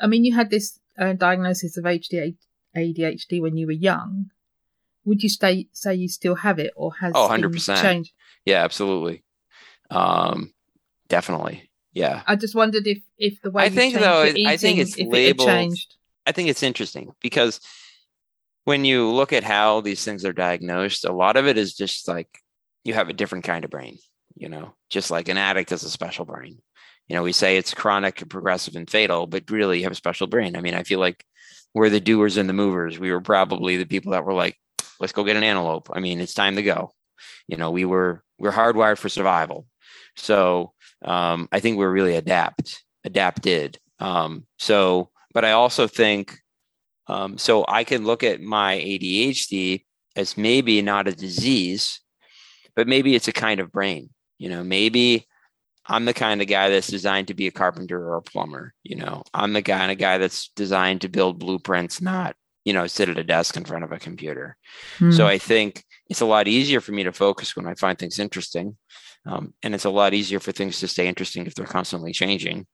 I 0.00 0.06
mean, 0.06 0.24
you 0.24 0.34
had 0.34 0.50
this 0.50 0.78
uh, 0.98 1.12
diagnosis 1.12 1.76
of 1.76 1.84
HD, 1.84 2.36
ADHD 2.76 3.40
when 3.40 3.56
you 3.56 3.66
were 3.66 3.72
young. 3.72 4.30
Would 5.04 5.22
you 5.22 5.28
stay, 5.28 5.68
say 5.72 5.94
you 5.94 6.08
still 6.08 6.34
have 6.34 6.58
it, 6.58 6.72
or 6.74 6.94
has 6.94 7.12
oh, 7.14 7.28
100%. 7.28 7.80
changed? 7.80 8.12
Yeah, 8.44 8.64
absolutely. 8.64 9.22
Um, 9.90 10.52
definitely. 11.08 11.70
Yeah. 11.92 12.22
I 12.26 12.36
just 12.36 12.54
wondered 12.54 12.86
if 12.86 12.98
if 13.16 13.40
the 13.40 13.50
way 13.50 13.64
I 13.64 13.68
think 13.68 13.94
though, 13.94 14.24
eating, 14.24 14.46
I 14.46 14.56
think 14.56 14.78
it's 14.78 14.98
labeled. 14.98 15.48
It 15.48 15.52
changed. 15.52 15.94
I 16.26 16.32
think 16.32 16.48
it's 16.48 16.62
interesting 16.62 17.14
because 17.20 17.60
when 18.66 18.84
you 18.84 19.12
look 19.12 19.32
at 19.32 19.44
how 19.44 19.80
these 19.80 20.04
things 20.04 20.24
are 20.24 20.32
diagnosed, 20.32 21.04
a 21.04 21.12
lot 21.12 21.36
of 21.36 21.46
it 21.46 21.56
is 21.56 21.72
just 21.72 22.08
like 22.08 22.28
you 22.82 22.94
have 22.94 23.08
a 23.08 23.12
different 23.12 23.44
kind 23.44 23.64
of 23.64 23.70
brain, 23.70 23.96
you 24.34 24.48
know, 24.48 24.74
just 24.90 25.08
like 25.08 25.28
an 25.28 25.38
addict 25.38 25.70
has 25.70 25.84
a 25.84 25.88
special 25.88 26.24
brain. 26.24 26.60
You 27.06 27.14
know, 27.14 27.22
we 27.22 27.30
say 27.30 27.56
it's 27.56 27.72
chronic, 27.72 28.28
progressive, 28.28 28.74
and 28.74 28.90
fatal, 28.90 29.28
but 29.28 29.48
really 29.52 29.78
you 29.78 29.84
have 29.84 29.92
a 29.92 29.94
special 29.94 30.26
brain. 30.26 30.56
I 30.56 30.62
mean, 30.62 30.74
I 30.74 30.82
feel 30.82 30.98
like 30.98 31.24
we're 31.74 31.90
the 31.90 32.00
doers 32.00 32.38
and 32.38 32.48
the 32.48 32.54
movers. 32.54 32.98
We 32.98 33.12
were 33.12 33.20
probably 33.20 33.76
the 33.76 33.86
people 33.86 34.10
that 34.12 34.24
were 34.24 34.34
like, 34.34 34.56
let's 34.98 35.12
go 35.12 35.22
get 35.22 35.36
an 35.36 35.44
antelope. 35.44 35.88
I 35.92 36.00
mean, 36.00 36.20
it's 36.20 36.34
time 36.34 36.56
to 36.56 36.62
go. 36.64 36.90
You 37.46 37.58
know, 37.58 37.70
we 37.70 37.84
were 37.84 38.24
we're 38.36 38.50
hardwired 38.50 38.98
for 38.98 39.08
survival. 39.08 39.68
So 40.16 40.72
um, 41.04 41.48
I 41.52 41.60
think 41.60 41.78
we're 41.78 41.88
really 41.88 42.16
adapt 42.16 42.82
adapted. 43.04 43.78
Um, 44.00 44.44
so, 44.58 45.10
but 45.32 45.44
I 45.44 45.52
also 45.52 45.86
think 45.86 46.36
um, 47.08 47.38
so 47.38 47.64
I 47.68 47.84
can 47.84 48.04
look 48.04 48.22
at 48.22 48.40
my 48.40 48.76
ADHD 48.76 49.84
as 50.16 50.36
maybe 50.36 50.82
not 50.82 51.08
a 51.08 51.14
disease, 51.14 52.00
but 52.74 52.88
maybe 52.88 53.14
it's 53.14 53.28
a 53.28 53.32
kind 53.32 53.60
of 53.60 53.72
brain. 53.72 54.10
You 54.38 54.48
know, 54.48 54.64
maybe 54.64 55.26
I'm 55.86 56.04
the 56.04 56.14
kind 56.14 56.42
of 56.42 56.48
guy 56.48 56.68
that's 56.68 56.88
designed 56.88 57.28
to 57.28 57.34
be 57.34 57.46
a 57.46 57.52
carpenter 57.52 57.98
or 57.98 58.16
a 58.16 58.22
plumber. 58.22 58.74
You 58.82 58.96
know, 58.96 59.22
I'm 59.32 59.52
the 59.52 59.62
kind 59.62 59.92
of 59.92 59.98
guy 59.98 60.18
that's 60.18 60.48
designed 60.48 61.02
to 61.02 61.08
build 61.08 61.38
blueprints, 61.38 62.00
not, 62.00 62.34
you 62.64 62.72
know, 62.72 62.86
sit 62.86 63.08
at 63.08 63.18
a 63.18 63.24
desk 63.24 63.56
in 63.56 63.64
front 63.64 63.84
of 63.84 63.92
a 63.92 63.98
computer. 63.98 64.56
Hmm. 64.98 65.12
So 65.12 65.26
I 65.26 65.38
think 65.38 65.84
it's 66.08 66.22
a 66.22 66.26
lot 66.26 66.48
easier 66.48 66.80
for 66.80 66.92
me 66.92 67.04
to 67.04 67.12
focus 67.12 67.54
when 67.54 67.66
I 67.66 67.74
find 67.74 67.98
things 67.98 68.18
interesting. 68.18 68.76
Um, 69.26 69.54
and 69.62 69.74
it's 69.74 69.84
a 69.84 69.90
lot 69.90 70.14
easier 70.14 70.40
for 70.40 70.52
things 70.52 70.80
to 70.80 70.88
stay 70.88 71.08
interesting 71.08 71.46
if 71.46 71.54
they're 71.54 71.66
constantly 71.66 72.12
changing. 72.12 72.66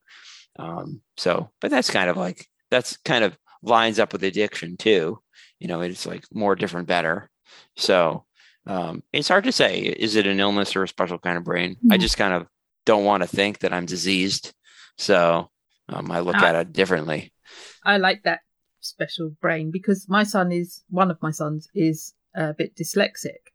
Um, 0.58 1.00
so, 1.16 1.50
but 1.60 1.70
that's 1.70 1.90
kind 1.90 2.10
of 2.10 2.16
like, 2.16 2.46
that's 2.70 2.96
kind 2.98 3.24
of 3.24 3.36
lines 3.62 3.98
up 3.98 4.12
with 4.12 4.24
addiction 4.24 4.76
too. 4.76 5.20
You 5.58 5.68
know, 5.68 5.80
it's 5.80 6.06
like 6.06 6.24
more 6.32 6.54
different, 6.56 6.88
better. 6.88 7.30
So 7.76 8.24
um, 8.66 9.02
it's 9.12 9.28
hard 9.28 9.44
to 9.44 9.52
say. 9.52 9.80
Is 9.80 10.16
it 10.16 10.26
an 10.26 10.40
illness 10.40 10.74
or 10.76 10.82
a 10.82 10.88
special 10.88 11.18
kind 11.18 11.38
of 11.38 11.44
brain? 11.44 11.76
Mm-hmm. 11.76 11.92
I 11.92 11.98
just 11.98 12.16
kind 12.16 12.34
of 12.34 12.46
don't 12.84 13.04
want 13.04 13.22
to 13.22 13.28
think 13.28 13.60
that 13.60 13.72
I'm 13.72 13.86
diseased. 13.86 14.52
So 14.98 15.50
um, 15.88 16.10
I 16.10 16.20
look 16.20 16.36
I, 16.36 16.48
at 16.48 16.54
it 16.56 16.72
differently. 16.72 17.32
I 17.84 17.96
like 17.96 18.22
that 18.24 18.40
special 18.80 19.30
brain 19.40 19.70
because 19.70 20.06
my 20.08 20.24
son 20.24 20.52
is 20.52 20.82
one 20.88 21.10
of 21.10 21.22
my 21.22 21.30
sons 21.30 21.68
is 21.74 22.14
a 22.34 22.54
bit 22.54 22.76
dyslexic, 22.76 23.52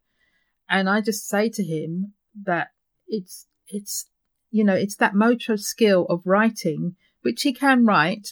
and 0.70 0.90
I 0.90 1.02
just 1.02 1.28
say 1.28 1.50
to 1.50 1.64
him 1.64 2.14
that 2.46 2.70
it's 3.08 3.48
it's 3.68 4.06
you 4.52 4.64
know 4.64 4.76
it's 4.76 4.96
that 4.98 5.16
motor 5.16 5.58
skill 5.58 6.06
of 6.06 6.22
writing 6.26 6.96
which 7.22 7.42
he 7.42 7.52
can 7.52 7.86
write, 7.86 8.30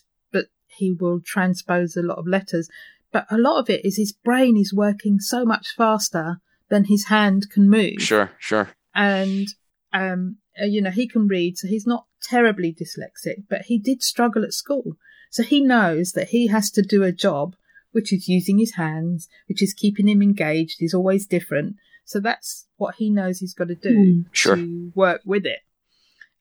he 0.77 0.91
will 0.91 1.21
transpose 1.25 1.95
a 1.95 2.01
lot 2.01 2.17
of 2.17 2.27
letters. 2.27 2.69
But 3.11 3.25
a 3.29 3.37
lot 3.37 3.59
of 3.59 3.69
it 3.69 3.85
is 3.85 3.97
his 3.97 4.11
brain 4.11 4.57
is 4.57 4.73
working 4.73 5.19
so 5.19 5.45
much 5.45 5.73
faster 5.75 6.41
than 6.69 6.85
his 6.85 7.05
hand 7.05 7.49
can 7.49 7.69
move. 7.69 7.95
Sure, 7.99 8.31
sure. 8.39 8.69
And 8.93 9.47
um, 9.93 10.37
uh, 10.61 10.65
you 10.65 10.81
know, 10.81 10.91
he 10.91 11.07
can 11.07 11.27
read, 11.27 11.57
so 11.57 11.67
he's 11.67 11.87
not 11.87 12.05
terribly 12.21 12.73
dyslexic, 12.73 13.43
but 13.49 13.63
he 13.63 13.77
did 13.77 14.03
struggle 14.03 14.43
at 14.43 14.53
school. 14.53 14.97
So 15.29 15.43
he 15.43 15.61
knows 15.61 16.13
that 16.13 16.29
he 16.29 16.47
has 16.47 16.71
to 16.71 16.81
do 16.81 17.03
a 17.03 17.11
job 17.11 17.55
which 17.91 18.11
is 18.11 18.27
using 18.27 18.59
his 18.59 18.75
hands, 18.75 19.29
which 19.47 19.61
is 19.61 19.73
keeping 19.73 20.07
him 20.07 20.21
engaged. 20.21 20.77
He's 20.79 20.93
always 20.93 21.25
different. 21.25 21.77
So 22.03 22.19
that's 22.19 22.67
what 22.77 22.95
he 22.95 23.09
knows 23.09 23.39
he's 23.39 23.53
got 23.53 23.69
to 23.69 23.75
do 23.75 23.97
mm, 23.97 24.25
sure. 24.31 24.57
to 24.57 24.91
work 24.93 25.21
with 25.25 25.45
it. 25.45 25.59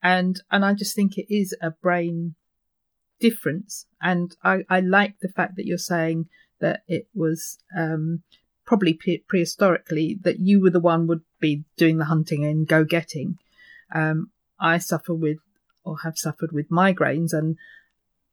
And 0.02 0.40
and 0.50 0.64
I 0.64 0.74
just 0.74 0.94
think 0.94 1.16
it 1.16 1.32
is 1.32 1.56
a 1.62 1.70
brain 1.70 2.34
difference. 3.20 3.86
And 4.00 4.34
I, 4.42 4.64
I 4.68 4.80
like 4.80 5.18
the 5.20 5.28
fact 5.28 5.56
that 5.56 5.66
you're 5.66 5.78
saying 5.78 6.26
that 6.60 6.82
it 6.88 7.08
was 7.14 7.58
um, 7.76 8.22
probably 8.66 8.94
pre- 8.94 9.24
prehistorically 9.32 10.22
that 10.22 10.40
you 10.40 10.60
were 10.60 10.70
the 10.70 10.80
one 10.80 11.06
would 11.06 11.22
be 11.40 11.64
doing 11.76 11.98
the 11.98 12.06
hunting 12.06 12.44
and 12.44 12.66
go 12.66 12.84
getting 12.84 13.38
um, 13.94 14.30
I 14.58 14.78
suffer 14.78 15.14
with 15.14 15.38
or 15.84 15.98
have 16.02 16.16
suffered 16.16 16.52
with 16.52 16.70
migraines, 16.70 17.32
and 17.32 17.56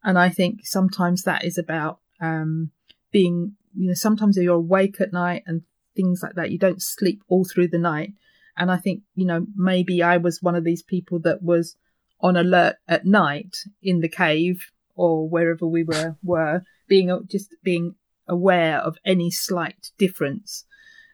and 0.03 0.17
I 0.17 0.29
think 0.29 0.61
sometimes 0.65 1.23
that 1.23 1.43
is 1.43 1.57
about 1.57 1.99
um, 2.19 2.71
being, 3.11 3.55
you 3.75 3.89
know, 3.89 3.93
sometimes 3.93 4.37
you're 4.37 4.55
awake 4.55 4.99
at 4.99 5.13
night 5.13 5.43
and 5.45 5.63
things 5.95 6.21
like 6.23 6.35
that. 6.35 6.51
You 6.51 6.57
don't 6.57 6.81
sleep 6.81 7.23
all 7.27 7.45
through 7.45 7.67
the 7.67 7.77
night, 7.77 8.13
and 8.57 8.71
I 8.71 8.77
think 8.77 9.03
you 9.15 9.25
know 9.25 9.45
maybe 9.55 10.01
I 10.01 10.17
was 10.17 10.41
one 10.41 10.55
of 10.55 10.63
these 10.63 10.83
people 10.83 11.19
that 11.19 11.43
was 11.43 11.75
on 12.21 12.37
alert 12.37 12.75
at 12.87 13.05
night 13.05 13.57
in 13.81 13.99
the 14.01 14.09
cave 14.09 14.71
or 14.95 15.27
wherever 15.27 15.65
we 15.65 15.83
were 15.83 16.15
were 16.23 16.63
being 16.87 17.09
just 17.29 17.55
being 17.63 17.95
aware 18.27 18.77
of 18.77 18.97
any 19.05 19.31
slight 19.31 19.91
difference. 19.97 20.65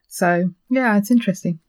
So 0.07 0.51
yeah, 0.69 0.97
it's 0.97 1.11
interesting 1.11 1.59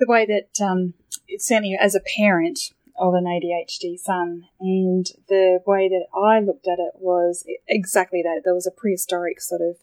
the 0.00 0.06
way 0.08 0.26
that 0.26 0.64
um, 0.64 0.94
certainly 1.38 1.78
as 1.80 1.94
a 1.94 2.00
parent 2.16 2.58
of 2.98 3.14
an 3.14 3.24
ADHD 3.24 3.98
son, 3.98 4.46
and 4.58 5.06
the 5.28 5.60
way 5.66 5.88
that 5.88 6.06
I 6.14 6.40
looked 6.40 6.66
at 6.66 6.78
it 6.78 6.94
was 6.96 7.46
exactly 7.68 8.22
that. 8.22 8.42
There 8.44 8.54
was 8.54 8.66
a 8.66 8.72
prehistoric 8.72 9.40
sort 9.40 9.60
of 9.60 9.76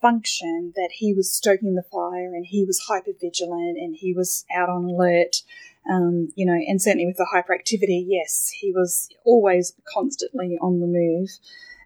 function 0.00 0.72
that 0.76 0.90
he 0.92 1.12
was 1.12 1.32
stoking 1.32 1.74
the 1.74 1.82
fire 1.82 2.32
and 2.34 2.46
he 2.46 2.64
was 2.64 2.86
hyper 2.88 3.10
vigilant 3.20 3.76
and 3.78 3.96
he 3.96 4.12
was 4.12 4.44
out 4.54 4.68
on 4.68 4.84
alert. 4.84 5.42
Um, 5.90 6.28
you 6.36 6.46
know, 6.46 6.52
and 6.54 6.80
certainly 6.80 7.06
with 7.06 7.16
the 7.16 7.26
hyperactivity, 7.34 8.04
yes, 8.06 8.52
he 8.60 8.70
was 8.70 9.08
always 9.24 9.74
constantly 9.92 10.56
on 10.60 10.80
the 10.80 10.86
move. 10.86 11.30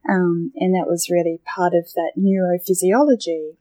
Um, 0.09 0.53
and 0.57 0.75
that 0.75 0.87
was 0.87 1.09
really 1.09 1.41
part 1.57 1.73
of 1.73 1.87
that 1.95 2.13
neurophysiology, 2.19 3.57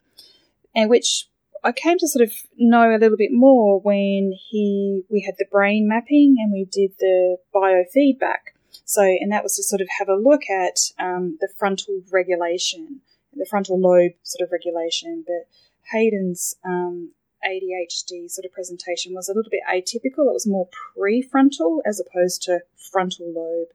and 0.76 0.90
which 0.90 1.30
I 1.64 1.72
came 1.72 1.98
to 2.00 2.08
sort 2.08 2.28
of 2.28 2.34
know 2.58 2.94
a 2.94 3.00
little 3.00 3.16
bit 3.16 3.32
more 3.32 3.80
when 3.80 4.34
he 4.50 5.04
we 5.10 5.22
had 5.22 5.36
the 5.38 5.46
brain 5.50 5.88
mapping 5.88 6.36
and 6.38 6.52
we 6.52 6.66
did 6.66 6.92
the 7.00 7.38
biofeedback. 7.56 8.52
So, 8.84 9.04
and 9.04 9.32
that 9.32 9.44
was 9.44 9.56
to 9.56 9.64
sort 9.64 9.82
of 9.82 9.88
have 9.98 10.10
a 10.10 10.16
look 10.16 10.42
at 10.50 10.78
um, 11.00 11.38
the 11.40 11.48
frontal 11.58 12.02
regulation, 12.12 13.00
the 13.34 13.46
frontal 13.50 13.80
lobe 13.80 14.14
sort 14.24 14.46
of 14.46 14.52
regulation. 14.52 15.24
But 15.26 15.48
Hayden's 15.92 16.56
um, 16.66 17.12
ADHD 17.46 18.30
sort 18.30 18.46
of 18.46 18.54
presentation 18.54 19.14
was 19.14 19.30
a 19.30 19.34
little 19.34 19.50
bit 19.50 19.62
atypical. 19.70 20.30
It 20.30 20.34
was 20.34 20.48
more 20.48 20.68
prefrontal 20.98 21.80
as 21.86 22.00
opposed 22.00 22.42
to 22.44 22.62
frontal 22.92 23.32
lobe. 23.34 23.70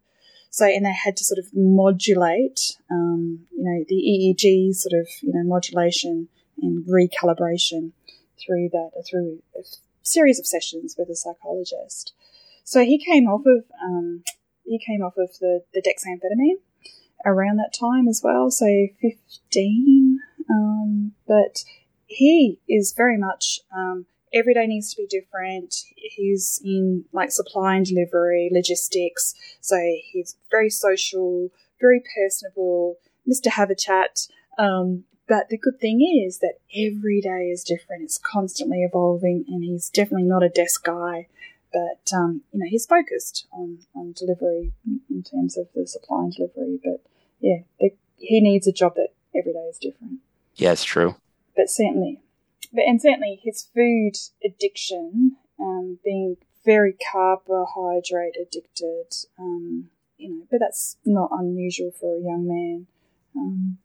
So, 0.50 0.64
and 0.64 0.84
they 0.84 0.92
had 0.92 1.16
to 1.18 1.24
sort 1.24 1.38
of 1.38 1.46
modulate, 1.54 2.78
um, 2.90 3.46
you 3.52 3.64
know, 3.64 3.84
the 3.86 3.94
EEG 3.94 4.74
sort 4.74 4.98
of, 4.98 5.08
you 5.22 5.32
know, 5.32 5.44
modulation 5.44 6.28
and 6.62 6.84
recalibration 6.86 7.92
through 8.44 8.70
that 8.72 8.90
through 9.08 9.42
a 9.56 9.62
series 10.02 10.38
of 10.38 10.46
sessions 10.46 10.94
with 10.98 11.08
a 11.10 11.16
psychologist. 11.16 12.12
So 12.64 12.84
he 12.84 12.98
came 12.98 13.26
off 13.26 13.42
of 13.46 13.64
um, 13.82 14.22
he 14.64 14.78
came 14.78 15.02
off 15.02 15.16
of 15.16 15.38
the 15.40 15.64
the 15.74 15.82
dexamphetamine 15.82 16.60
around 17.24 17.56
that 17.56 17.74
time 17.78 18.08
as 18.08 18.20
well, 18.22 18.50
so 18.50 18.66
fifteen. 19.00 20.20
Um, 20.50 21.12
but 21.26 21.64
he 22.08 22.58
is 22.68 22.94
very 22.96 23.18
much 23.18 23.60
um, 23.74 24.06
every 24.34 24.54
day 24.54 24.66
needs 24.66 24.92
to 24.94 25.02
be 25.02 25.06
different. 25.06 25.74
He's 25.94 26.60
in 26.64 27.04
like 27.12 27.30
supply 27.30 27.76
and 27.76 27.86
delivery, 27.86 28.48
logistics, 28.52 29.34
so 29.60 29.76
he's 30.10 30.36
very 30.50 30.70
social, 30.70 31.50
very 31.80 32.02
personable, 32.16 32.96
Mr. 33.28 33.50
Have 33.52 33.70
a 33.70 33.74
Chat. 33.74 34.26
Um, 34.58 35.04
but 35.28 35.50
the 35.50 35.58
good 35.58 35.78
thing 35.78 36.00
is 36.26 36.38
that 36.38 36.54
every 36.74 37.20
day 37.20 37.50
is 37.50 37.62
different. 37.62 38.02
It's 38.02 38.18
constantly 38.18 38.82
evolving, 38.82 39.44
and 39.46 39.62
he's 39.62 39.90
definitely 39.90 40.26
not 40.26 40.42
a 40.42 40.48
desk 40.48 40.84
guy. 40.84 41.28
But 41.70 42.16
um, 42.16 42.40
you 42.52 42.60
know, 42.60 42.66
he's 42.68 42.86
focused 42.86 43.46
on 43.52 43.80
on 43.94 44.12
delivery 44.12 44.72
in 45.10 45.22
terms 45.22 45.58
of 45.58 45.68
the 45.74 45.86
supply 45.86 46.24
and 46.24 46.32
delivery. 46.32 46.80
But 46.82 47.02
yeah, 47.40 47.58
he 48.16 48.40
needs 48.40 48.66
a 48.66 48.72
job 48.72 48.94
that 48.96 49.10
every 49.36 49.52
day 49.52 49.68
is 49.70 49.78
different. 49.78 50.20
Yeah, 50.56 50.72
it's 50.72 50.84
true. 50.84 51.14
But 51.58 51.68
certainly, 51.68 52.20
but 52.72 52.84
and 52.84 53.02
certainly 53.02 53.40
his 53.42 53.68
food 53.74 54.12
addiction, 54.44 55.38
um, 55.58 55.98
being 56.04 56.36
very 56.64 56.94
carbohydrate 57.12 58.36
addicted, 58.40 59.12
um, 59.40 59.90
you 60.16 60.30
know, 60.30 60.46
but 60.48 60.60
that's 60.60 60.96
not 61.04 61.30
unusual 61.32 61.90
for 61.90 62.16
a 62.16 62.20
young 62.20 62.46
man. 62.46 62.86
Um, 63.34 63.78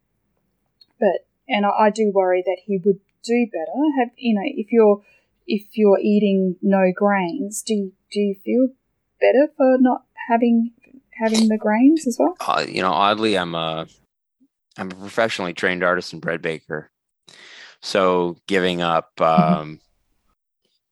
but 1.00 1.26
and 1.48 1.66
I, 1.66 1.86
I, 1.86 1.90
do 1.90 2.12
worry 2.14 2.44
that 2.46 2.58
he 2.64 2.78
would 2.78 3.00
do 3.24 3.46
better. 3.50 3.72
Have 3.98 4.10
you 4.16 4.34
know, 4.36 4.42
if 4.44 4.70
you're 4.70 5.02
if 5.48 5.64
you're 5.72 5.98
eating 5.98 6.54
no 6.62 6.92
grains, 6.94 7.60
do 7.60 7.92
do 8.12 8.20
you 8.20 8.36
feel 8.44 8.68
better 9.20 9.48
for 9.56 9.78
not 9.80 10.04
having 10.28 10.70
having 11.10 11.48
the 11.48 11.58
grains 11.58 12.06
as 12.06 12.18
well? 12.20 12.36
Uh, 12.38 12.64
you 12.68 12.82
know, 12.82 12.92
oddly, 12.92 13.36
I'm 13.36 13.56
a 13.56 13.88
I'm 14.78 14.92
a 14.92 14.94
professionally 14.94 15.54
trained 15.54 15.82
artisan 15.82 16.20
bread 16.20 16.40
baker, 16.40 16.92
so 17.84 18.38
giving 18.48 18.80
up 18.80 19.10
mm-hmm. 19.18 19.54
um, 19.54 19.80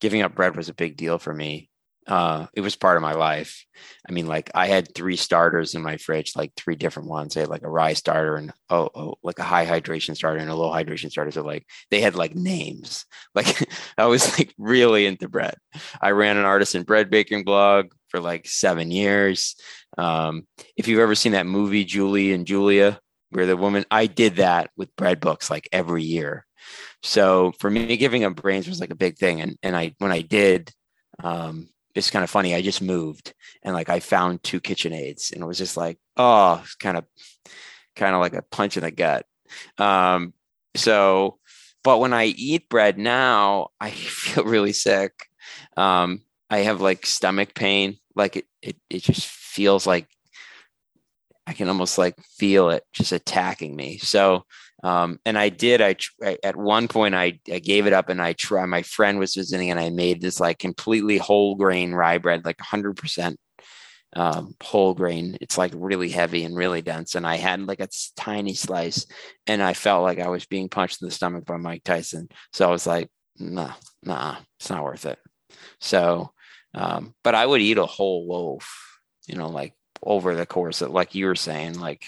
giving 0.01 0.23
up 0.23 0.35
bread 0.35 0.55
was 0.55 0.69
a 0.69 0.75
big 0.75 0.97
deal 0.97 1.19
for 1.19 1.33
me. 1.33 1.71
Uh 2.07 2.47
it 2.53 2.61
was 2.61 2.75
part 2.77 2.97
of 2.97 3.03
my 3.03 3.15
life. 3.15 3.65
I 4.09 4.13
mean 4.13 4.27
like 4.27 4.51
i 4.55 4.67
had 4.67 4.93
three 4.93 5.17
starters 5.17 5.75
in 5.75 5.83
my 5.83 5.97
fridge 5.97 6.35
like 6.37 6.53
three 6.55 6.75
different 6.75 7.09
ones. 7.09 7.37
I 7.37 7.41
had 7.41 7.49
like 7.49 7.63
a 7.63 7.71
rye 7.71 7.95
starter 7.95 8.37
and 8.37 8.53
oh, 8.69 8.91
oh 8.95 9.15
like 9.23 9.39
a 9.39 9.45
high 9.45 9.65
hydration 9.65 10.17
starter 10.17 10.39
and 10.39 10.51
a 10.51 10.55
low 10.55 10.71
hydration 10.71 11.11
starter. 11.11 11.31
So 11.31 11.43
like 11.43 11.65
they 11.91 12.01
had 12.01 12.15
like 12.15 12.35
names. 12.35 13.07
Like 13.35 13.69
i 13.97 14.05
was 14.07 14.39
like 14.39 14.53
really 14.59 15.07
into 15.07 15.29
bread. 15.29 15.55
I 16.01 16.11
ran 16.11 16.37
an 16.37 16.45
artisan 16.45 16.83
bread 16.83 17.09
baking 17.09 17.45
blog 17.45 17.93
for 18.09 18.21
like 18.21 18.47
seven 18.47 18.91
years. 18.91 19.57
Um 19.97 20.47
if 20.77 20.89
you've 20.89 21.01
ever 21.01 21.15
seen 21.15 21.33
that 21.33 21.47
movie 21.47 21.85
julie 21.85 22.33
and 22.33 22.47
julia 22.47 23.01
where 23.31 23.47
the 23.47 23.57
woman 23.57 23.85
i 23.91 24.07
did 24.07 24.37
that 24.37 24.71
with 24.77 24.95
bread 24.97 25.21
books 25.21 25.49
like 25.51 25.69
every 25.73 26.03
year 26.03 26.45
so 27.03 27.53
for 27.59 27.71
me 27.71 27.97
giving 27.97 28.25
up 28.25 28.35
brains 28.37 28.69
was 28.69 28.81
like 28.81 28.91
a 28.91 28.97
big 28.97 29.17
thing 29.17 29.41
and 29.41 29.57
and 29.63 29.77
i 29.77 29.95
when 29.99 30.13
i 30.13 30.21
did 30.21 30.73
um 31.23 31.69
it's 31.95 32.11
kind 32.11 32.25
of 32.25 32.31
funny. 32.31 32.55
I 32.55 32.63
just 32.63 32.83
moved 32.83 33.35
and 33.63 33.75
like 33.75 33.89
I 33.89 34.01
found 34.01 34.43
two 34.43 34.61
KitchenAids 34.61 35.33
and 35.33 35.43
it 35.43 35.47
was 35.47 35.59
just 35.59 35.77
like, 35.77 35.99
oh, 36.17 36.65
kind 36.81 36.97
of 36.97 37.05
kind 37.97 38.15
of 38.15 38.21
like 38.21 38.35
a 38.35 38.43
punch 38.43 38.77
in 38.77 38.83
the 38.83 38.91
gut. 38.91 39.27
Um, 39.79 40.33
so 40.75 41.39
but 41.85 41.99
when 41.99 42.13
I 42.13 42.27
eat 42.27 42.69
bread 42.69 42.99
now, 42.99 43.69
I 43.81 43.91
feel 43.91 44.45
really 44.45 44.73
sick. 44.73 45.13
Um, 45.77 46.23
I 46.49 46.59
have 46.59 46.81
like 46.81 47.07
stomach 47.07 47.55
pain. 47.55 47.99
Like 48.15 48.37
it, 48.37 48.47
it, 48.61 48.77
it 48.89 49.03
just 49.03 49.27
feels 49.27 49.87
like 49.87 50.07
I 51.47 51.55
can 51.55 51.69
almost 51.69 51.99
like 51.99 52.17
feel 52.39 52.71
it 52.71 52.85
just 52.93 53.13
attacking 53.13 53.75
me. 53.75 53.99
So 53.99 54.45
um, 54.83 55.19
and 55.25 55.39
I 55.39 55.49
did. 55.49 55.81
I, 55.81 55.97
I, 56.25 56.39
at 56.43 56.57
one 56.57 56.89
point 56.89 57.15
I, 57.15 57.39
I 57.51 57.61
gave 57.61 57.87
it 57.87 57.93
up, 57.93 58.09
and 58.09 58.21
I 58.21 58.33
try. 58.33 58.65
My 58.67 58.83
friend 58.83 59.19
was 59.19 59.35
visiting, 59.35 59.71
and 59.71 59.79
I 59.79 59.91
made 59.91 60.21
this 60.21 60.41
like 60.41 60.59
completely 60.59 61.19
whole 61.19 61.55
grain 61.55 61.93
rye 61.93 62.19
bread, 62.19 62.45
like 62.45 62.59
100 62.59 62.97
percent 62.97 63.39
um, 64.15 64.55
whole 64.63 64.95
grain. 64.95 65.39
It's 65.41 65.57
like 65.57 65.73
really 65.75 66.09
heavy 66.09 66.45
and 66.45 66.57
really 66.57 66.83
dense. 66.83 67.15
And 67.15 67.27
I 67.27 67.37
had 67.37 67.67
like 67.67 67.81
a 67.81 67.89
tiny 68.17 68.55
slice, 68.55 69.07
and 69.47 69.63
I 69.63 69.75
felt 69.75 70.03
like 70.03 70.19
I 70.19 70.29
was 70.29 70.47
being 70.47 70.69
punched 70.69 71.01
in 71.01 71.09
the 71.09 71.15
stomach 71.15 71.45
by 71.45 71.57
Mike 71.57 71.85
Tyson. 71.85 72.29
So 72.53 72.67
I 72.67 72.71
was 72.71 72.87
like, 72.87 73.09
nah, 73.39 73.73
nah, 74.03 74.37
it's 74.59 74.71
not 74.71 74.85
worth 74.85 75.07
it. 75.07 75.19
So, 75.81 76.33
um, 76.75 77.15
but 77.23 77.35
I 77.35 77.47
would 77.47 77.61
eat 77.61 77.79
a 77.79 77.87
whole 77.87 78.27
loaf, 78.27 78.99
you 79.27 79.37
know, 79.37 79.49
like 79.49 79.75
over 80.03 80.35
the 80.35 80.47
course 80.47 80.83
of, 80.83 80.91
like 80.91 81.15
you 81.15 81.27
were 81.27 81.37
saying, 81.37 81.79
like 81.79 82.07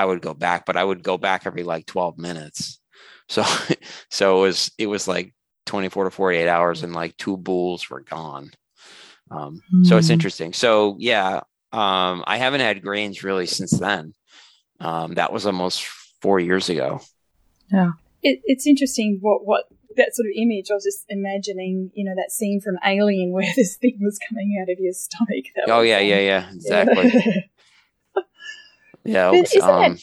I 0.00 0.04
would 0.06 0.22
go 0.22 0.32
back, 0.32 0.64
but 0.64 0.78
I 0.78 0.82
would 0.82 1.02
go 1.02 1.18
back 1.18 1.42
every 1.44 1.62
like 1.62 1.84
12 1.84 2.16
minutes. 2.16 2.80
So, 3.28 3.44
so 4.10 4.38
it 4.38 4.40
was, 4.40 4.72
it 4.78 4.86
was 4.86 5.06
like 5.06 5.34
24 5.66 6.04
to 6.04 6.10
48 6.10 6.48
hours 6.48 6.82
and 6.82 6.94
like 6.94 7.18
two 7.18 7.36
bulls 7.36 7.90
were 7.90 8.00
gone. 8.00 8.50
Um, 9.30 9.60
mm. 9.72 9.86
So 9.86 9.98
it's 9.98 10.06
hmm. 10.06 10.14
interesting. 10.14 10.52
So 10.54 10.96
yeah, 10.98 11.40
um, 11.72 12.24
I 12.26 12.38
haven't 12.38 12.62
had 12.62 12.80
grains 12.80 13.22
really 13.22 13.44
since 13.44 13.72
then. 13.72 14.14
Um, 14.80 15.14
that 15.14 15.34
was 15.34 15.44
almost 15.44 15.84
four 16.22 16.40
years 16.40 16.70
ago. 16.70 17.02
Yeah. 17.70 17.92
It, 18.22 18.40
it's 18.44 18.66
interesting 18.66 19.18
what, 19.20 19.44
what 19.44 19.64
that 19.96 20.16
sort 20.16 20.26
of 20.26 20.32
image. 20.34 20.70
I 20.70 20.74
was 20.74 20.84
just 20.84 21.04
imagining, 21.10 21.90
you 21.94 22.04
know, 22.04 22.14
that 22.16 22.32
scene 22.32 22.62
from 22.62 22.78
Alien 22.84 23.32
where 23.32 23.52
this 23.56 23.76
thing 23.76 23.98
was 24.00 24.18
coming 24.26 24.58
out 24.62 24.72
of 24.72 24.78
your 24.80 24.94
stomach. 24.94 25.44
oh 25.68 25.82
yeah, 25.82 26.00
yeah, 26.00 26.20
yeah, 26.20 26.50
exactly. 26.50 27.50
Yeah. 29.04 29.30
Was, 29.30 29.54
isn't 29.54 29.68
um, 29.68 29.94
that 29.94 30.02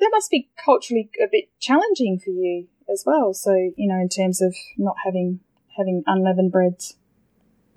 that 0.00 0.10
must 0.12 0.30
be 0.30 0.50
culturally 0.62 1.10
a 1.22 1.26
bit 1.30 1.48
challenging 1.60 2.18
for 2.18 2.30
you 2.30 2.68
as 2.92 3.04
well? 3.06 3.32
So 3.32 3.52
you 3.52 3.88
know, 3.88 4.00
in 4.00 4.08
terms 4.08 4.42
of 4.42 4.54
not 4.76 4.96
having 5.04 5.40
having 5.76 6.02
unleavened 6.06 6.52
breads. 6.52 6.96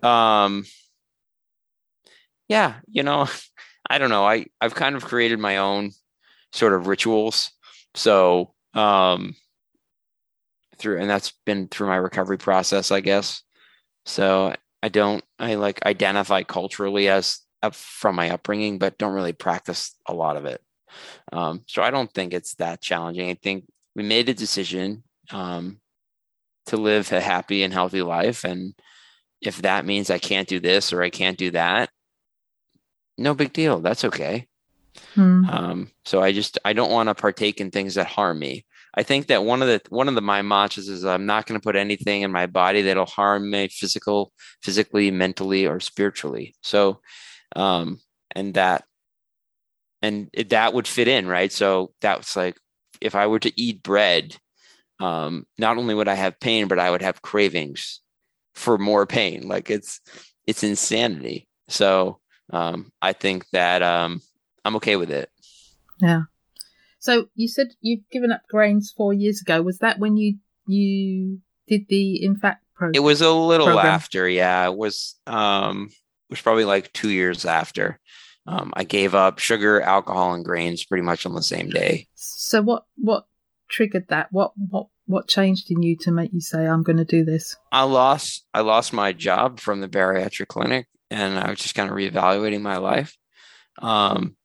Um. 0.03 0.65
Yeah, 2.47 2.75
you 2.87 3.03
know, 3.03 3.27
I 3.89 3.97
don't 3.97 4.09
know. 4.09 4.25
I 4.25 4.45
I've 4.59 4.75
kind 4.75 4.95
of 4.95 5.05
created 5.05 5.39
my 5.39 5.57
own 5.57 5.91
sort 6.51 6.73
of 6.73 6.87
rituals. 6.87 7.51
So 7.95 8.53
um 8.73 9.35
through 10.77 10.99
and 10.99 11.09
that's 11.09 11.33
been 11.45 11.67
through 11.67 11.87
my 11.87 11.95
recovery 11.95 12.37
process, 12.37 12.91
I 12.91 13.01
guess. 13.01 13.43
So 14.05 14.53
I 14.81 14.89
don't 14.89 15.23
I 15.37 15.55
like 15.55 15.85
identify 15.85 16.43
culturally 16.43 17.09
as 17.09 17.39
from 17.71 18.15
my 18.15 18.29
upbringing, 18.31 18.79
but 18.79 18.97
don't 18.97 19.13
really 19.13 19.33
practice 19.33 19.95
a 20.07 20.13
lot 20.13 20.37
of 20.37 20.45
it. 20.45 20.61
Um, 21.31 21.63
so 21.67 21.81
I 21.83 21.91
don't 21.91 22.11
think 22.13 22.33
it's 22.33 22.55
that 22.55 22.81
challenging. 22.81 23.29
I 23.29 23.35
think 23.35 23.65
we 23.95 24.03
made 24.03 24.29
a 24.29 24.33
decision 24.33 25.03
um, 25.31 25.79
to 26.67 26.77
live 26.77 27.11
a 27.11 27.21
happy 27.21 27.63
and 27.63 27.73
healthy 27.73 28.01
life. 28.01 28.43
And 28.43 28.73
if 29.41 29.61
that 29.61 29.85
means 29.85 30.09
I 30.09 30.17
can't 30.17 30.47
do 30.47 30.59
this 30.59 30.91
or 30.93 31.01
I 31.01 31.09
can't 31.09 31.37
do 31.37 31.51
that, 31.51 31.89
no 33.17 33.33
big 33.33 33.53
deal. 33.53 33.79
That's 33.79 34.05
okay. 34.05 34.47
Hmm. 35.13 35.45
Um, 35.49 35.91
so 36.05 36.21
I 36.21 36.31
just 36.31 36.57
I 36.65 36.73
don't 36.73 36.91
want 36.91 37.09
to 37.09 37.15
partake 37.15 37.61
in 37.61 37.71
things 37.71 37.95
that 37.95 38.07
harm 38.07 38.39
me. 38.39 38.65
I 38.95 39.03
think 39.03 39.27
that 39.27 39.43
one 39.43 39.61
of 39.61 39.67
the 39.67 39.81
one 39.89 40.07
of 40.07 40.15
the 40.15 40.21
my 40.21 40.41
mantras 40.41 40.89
is 40.89 41.05
I'm 41.05 41.25
not 41.25 41.45
going 41.45 41.59
to 41.59 41.63
put 41.63 41.75
anything 41.75 42.23
in 42.23 42.31
my 42.31 42.47
body 42.47 42.81
that'll 42.81 43.05
harm 43.05 43.49
me 43.49 43.67
physical, 43.67 44.33
physically, 44.63 45.11
mentally, 45.11 45.67
or 45.67 45.79
spiritually. 45.79 46.55
So 46.63 47.01
um, 47.55 47.99
and 48.31 48.53
that 48.53 48.85
and 50.01 50.29
it, 50.33 50.49
that 50.49 50.73
would 50.73 50.87
fit 50.87 51.07
in 51.07 51.27
right? 51.27 51.51
So 51.51 51.93
that's 52.01 52.35
like 52.35 52.57
if 53.01 53.15
i 53.15 53.27
were 53.27 53.39
to 53.39 53.61
eat 53.61 53.81
bread 53.81 54.35
um, 54.99 55.45
not 55.57 55.77
only 55.77 55.95
would 55.95 56.09
i 56.09 56.15
have 56.15 56.39
pain 56.39 56.67
but 56.67 56.79
i 56.79 56.91
would 56.91 57.01
have 57.01 57.21
cravings 57.21 58.01
for 58.59 58.77
more 58.77 59.07
pain. 59.07 59.47
Like 59.47 59.69
it's 59.69 60.01
it's 60.45 60.63
insanity. 60.63 61.47
So 61.67 62.19
um, 62.51 62.91
i 63.01 63.13
think 63.13 63.45
that 63.51 63.81
um, 63.81 64.21
i'm 64.65 64.75
okay 64.77 64.95
with 64.95 65.09
it. 65.09 65.29
Yeah. 66.01 66.23
So 66.99 67.29
you 67.35 67.47
said 67.47 67.69
you've 67.81 68.07
given 68.11 68.31
up 68.31 68.41
grains 68.49 68.93
four 68.95 69.13
years 69.13 69.41
ago. 69.41 69.61
Was 69.61 69.79
that 69.79 69.99
when 69.99 70.17
you 70.17 70.37
you 70.67 71.39
did 71.67 71.85
the 71.87 72.23
in 72.23 72.35
fact 72.35 72.63
program 72.75 72.95
it 72.95 73.03
was 73.03 73.21
a 73.21 73.31
little 73.31 73.67
program? 73.67 73.85
after 73.85 74.27
yeah. 74.27 74.65
It 74.65 74.75
was 74.75 75.15
um 75.25 75.89
was 76.29 76.41
probably 76.41 76.65
like 76.65 76.93
two 76.93 77.09
years 77.09 77.45
after. 77.45 77.99
Um, 78.45 78.73
I 78.75 78.83
gave 78.83 79.13
up 79.13 79.39
sugar, 79.39 79.81
alcohol, 79.81 80.33
and 80.33 80.43
grains 80.43 80.85
pretty 80.85 81.03
much 81.03 81.25
on 81.25 81.35
the 81.35 81.43
same 81.43 81.69
day. 81.69 82.07
So 82.15 82.61
what 82.61 82.85
what 82.95 83.25
triggered 83.69 84.07
that? 84.09 84.29
What 84.31 84.53
what 84.55 84.87
what 85.05 85.27
changed 85.27 85.71
in 85.71 85.83
you 85.83 85.95
to 86.01 86.11
make 86.11 86.31
you 86.33 86.41
say 86.41 86.65
I'm 86.65 86.83
going 86.83 86.97
to 86.97 87.05
do 87.05 87.23
this? 87.23 87.55
I 87.71 87.83
lost 87.83 88.45
I 88.53 88.61
lost 88.61 88.93
my 88.93 89.13
job 89.13 89.59
from 89.59 89.81
the 89.81 89.89
bariatric 89.89 90.47
clinic, 90.47 90.87
and 91.11 91.37
I 91.37 91.49
was 91.49 91.59
just 91.59 91.75
kind 91.75 91.89
of 91.89 91.95
reevaluating 91.95 92.61
my 92.61 92.77
life. 92.77 93.15
Um, 93.79 94.35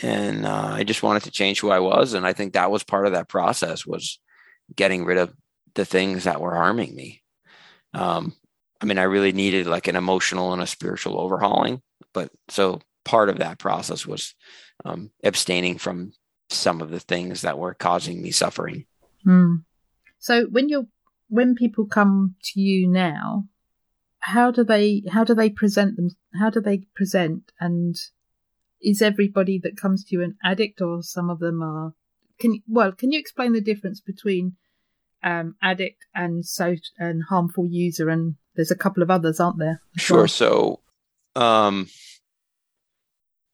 and 0.00 0.46
uh, 0.46 0.72
I 0.74 0.84
just 0.84 1.02
wanted 1.02 1.24
to 1.24 1.30
change 1.30 1.60
who 1.60 1.70
I 1.70 1.80
was, 1.80 2.14
and 2.14 2.26
I 2.26 2.32
think 2.32 2.52
that 2.52 2.70
was 2.70 2.82
part 2.82 3.06
of 3.06 3.12
that 3.12 3.28
process 3.28 3.86
was 3.86 4.20
getting 4.74 5.04
rid 5.04 5.18
of 5.18 5.34
the 5.74 5.84
things 5.84 6.24
that 6.24 6.40
were 6.40 6.54
harming 6.54 6.94
me. 6.94 7.22
Um, 7.94 8.34
I 8.82 8.84
mean, 8.84 8.98
I 8.98 9.04
really 9.04 9.32
needed 9.32 9.66
like 9.66 9.86
an 9.86 9.96
emotional 9.96 10.52
and 10.52 10.60
a 10.60 10.66
spiritual 10.66 11.20
overhauling. 11.20 11.82
But 12.12 12.30
so 12.48 12.80
part 13.04 13.28
of 13.28 13.38
that 13.38 13.58
process 13.58 14.06
was 14.06 14.34
um, 14.84 15.10
abstaining 15.22 15.78
from 15.78 16.12
some 16.50 16.82
of 16.82 16.90
the 16.90 17.00
things 17.00 17.42
that 17.42 17.58
were 17.58 17.74
causing 17.74 18.20
me 18.20 18.32
suffering. 18.32 18.86
Mm. 19.24 19.64
So 20.18 20.46
when 20.46 20.68
you're 20.68 20.86
when 21.28 21.54
people 21.54 21.86
come 21.86 22.34
to 22.42 22.60
you 22.60 22.86
now, 22.88 23.44
how 24.18 24.50
do 24.50 24.64
they 24.64 25.02
how 25.10 25.24
do 25.24 25.34
they 25.34 25.48
present 25.48 25.96
them? 25.96 26.10
How 26.38 26.50
do 26.50 26.60
they 26.60 26.82
present? 26.94 27.52
And 27.60 27.96
is 28.80 29.00
everybody 29.00 29.58
that 29.62 29.76
comes 29.76 30.04
to 30.04 30.16
you 30.16 30.22
an 30.22 30.36
addict, 30.44 30.80
or 30.80 31.02
some 31.02 31.30
of 31.30 31.38
them 31.38 31.62
are? 31.62 31.94
Can 32.38 32.62
well, 32.68 32.92
can 32.92 33.12
you 33.12 33.18
explain 33.18 33.52
the 33.52 33.60
difference 33.60 34.00
between 34.00 34.56
um, 35.22 35.54
addict 35.62 36.04
and 36.14 36.44
so 36.44 36.76
and 36.98 37.24
harmful 37.28 37.66
user? 37.70 38.08
And 38.08 38.36
there's 38.54 38.70
a 38.70 38.76
couple 38.76 39.02
of 39.02 39.10
others, 39.10 39.40
aren't 39.40 39.58
there? 39.58 39.80
Sure. 39.96 40.18
Well? 40.18 40.28
So, 40.28 40.80
um, 41.36 41.88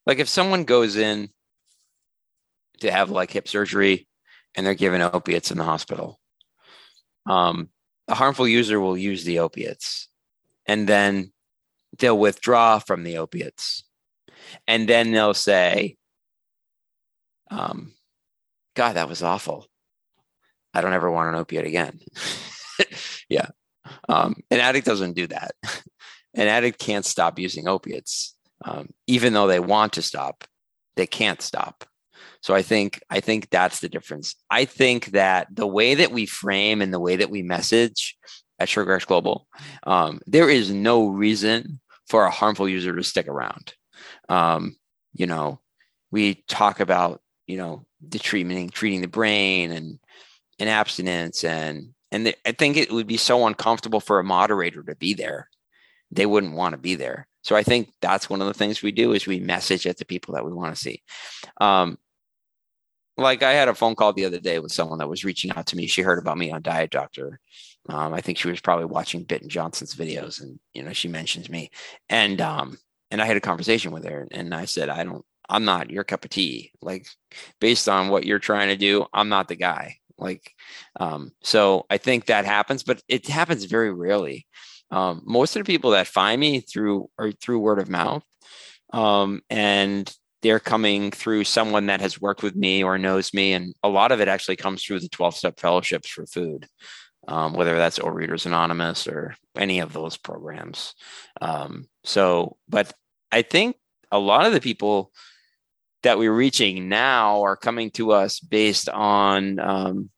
like 0.06 0.18
if 0.18 0.28
someone 0.28 0.64
goes 0.64 0.96
in 0.96 1.30
to 2.80 2.90
have 2.90 3.10
like 3.10 3.30
hip 3.30 3.48
surgery 3.48 4.08
and 4.54 4.66
they're 4.66 4.74
given 4.74 5.02
opiates 5.02 5.50
in 5.50 5.58
the 5.58 5.64
hospital, 5.64 6.18
um, 7.26 7.68
a 8.08 8.14
harmful 8.14 8.48
user 8.48 8.80
will 8.80 8.96
use 8.96 9.24
the 9.24 9.40
opiates 9.40 10.08
and 10.66 10.88
then 10.88 11.32
they'll 11.98 12.18
withdraw 12.18 12.78
from 12.78 13.02
the 13.02 13.18
opiates. 13.18 13.84
And 14.66 14.88
then 14.88 15.12
they'll 15.12 15.34
say, 15.34 15.96
um, 17.50 17.92
God, 18.74 18.94
that 18.94 19.08
was 19.08 19.22
awful. 19.22 19.66
I 20.72 20.80
don't 20.80 20.92
ever 20.92 21.10
want 21.10 21.30
an 21.30 21.34
opiate 21.34 21.66
again. 21.66 22.00
yeah. 23.28 23.48
Um, 24.08 24.36
an 24.50 24.60
addict 24.60 24.86
doesn't 24.86 25.14
do 25.14 25.26
that. 25.28 25.52
An 26.34 26.46
addict 26.46 26.78
can't 26.78 27.06
stop 27.06 27.38
using 27.38 27.66
opiates. 27.66 28.36
Um, 28.64 28.90
even 29.06 29.32
though 29.32 29.46
they 29.46 29.60
want 29.60 29.94
to 29.94 30.02
stop 30.02 30.44
they 30.98 31.06
can't 31.06 31.40
stop. 31.40 31.84
So 32.42 32.54
i 32.54 32.60
think 32.60 33.00
i 33.08 33.20
think 33.20 33.48
that's 33.48 33.80
the 33.80 33.88
difference. 33.88 34.34
I 34.50 34.66
think 34.66 35.06
that 35.12 35.46
the 35.50 35.66
way 35.66 35.94
that 35.94 36.12
we 36.12 36.26
frame 36.26 36.82
and 36.82 36.92
the 36.92 37.00
way 37.00 37.16
that 37.16 37.30
we 37.30 37.42
message 37.42 38.18
at 38.58 38.68
sugar 38.68 39.00
global 39.06 39.46
um, 39.86 40.20
there 40.26 40.50
is 40.50 40.70
no 40.70 41.08
reason 41.08 41.80
for 42.08 42.24
a 42.24 42.30
harmful 42.30 42.68
user 42.68 42.94
to 42.94 43.02
stick 43.02 43.28
around. 43.28 43.74
Um, 44.28 44.76
you 45.14 45.26
know 45.26 45.60
we 46.10 46.44
talk 46.48 46.80
about 46.80 47.22
you 47.46 47.56
know 47.56 47.86
the 48.06 48.18
treatment 48.18 48.72
treating 48.72 49.00
the 49.00 49.08
brain 49.08 49.70
and 49.70 49.98
and 50.58 50.68
abstinence 50.68 51.44
and 51.44 51.94
and 52.12 52.34
i 52.46 52.52
think 52.52 52.76
it 52.76 52.92
would 52.92 53.06
be 53.06 53.16
so 53.16 53.46
uncomfortable 53.46 54.00
for 54.00 54.18
a 54.18 54.24
moderator 54.24 54.82
to 54.82 54.94
be 54.96 55.14
there 55.14 55.48
they 56.10 56.26
wouldn't 56.26 56.54
want 56.54 56.72
to 56.72 56.78
be 56.78 56.94
there 56.94 57.28
so 57.48 57.56
I 57.56 57.62
think 57.62 57.94
that's 58.02 58.28
one 58.28 58.42
of 58.42 58.46
the 58.46 58.52
things 58.52 58.82
we 58.82 58.92
do 58.92 59.14
is 59.14 59.26
we 59.26 59.40
message 59.40 59.86
at 59.86 59.96
the 59.96 60.04
people 60.04 60.34
that 60.34 60.44
we 60.44 60.52
want 60.52 60.74
to 60.74 60.78
see. 60.78 61.02
Um, 61.62 61.96
like 63.16 63.42
I 63.42 63.52
had 63.52 63.68
a 63.68 63.74
phone 63.74 63.94
call 63.94 64.12
the 64.12 64.26
other 64.26 64.38
day 64.38 64.58
with 64.58 64.70
someone 64.70 64.98
that 64.98 65.08
was 65.08 65.24
reaching 65.24 65.50
out 65.52 65.66
to 65.68 65.76
me. 65.76 65.86
She 65.86 66.02
heard 66.02 66.18
about 66.18 66.36
me 66.36 66.50
on 66.50 66.60
Diet 66.60 66.90
Doctor. 66.90 67.40
Um, 67.88 68.12
I 68.12 68.20
think 68.20 68.36
she 68.36 68.48
was 68.48 68.60
probably 68.60 68.84
watching 68.84 69.24
Bitten 69.24 69.48
Jonsson's 69.48 69.94
videos, 69.94 70.42
and 70.42 70.60
you 70.74 70.82
know 70.82 70.92
she 70.92 71.08
mentions 71.08 71.48
me, 71.48 71.70
and 72.10 72.38
um, 72.42 72.76
and 73.10 73.22
I 73.22 73.24
had 73.24 73.38
a 73.38 73.40
conversation 73.40 73.92
with 73.92 74.04
her, 74.04 74.28
and 74.30 74.54
I 74.54 74.66
said, 74.66 74.90
I 74.90 75.02
don't, 75.02 75.24
I'm 75.48 75.64
not 75.64 75.90
your 75.90 76.04
cup 76.04 76.26
of 76.26 76.30
tea. 76.30 76.72
Like 76.82 77.06
based 77.60 77.88
on 77.88 78.08
what 78.08 78.26
you're 78.26 78.38
trying 78.38 78.68
to 78.68 78.76
do, 78.76 79.06
I'm 79.14 79.30
not 79.30 79.48
the 79.48 79.56
guy. 79.56 79.96
Like, 80.18 80.52
um, 80.98 81.32
so 81.42 81.86
I 81.90 81.98
think 81.98 82.26
that 82.26 82.44
happens, 82.44 82.82
but 82.82 83.02
it 83.08 83.28
happens 83.28 83.64
very 83.64 83.92
rarely. 83.92 84.46
Um, 84.90 85.22
most 85.24 85.54
of 85.54 85.64
the 85.64 85.72
people 85.72 85.92
that 85.92 86.06
find 86.06 86.40
me 86.40 86.60
through 86.60 87.08
are 87.18 87.32
through 87.32 87.60
word 87.60 87.78
of 87.78 87.88
mouth, 87.88 88.24
um, 88.92 89.42
and 89.50 90.12
they're 90.42 90.60
coming 90.60 91.10
through 91.10 91.44
someone 91.44 91.86
that 91.86 92.00
has 92.00 92.20
worked 92.20 92.42
with 92.42 92.56
me 92.56 92.82
or 92.82 92.98
knows 92.98 93.34
me, 93.34 93.52
and 93.52 93.74
a 93.82 93.88
lot 93.88 94.12
of 94.12 94.20
it 94.20 94.28
actually 94.28 94.56
comes 94.56 94.82
through 94.82 95.00
the 95.00 95.08
twelve 95.08 95.34
step 95.34 95.60
fellowships 95.60 96.08
for 96.08 96.26
food, 96.26 96.66
um, 97.28 97.52
whether 97.52 97.76
that's 97.76 97.98
Overeaters 97.98 98.46
Anonymous 98.46 99.06
or 99.06 99.34
any 99.56 99.80
of 99.80 99.92
those 99.92 100.16
programs. 100.16 100.94
Um, 101.40 101.88
so, 102.04 102.56
but 102.68 102.92
I 103.30 103.42
think 103.42 103.76
a 104.10 104.18
lot 104.18 104.46
of 104.46 104.52
the 104.52 104.60
people 104.60 105.12
that 106.02 106.18
we're 106.18 106.34
reaching 106.34 106.88
now 106.88 107.42
are 107.42 107.56
coming 107.56 107.90
to 107.92 108.12
us 108.12 108.40
based 108.40 108.88
on 108.88 109.58
um, 109.58 110.10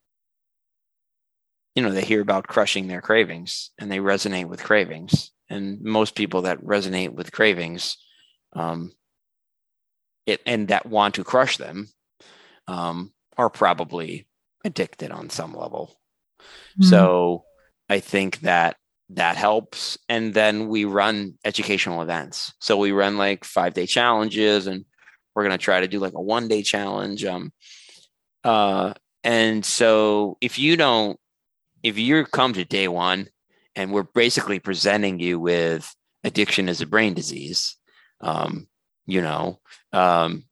you 1.75 1.83
know 1.83 1.91
they 1.91 2.05
hear 2.05 2.21
about 2.21 2.47
crushing 2.47 2.87
their 2.89 3.01
cravings 3.01 3.71
and 3.79 3.91
they 3.91 3.99
resonate 3.99 4.47
with 4.47 4.63
cravings. 4.63 5.33
And 5.49 5.81
most 5.81 6.15
people 6.15 6.43
that 6.43 6.63
resonate 6.63 7.13
with 7.13 7.33
cravings 7.33 7.97
um, 8.55 8.93
it, 10.25 10.41
and 10.47 10.69
that 10.69 10.87
want 10.87 11.17
to 11.17 11.25
crush 11.25 11.57
them 11.57 11.89
um, 12.69 13.13
are 13.37 13.51
probably 13.51 14.29
addicted 14.65 15.11
on 15.11 15.31
some 15.31 15.55
level. 15.55 15.97
Mm-hmm. 16.41 16.85
so 16.85 17.45
i 17.91 18.01
think 18.01 18.41
that 18.41 18.77
that 19.11 19.37
helps. 19.37 19.99
And 20.09 20.33
then 20.33 20.69
we 20.69 20.85
run 20.85 21.35
educational 21.45 22.03
events. 22.03 22.53
So 22.61 22.77
we 22.77 22.93
run 22.93 23.19
like 23.19 23.45
five 23.45 23.75
day 23.75 23.87
challenges 23.87 24.67
and 24.67 24.85
we're 25.35 25.45
going 25.45 25.57
to 25.57 25.65
try 25.65 25.81
to 25.81 25.89
do 25.89 25.99
like 25.99 26.15
a 26.15 26.21
one 26.21 26.49
day 26.49 26.63
challenge 26.63 27.25
um 27.25 27.53
uh 28.45 28.93
and 29.23 29.65
so 29.65 30.37
if 30.41 30.59
you 30.59 30.77
don't 30.77 31.19
if 31.83 31.99
you 31.99 32.25
come 32.25 32.53
to 32.53 32.65
day 32.65 32.89
one 32.89 33.29
and 33.77 33.93
we're 33.93 34.03
basically 34.03 34.59
presenting 34.59 35.19
you 35.19 35.39
with 35.39 35.95
addiction 36.25 36.69
as 36.69 36.81
a 36.81 36.87
brain 36.87 37.15
disease, 37.15 37.77
um, 38.21 38.69
you 39.07 39.21
know, 39.21 39.61
um, 39.93 40.45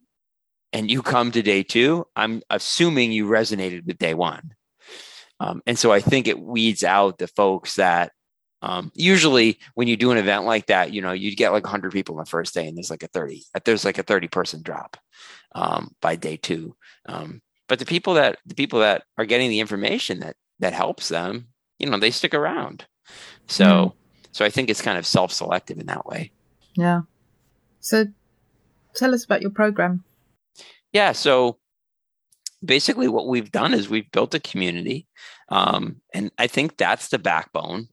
and 0.72 0.90
you 0.90 1.02
come 1.02 1.30
to 1.32 1.42
day 1.42 1.62
two, 1.62 2.06
I'm 2.14 2.42
assuming 2.50 3.12
you 3.12 3.26
resonated 3.26 3.86
with 3.86 3.98
day 3.98 4.14
one. 4.14 4.54
Um, 5.40 5.62
and 5.66 5.78
so 5.78 5.92
I 5.92 6.00
think 6.00 6.26
it 6.26 6.40
weeds 6.40 6.84
out 6.84 7.18
the 7.18 7.28
folks 7.28 7.76
that 7.76 8.12
um, 8.62 8.90
usually 8.94 9.58
when 9.74 9.88
you 9.88 9.96
do 9.96 10.10
an 10.10 10.18
event 10.18 10.44
like 10.44 10.66
that, 10.66 10.92
you 10.92 11.00
know, 11.00 11.12
you'd 11.12 11.36
get 11.36 11.52
like 11.52 11.64
100 11.64 11.92
people 11.92 12.16
on 12.16 12.24
the 12.24 12.30
first 12.30 12.54
day 12.54 12.66
and 12.66 12.76
there's 12.76 12.90
like 12.90 13.02
a 13.02 13.08
30, 13.08 13.42
there's 13.64 13.84
like 13.84 13.98
a 13.98 14.02
30 14.02 14.28
person 14.28 14.62
drop 14.62 14.96
um, 15.54 15.94
by 16.00 16.16
day 16.16 16.36
two. 16.36 16.74
Um, 17.06 17.40
but 17.68 17.78
the 17.78 17.84
people 17.84 18.14
that 18.14 18.38
the 18.46 18.54
people 18.54 18.80
that 18.80 19.04
are 19.18 19.26
getting 19.26 19.50
the 19.50 19.60
information 19.60 20.20
that 20.20 20.36
that 20.58 20.72
helps 20.72 21.08
them, 21.08 21.48
you 21.78 21.88
know, 21.88 21.98
they 21.98 22.10
stick 22.10 22.34
around. 22.34 22.86
So, 23.46 23.64
mm. 23.64 23.92
so 24.32 24.44
I 24.44 24.50
think 24.50 24.70
it's 24.70 24.82
kind 24.82 24.98
of 24.98 25.06
self-selective 25.06 25.78
in 25.78 25.86
that 25.86 26.06
way. 26.06 26.32
Yeah. 26.74 27.02
So, 27.80 28.06
tell 28.94 29.14
us 29.14 29.24
about 29.24 29.42
your 29.42 29.50
program. 29.50 30.04
Yeah. 30.92 31.12
So, 31.12 31.58
basically, 32.64 33.08
what 33.08 33.28
we've 33.28 33.52
done 33.52 33.74
is 33.74 33.88
we've 33.88 34.10
built 34.10 34.34
a 34.34 34.40
community, 34.40 35.06
um, 35.48 36.00
and 36.12 36.32
I 36.38 36.46
think 36.46 36.76
that's 36.76 37.08
the 37.08 37.18
backbone. 37.18 37.88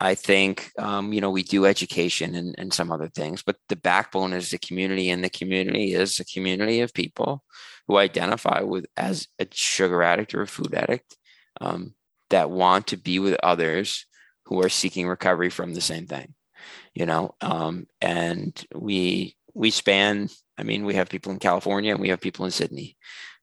I 0.00 0.14
think 0.14 0.70
um, 0.78 1.12
you 1.12 1.20
know 1.20 1.30
we 1.30 1.42
do 1.42 1.66
education 1.66 2.34
and, 2.34 2.54
and 2.58 2.72
some 2.72 2.92
other 2.92 3.08
things, 3.08 3.42
but 3.42 3.56
the 3.68 3.76
backbone 3.76 4.32
is 4.32 4.50
the 4.50 4.58
community, 4.58 5.10
and 5.10 5.24
the 5.24 5.30
community 5.30 5.94
is 5.94 6.20
a 6.20 6.24
community 6.24 6.80
of 6.80 6.92
people 6.94 7.42
who 7.88 7.96
identify 7.96 8.60
with 8.60 8.86
as 8.96 9.28
a 9.38 9.46
sugar 9.52 10.02
addict 10.02 10.34
or 10.34 10.42
a 10.42 10.46
food 10.46 10.74
addict, 10.74 11.16
um, 11.60 11.94
that 12.30 12.50
want 12.50 12.88
to 12.88 12.96
be 12.96 13.18
with 13.18 13.36
others 13.42 14.06
who 14.46 14.62
are 14.62 14.68
seeking 14.68 15.08
recovery 15.08 15.50
from 15.50 15.74
the 15.74 15.80
same 15.80 16.06
thing 16.06 16.34
you 16.94 17.06
know? 17.06 17.34
Um, 17.40 17.86
and 18.00 18.64
we 18.74 19.36
we 19.56 19.70
span 19.70 20.28
i 20.58 20.62
mean 20.62 20.84
we 20.84 20.94
have 20.94 21.08
people 21.08 21.32
in 21.32 21.38
california 21.38 21.92
and 21.92 22.00
we 22.00 22.10
have 22.10 22.20
people 22.20 22.44
in 22.44 22.50
sydney 22.50 22.94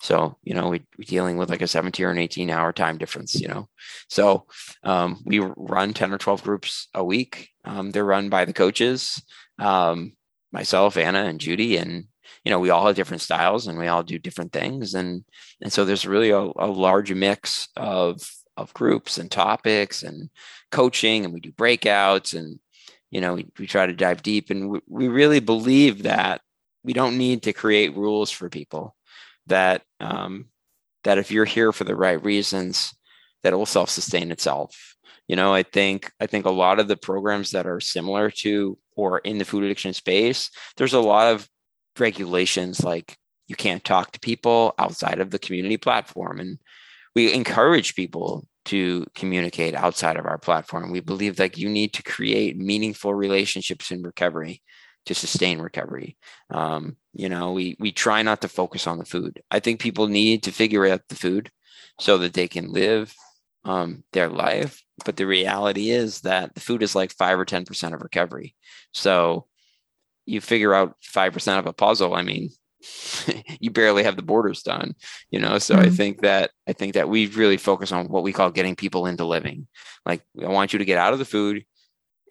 so 0.04 0.38
you 0.44 0.54
know 0.54 0.68
we, 0.68 0.80
are 0.80 1.04
dealing 1.08 1.38
with 1.38 1.50
like 1.50 1.62
a 1.62 1.68
17 1.68 2.06
or 2.06 2.12
an 2.12 2.18
18 2.18 2.50
hour 2.50 2.74
time 2.74 2.98
difference 2.98 3.40
you 3.40 3.48
know? 3.48 3.70
So 4.10 4.46
um, 4.84 5.24
we 5.26 5.40
run 5.40 5.94
10 5.94 6.12
or 6.12 6.18
12 6.18 6.44
groups 6.44 6.90
a 6.94 7.04
week. 7.04 7.50
Um, 7.64 7.92
they're 7.92 8.04
run 8.04 8.30
by 8.30 8.44
the 8.46 8.54
coaches 8.54 9.24
um, 9.60 10.14
myself 10.52 10.98
anna 10.98 11.24
and 11.24 11.40
judy 11.40 11.78
and 11.78 12.06
you 12.44 12.52
know 12.52 12.60
we 12.60 12.70
all 12.70 12.86
have 12.86 12.96
different 12.96 13.22
styles 13.22 13.68
and 13.68 13.78
we 13.78 13.88
all 13.88 14.04
do 14.04 14.20
different 14.20 14.52
things. 14.52 14.94
And 14.94 15.24
and 15.62 15.72
so 15.72 15.86
there's 15.86 16.06
really 16.06 16.32
a, 16.32 16.40
a 16.40 16.68
large 16.68 17.14
mix 17.14 17.70
of 17.78 18.30
of 18.58 18.74
groups 18.74 19.18
and 19.18 19.32
topics 19.32 20.04
and 20.04 20.30
coaching 20.72 21.24
and 21.24 21.34
we 21.34 21.40
do 21.40 21.52
breakouts 21.54 22.38
and 22.38 22.60
you 23.10 23.22
know 23.22 23.36
we, 23.36 23.48
we 23.58 23.68
try 23.68 23.88
to 23.88 23.94
dive 23.94 24.22
deep. 24.22 24.50
And 24.50 24.70
we, 24.70 24.80
we 24.88 25.08
really 25.08 25.40
believe 25.40 26.04
that 26.04 26.42
we 26.84 26.92
don't 26.92 27.18
need 27.18 27.44
to 27.44 27.54
create 27.54 27.96
rules 27.96 28.30
for 28.30 28.50
people 28.50 28.96
that 29.48 29.84
um, 30.00 30.46
that 31.04 31.18
if 31.18 31.32
you're 31.32 31.46
here 31.46 31.72
for 31.72 31.84
the 31.84 31.96
right 31.96 32.24
reasons 32.24 32.94
that 33.44 33.54
it 33.54 33.58
will 33.58 33.66
self-sustain 33.66 34.32
itself. 34.32 34.96
You 35.28 35.38
know 35.38 35.54
i 35.54 35.64
think 35.64 36.12
i 36.20 36.28
think 36.28 36.46
a 36.46 36.52
lot 36.52 36.82
of 36.82 36.90
the 36.90 36.98
programs 36.98 37.52
that 37.52 37.66
are 37.66 37.80
similar 37.80 38.30
to 38.44 38.78
or 38.98 39.20
in 39.20 39.38
the 39.38 39.46
food 39.46 39.64
addiction 39.64 39.94
space 39.94 40.52
there's 40.76 40.94
a 40.94 41.00
lot 41.00 41.32
of 41.34 41.48
regulations 41.98 42.84
like 42.84 43.18
you 43.48 43.56
can't 43.56 43.84
talk 43.84 44.12
to 44.12 44.20
people 44.20 44.74
outside 44.80 45.20
of 45.20 45.32
the 45.32 45.40
community 45.40 45.78
platform. 45.78 46.40
And 46.40 46.60
we 47.16 47.34
encourage 47.34 47.96
people 47.96 48.48
to 48.66 49.06
communicate 49.14 49.76
outside 49.76 50.18
of 50.18 50.26
our 50.26 50.38
platform. 50.38 50.92
We 50.92 51.02
believe 51.02 51.36
that 51.36 51.58
you 51.58 51.70
need 51.70 51.94
to 51.94 52.04
create 52.04 52.58
meaningful 52.58 53.14
relationships 53.14 53.92
in 53.92 54.02
recovery 54.02 54.62
to 55.06 55.14
sustain 55.14 55.60
recovery. 55.60 56.18
Um, 56.50 56.98
you 57.14 57.30
know, 57.30 57.52
we 57.52 57.76
we 57.80 57.92
try 57.92 58.22
not 58.22 58.42
to 58.42 58.48
focus 58.48 58.88
on 58.88 58.98
the 58.98 59.06
food. 59.06 59.42
I 59.52 59.60
think 59.60 59.80
people 59.80 60.08
need 60.08 60.44
to 60.44 60.52
figure 60.52 60.86
out 60.86 61.02
the 61.10 61.16
food 61.16 61.52
so 62.00 62.18
that 62.20 62.34
they 62.34 62.48
can 62.48 62.72
live 62.72 63.14
um, 63.66 64.04
their 64.14 64.30
life. 64.30 64.82
But 65.06 65.18
the 65.18 65.26
reality 65.26 65.90
is 65.90 66.22
that 66.22 66.54
the 66.54 66.62
food 66.62 66.84
is 66.84 66.96
like 66.96 67.12
five 67.12 67.40
or 67.40 67.46
ten 67.46 67.66
percent 67.66 67.94
of 67.94 68.02
recovery. 68.02 68.56
So 68.94 69.48
you 70.26 70.42
figure 70.42 70.74
out 70.74 70.96
five 71.02 71.34
percent 71.34 71.60
of 71.60 71.66
a 71.66 71.74
puzzle. 71.74 72.14
I 72.14 72.22
mean, 72.22 72.50
you 73.60 73.72
barely 73.72 74.04
have 74.04 74.16
the 74.16 74.22
borders 74.22 74.62
done 74.62 74.94
you 75.32 75.40
know 75.40 75.58
so 75.58 75.76
mm-hmm. 75.76 75.86
i 75.86 75.90
think 75.90 76.22
that 76.22 76.52
i 76.68 76.74
think 76.74 76.96
that 76.96 77.08
we 77.08 77.28
really 77.28 77.58
focus 77.58 77.92
on 77.92 78.08
what 78.08 78.24
we 78.24 78.34
call 78.34 78.52
getting 78.52 78.76
people 78.76 79.06
into 79.06 79.26
living 79.26 79.68
like 80.06 80.22
i 80.44 80.48
want 80.48 80.74
you 80.74 80.80
to 80.80 80.86
get 80.86 80.98
out 80.98 81.14
of 81.14 81.20
the 81.20 81.26
food 81.26 81.64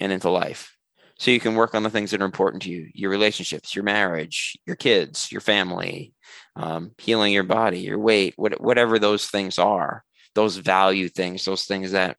and 0.00 0.12
into 0.12 0.28
life 0.28 0.76
so 1.18 1.30
you 1.30 1.40
can 1.40 1.54
work 1.54 1.74
on 1.74 1.82
the 1.82 1.90
things 1.90 2.10
that 2.10 2.20
are 2.20 2.26
important 2.26 2.62
to 2.62 2.70
you 2.70 2.88
your 2.94 3.10
relationships 3.10 3.74
your 3.74 3.84
marriage 3.84 4.56
your 4.66 4.76
kids 4.76 5.30
your 5.30 5.40
family 5.40 6.12
um, 6.56 6.92
healing 6.98 7.32
your 7.32 7.42
body 7.42 7.80
your 7.80 7.98
weight 7.98 8.34
what, 8.36 8.60
whatever 8.60 8.98
those 8.98 9.26
things 9.26 9.58
are 9.58 10.04
those 10.34 10.56
value 10.56 11.08
things 11.08 11.44
those 11.44 11.64
things 11.64 11.92
that 11.92 12.16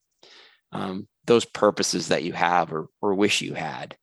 um, 0.74 1.08
those 1.26 1.46
purposes 1.46 2.10
that 2.10 2.24
you 2.24 2.34
have 2.34 2.74
or, 2.74 2.88
or 3.02 3.14
wish 3.14 3.42
you 3.42 3.54
had. 3.54 3.96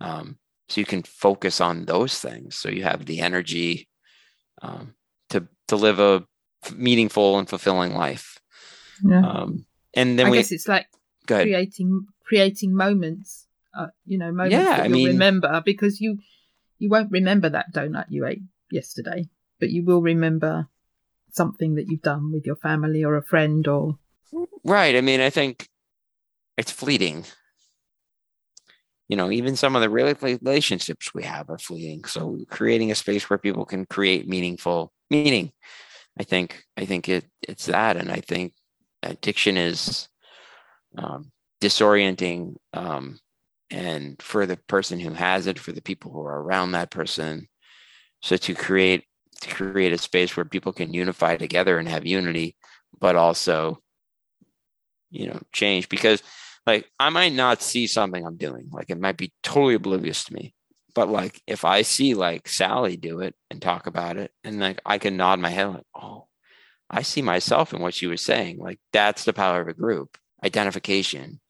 Um, 0.00 0.38
so 0.68 0.80
you 0.80 0.84
can 0.84 1.02
focus 1.04 1.60
on 1.60 1.84
those 1.84 2.18
things. 2.18 2.56
So 2.56 2.68
you 2.68 2.82
have 2.82 3.06
the 3.06 3.20
energy 3.20 3.88
um, 4.60 4.94
to 5.30 5.46
to 5.68 5.76
live 5.76 6.00
a 6.00 6.24
meaningful 6.74 7.38
and 7.38 7.48
fulfilling 7.48 7.94
life. 7.94 8.38
Yeah. 9.04 9.20
um, 9.20 9.66
and 9.94 10.18
then 10.18 10.26
I 10.26 10.30
we 10.30 10.36
guess 10.38 10.52
it's 10.52 10.68
like 10.68 10.86
creating 11.26 12.06
creating 12.24 12.74
moments 12.74 13.45
uh, 13.76 13.86
you 14.04 14.18
know 14.18 14.32
moments 14.32 14.54
yeah, 14.54 14.76
that 14.78 14.88
you'll 14.88 14.98
mean, 14.98 15.08
remember 15.08 15.62
because 15.64 16.00
you 16.00 16.18
you 16.78 16.88
won't 16.88 17.10
remember 17.10 17.48
that 17.48 17.72
donut 17.72 18.06
you 18.08 18.26
ate 18.26 18.42
yesterday 18.70 19.28
but 19.60 19.70
you 19.70 19.84
will 19.84 20.02
remember 20.02 20.68
something 21.30 21.74
that 21.74 21.86
you've 21.88 22.02
done 22.02 22.32
with 22.32 22.46
your 22.46 22.56
family 22.56 23.04
or 23.04 23.16
a 23.16 23.22
friend 23.22 23.68
or 23.68 23.98
right 24.64 24.96
i 24.96 25.00
mean 25.00 25.20
i 25.20 25.30
think 25.30 25.68
it's 26.56 26.72
fleeting 26.72 27.24
you 29.08 29.16
know, 29.16 29.30
even 29.30 29.56
some 29.56 29.76
of 29.76 29.82
the 29.82 29.88
relationships 29.88 31.14
we 31.14 31.22
have 31.22 31.48
are 31.48 31.58
fleeting. 31.58 32.04
So 32.04 32.38
creating 32.50 32.90
a 32.90 32.96
space 32.96 33.30
where 33.30 33.38
people 33.38 33.64
can 33.64 33.86
create 33.86 34.28
meaningful 34.28 34.92
meaning. 35.10 35.52
I 36.18 36.24
think 36.24 36.64
I 36.76 36.86
think 36.86 37.08
it 37.08 37.26
it's 37.42 37.66
that, 37.66 37.96
and 37.96 38.10
I 38.10 38.20
think 38.20 38.54
addiction 39.02 39.56
is 39.56 40.08
um, 40.96 41.30
disorienting, 41.60 42.56
um, 42.72 43.18
and 43.70 44.20
for 44.22 44.46
the 44.46 44.56
person 44.56 45.00
who 45.00 45.10
has 45.10 45.46
it, 45.46 45.58
for 45.58 45.72
the 45.72 45.82
people 45.82 46.12
who 46.12 46.20
are 46.20 46.42
around 46.42 46.72
that 46.72 46.90
person. 46.90 47.48
So 48.22 48.36
to 48.36 48.54
create 48.54 49.04
to 49.42 49.54
create 49.54 49.92
a 49.92 49.98
space 49.98 50.36
where 50.36 50.44
people 50.44 50.72
can 50.72 50.94
unify 50.94 51.36
together 51.36 51.78
and 51.78 51.88
have 51.88 52.06
unity, 52.06 52.56
but 52.98 53.16
also, 53.16 53.82
you 55.10 55.26
know, 55.26 55.40
change 55.52 55.88
because 55.88 56.22
like 56.66 56.90
I 56.98 57.10
might 57.10 57.32
not 57.32 57.62
see 57.62 57.86
something 57.86 58.24
I'm 58.24 58.36
doing. 58.36 58.70
Like 58.72 58.90
it 58.90 58.98
might 58.98 59.16
be 59.16 59.32
totally 59.42 59.74
oblivious 59.74 60.24
to 60.24 60.34
me. 60.34 60.54
But 60.94 61.08
like 61.08 61.42
if 61.46 61.64
I 61.64 61.82
see 61.82 62.14
like 62.14 62.48
Sally 62.48 62.96
do 62.96 63.20
it 63.20 63.34
and 63.50 63.60
talk 63.60 63.86
about 63.86 64.16
it, 64.16 64.32
and 64.42 64.58
like 64.60 64.80
I 64.86 64.98
can 64.98 65.16
nod 65.16 65.38
my 65.38 65.50
head 65.50 65.66
like, 65.66 65.86
oh, 65.94 66.28
I 66.88 67.02
see 67.02 67.22
myself 67.22 67.74
in 67.74 67.80
what 67.80 67.94
she 67.94 68.06
was 68.06 68.22
saying. 68.22 68.58
Like 68.58 68.80
that's 68.92 69.24
the 69.24 69.32
power 69.32 69.60
of 69.60 69.68
a 69.68 69.74
group 69.74 70.16
identification. 70.44 71.40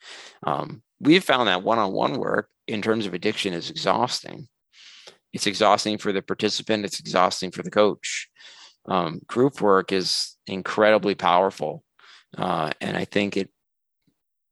Um, 0.44 0.82
we've 1.00 1.24
found 1.24 1.48
that 1.48 1.62
one-on-one 1.62 2.18
work 2.18 2.48
in 2.66 2.82
terms 2.82 3.06
of 3.06 3.14
addiction 3.14 3.52
is 3.52 3.70
exhausting. 3.70 4.48
It's 5.32 5.46
exhausting 5.46 5.98
for 5.98 6.12
the 6.12 6.22
participant. 6.22 6.84
It's 6.84 7.00
exhausting 7.00 7.50
for 7.50 7.62
the 7.62 7.70
coach. 7.70 8.28
Um, 8.86 9.20
group 9.26 9.60
work 9.60 9.92
is 9.92 10.36
incredibly 10.46 11.14
powerful, 11.14 11.82
uh, 12.38 12.70
and 12.80 12.96
I 12.96 13.04
think 13.04 13.36
it 13.36 13.50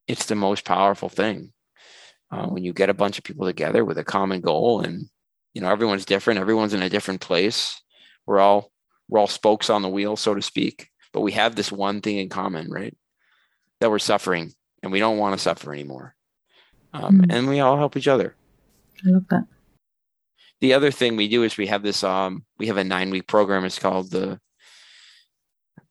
it's 0.07 0.27
the 0.27 0.35
most 0.35 0.65
powerful 0.65 1.09
thing 1.09 1.53
uh, 2.31 2.47
when 2.47 2.65
you 2.65 2.73
get 2.73 2.91
a 2.91 2.95
bunch 2.95 3.19
of 3.19 3.25
people 3.25 3.47
together 3.47 3.85
with 3.85 3.99
a 3.99 4.05
common 4.05 4.41
goal 4.41 4.81
and 4.81 5.09
you 5.55 5.63
know 5.63 5.71
everyone's 5.71 6.05
different 6.05 6.41
everyone's 6.41 6.75
in 6.75 6.83
a 6.83 6.91
different 6.91 7.21
place 7.21 7.81
we're 8.27 8.41
all 8.41 8.71
we're 9.09 9.21
all 9.21 9.27
spokes 9.27 9.71
on 9.71 9.83
the 9.83 9.89
wheel 9.89 10.17
so 10.17 10.35
to 10.35 10.43
speak 10.43 10.89
but 11.13 11.21
we 11.21 11.33
have 11.33 11.55
this 11.55 11.73
one 11.73 12.01
thing 12.01 12.19
in 12.19 12.29
common 12.29 12.71
right 12.71 12.97
that 13.81 13.91
we're 13.91 13.99
suffering 13.99 14.53
and 14.83 14.93
we 14.93 14.99
don't 14.99 15.19
want 15.19 15.37
to 15.37 15.43
suffer 15.43 15.73
anymore 15.73 16.15
um, 16.93 17.21
mm. 17.21 17.27
and 17.31 17.49
we 17.49 17.61
all 17.61 17.77
help 17.77 17.97
each 17.97 18.09
other 18.09 18.35
i 19.07 19.11
love 19.11 19.27
that 19.31 19.47
the 20.61 20.73
other 20.73 20.91
thing 20.91 21.17
we 21.17 21.29
do 21.29 21.43
is 21.43 21.57
we 21.57 21.67
have 21.67 21.83
this 21.83 22.03
um, 22.05 22.45
we 22.59 22.67
have 22.67 22.77
a 22.77 22.85
nine 22.85 23.11
week 23.11 23.27
program 23.27 23.65
it's 23.65 23.79
called 23.79 24.11
the 24.11 24.39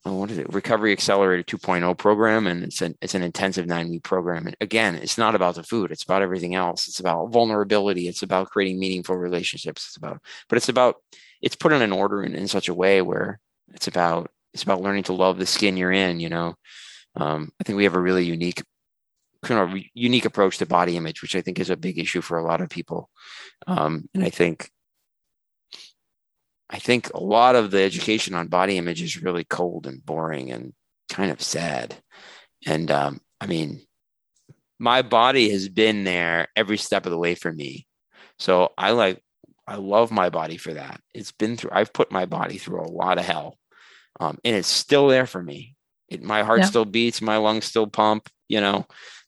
oh, 0.05 0.15
what 0.15 0.31
is 0.31 0.37
it? 0.37 0.51
Recovery 0.53 0.91
Accelerator 0.91 1.43
2.0 1.43 1.97
program, 1.97 2.47
and 2.47 2.63
it's 2.63 2.81
an 2.81 2.95
it's 3.01 3.15
an 3.15 3.23
intensive 3.23 3.67
nine 3.67 3.89
week 3.89 4.03
program. 4.03 4.47
And 4.47 4.55
again, 4.61 4.95
it's 4.95 5.17
not 5.17 5.35
about 5.35 5.55
the 5.55 5.63
food; 5.63 5.91
it's 5.91 6.03
about 6.03 6.21
everything 6.21 6.55
else. 6.55 6.87
It's 6.87 6.99
about 6.99 7.31
vulnerability. 7.31 8.07
It's 8.07 8.23
about 8.23 8.49
creating 8.49 8.79
meaningful 8.79 9.17
relationships. 9.17 9.87
It's 9.87 9.97
about, 9.97 10.21
but 10.49 10.57
it's 10.57 10.69
about 10.69 10.97
it's 11.41 11.55
put 11.55 11.73
in 11.73 11.81
an 11.81 11.91
order 11.91 12.23
in, 12.23 12.35
in 12.35 12.47
such 12.47 12.67
a 12.67 12.73
way 12.73 13.01
where 13.01 13.39
it's 13.73 13.87
about 13.87 14.31
it's 14.53 14.63
about 14.63 14.81
learning 14.81 15.03
to 15.03 15.13
love 15.13 15.37
the 15.37 15.45
skin 15.45 15.77
you're 15.77 15.91
in. 15.91 16.19
You 16.19 16.29
know, 16.29 16.55
um, 17.15 17.51
I 17.59 17.63
think 17.63 17.77
we 17.77 17.83
have 17.83 17.95
a 17.95 18.01
really 18.01 18.25
unique 18.25 18.63
kind 19.43 19.59
of 19.59 19.81
unique 19.93 20.25
approach 20.25 20.57
to 20.57 20.65
body 20.65 20.95
image, 20.95 21.21
which 21.21 21.35
I 21.35 21.41
think 21.41 21.59
is 21.59 21.69
a 21.69 21.77
big 21.77 21.99
issue 21.99 22.21
for 22.21 22.37
a 22.37 22.43
lot 22.43 22.61
of 22.61 22.69
people. 22.69 23.09
Um, 23.67 24.09
and 24.13 24.23
I 24.23 24.29
think 24.29 24.71
I 26.69 26.79
think 26.79 27.13
a 27.13 27.19
lot 27.19 27.55
of 27.55 27.71
the 27.71 27.81
education 27.81 28.33
on 28.33 28.47
body 28.47 28.77
image 28.77 29.01
is 29.01 29.21
really 29.21 29.43
cold 29.43 29.85
and 29.85 30.03
boring 30.03 30.51
and 30.51 30.73
kind 31.09 31.31
of 31.31 31.41
sad. 31.41 31.95
And 32.65 32.89
um, 32.89 33.21
I 33.39 33.45
mean, 33.45 33.85
my 34.79 35.01
body 35.03 35.49
has 35.51 35.69
been 35.69 36.03
there 36.03 36.47
every 36.55 36.77
step 36.77 37.05
of 37.05 37.11
the 37.11 37.17
way 37.17 37.35
for 37.35 37.51
me. 37.51 37.85
So 38.39 38.71
I 38.77 38.91
like, 38.91 39.21
I 39.67 39.75
love 39.75 40.11
my 40.11 40.29
body 40.29 40.57
for 40.57 40.73
that. 40.73 40.99
It's 41.13 41.31
been 41.31 41.57
through, 41.57 41.69
I've 41.73 41.93
put 41.93 42.11
my 42.11 42.25
body 42.25 42.57
through 42.57 42.81
a 42.81 42.89
lot 42.89 43.19
of 43.19 43.25
hell. 43.25 43.57
Um, 44.19 44.39
and 44.43 44.55
it's 44.55 44.67
still 44.67 45.07
there 45.07 45.27
for 45.27 45.41
me. 45.41 45.72
It, 46.13 46.23
my 46.23 46.43
heart 46.43 46.61
yeah. 46.61 46.65
still 46.65 46.85
beats, 46.85 47.21
my 47.21 47.37
lungs 47.37 47.65
still 47.65 47.87
pump, 47.87 48.29
you 48.47 48.61
know. 48.61 48.85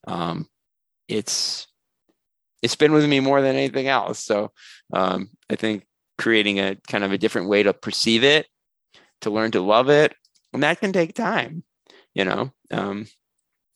Um, 0.07 0.47
it's, 1.07 1.67
it's 2.61 2.75
been 2.75 2.93
with 2.93 3.07
me 3.07 3.19
more 3.19 3.41
than 3.41 3.55
anything 3.55 3.87
else. 3.87 4.19
So 4.19 4.51
um, 4.93 5.29
I 5.49 5.55
think 5.55 5.85
creating 6.17 6.59
a 6.59 6.75
kind 6.87 7.03
of 7.03 7.11
a 7.11 7.17
different 7.17 7.47
way 7.49 7.63
to 7.63 7.73
perceive 7.73 8.23
it, 8.23 8.47
to 9.21 9.29
learn 9.29 9.51
to 9.51 9.61
love 9.61 9.89
it. 9.89 10.15
And 10.53 10.63
that 10.63 10.79
can 10.79 10.93
take 10.93 11.13
time, 11.13 11.63
you 12.13 12.25
know. 12.25 12.51
Um, 12.71 13.07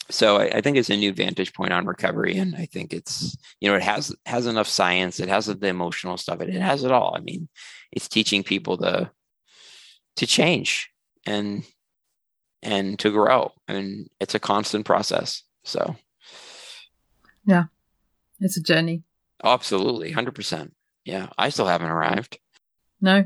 so 0.09 0.37
I, 0.37 0.45
I, 0.57 0.61
think 0.61 0.77
it's 0.77 0.89
a 0.89 0.97
new 0.97 1.13
vantage 1.13 1.53
point 1.53 1.71
on 1.71 1.85
recovery, 1.85 2.37
and 2.37 2.55
I 2.55 2.65
think 2.65 2.93
it's 2.93 3.37
you 3.59 3.69
know 3.69 3.75
it 3.75 3.83
has 3.83 4.15
has 4.25 4.47
enough 4.47 4.67
science, 4.67 5.19
it 5.19 5.29
has 5.29 5.45
the 5.45 5.67
emotional 5.67 6.17
stuff, 6.17 6.41
it, 6.41 6.49
it 6.49 6.61
has 6.61 6.83
it 6.83 6.91
all. 6.91 7.13
I 7.15 7.19
mean, 7.19 7.47
it's 7.91 8.07
teaching 8.07 8.43
people 8.43 8.77
to 8.77 9.11
to 10.15 10.25
change 10.25 10.89
and 11.25 11.63
and 12.61 12.99
to 12.99 13.11
grow, 13.11 13.53
and 13.67 14.09
it's 14.19 14.35
a 14.35 14.39
constant 14.39 14.85
process. 14.85 15.43
So, 15.63 15.95
yeah, 17.45 17.65
it's 18.39 18.57
a 18.57 18.61
journey. 18.61 19.03
Absolutely, 19.43 20.11
hundred 20.11 20.35
percent. 20.35 20.73
Yeah, 21.05 21.27
I 21.37 21.49
still 21.49 21.67
haven't 21.67 21.89
arrived. 21.89 22.39
No. 23.01 23.25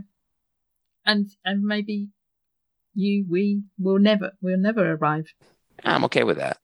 And 1.05 1.31
and 1.43 1.63
maybe 1.63 2.09
you 2.93 3.25
we 3.29 3.63
will 3.77 3.99
never 3.99 4.31
we'll 4.41 4.57
never 4.57 4.93
arrive. 4.93 5.33
I'm 5.83 6.05
okay 6.05 6.23
with 6.23 6.37
that. 6.37 6.57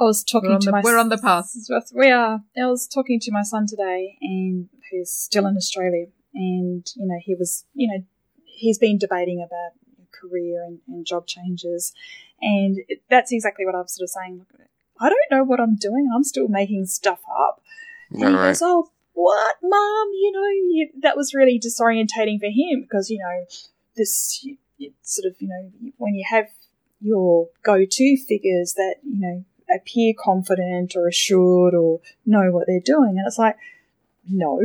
I 0.00 0.04
was 0.04 0.22
talking 0.22 0.50
we're 0.50 0.58
to 0.58 0.66
the, 0.66 0.72
my 0.72 0.80
we're 0.82 0.98
on 0.98 1.08
the 1.08 1.18
path. 1.18 1.50
We 1.94 2.10
are. 2.10 2.40
I 2.56 2.66
was 2.66 2.86
talking 2.86 3.18
to 3.20 3.32
my 3.32 3.42
son 3.42 3.66
today, 3.66 4.16
and 4.20 4.68
who's 4.90 5.10
still 5.10 5.46
in 5.46 5.56
Australia, 5.56 6.06
and 6.34 6.86
you 6.96 7.06
know 7.06 7.18
he 7.24 7.34
was, 7.34 7.64
you 7.74 7.88
know, 7.88 8.04
he's 8.44 8.78
been 8.78 8.98
debating 8.98 9.44
about 9.44 9.72
career 10.20 10.62
and, 10.64 10.78
and 10.88 11.06
job 11.06 11.26
changes, 11.26 11.92
and 12.40 12.78
it, 12.88 13.02
that's 13.10 13.32
exactly 13.32 13.64
what 13.64 13.74
I'm 13.74 13.88
sort 13.88 14.04
of 14.04 14.10
saying. 14.10 14.46
I 15.00 15.08
don't 15.08 15.30
know 15.30 15.44
what 15.44 15.60
I'm 15.60 15.76
doing. 15.76 16.10
I'm 16.14 16.24
still 16.24 16.48
making 16.48 16.86
stuff 16.86 17.20
up. 17.38 17.62
And 18.10 18.34
right, 18.34 18.46
he 18.46 18.48
goes, 18.48 18.62
"Oh, 18.62 18.90
what, 19.18 19.56
mom? 19.62 20.08
You 20.12 20.32
know, 20.32 20.48
you, 20.48 20.88
that 21.02 21.16
was 21.16 21.34
really 21.34 21.58
disorientating 21.58 22.38
for 22.38 22.46
him 22.46 22.82
because, 22.82 23.10
you 23.10 23.18
know, 23.18 23.44
this 23.96 24.46
sort 25.02 25.26
of, 25.26 25.34
you 25.40 25.48
know, 25.48 25.90
when 25.96 26.14
you 26.14 26.24
have 26.30 26.46
your 27.00 27.48
go 27.64 27.84
to 27.84 28.16
figures 28.16 28.74
that, 28.74 28.96
you 29.02 29.20
know, 29.20 29.44
appear 29.74 30.14
confident 30.16 30.94
or 30.96 31.08
assured 31.08 31.74
or 31.74 32.00
know 32.26 32.50
what 32.52 32.66
they're 32.66 32.80
doing. 32.80 33.16
And 33.18 33.26
it's 33.26 33.38
like, 33.38 33.56
no, 34.30 34.60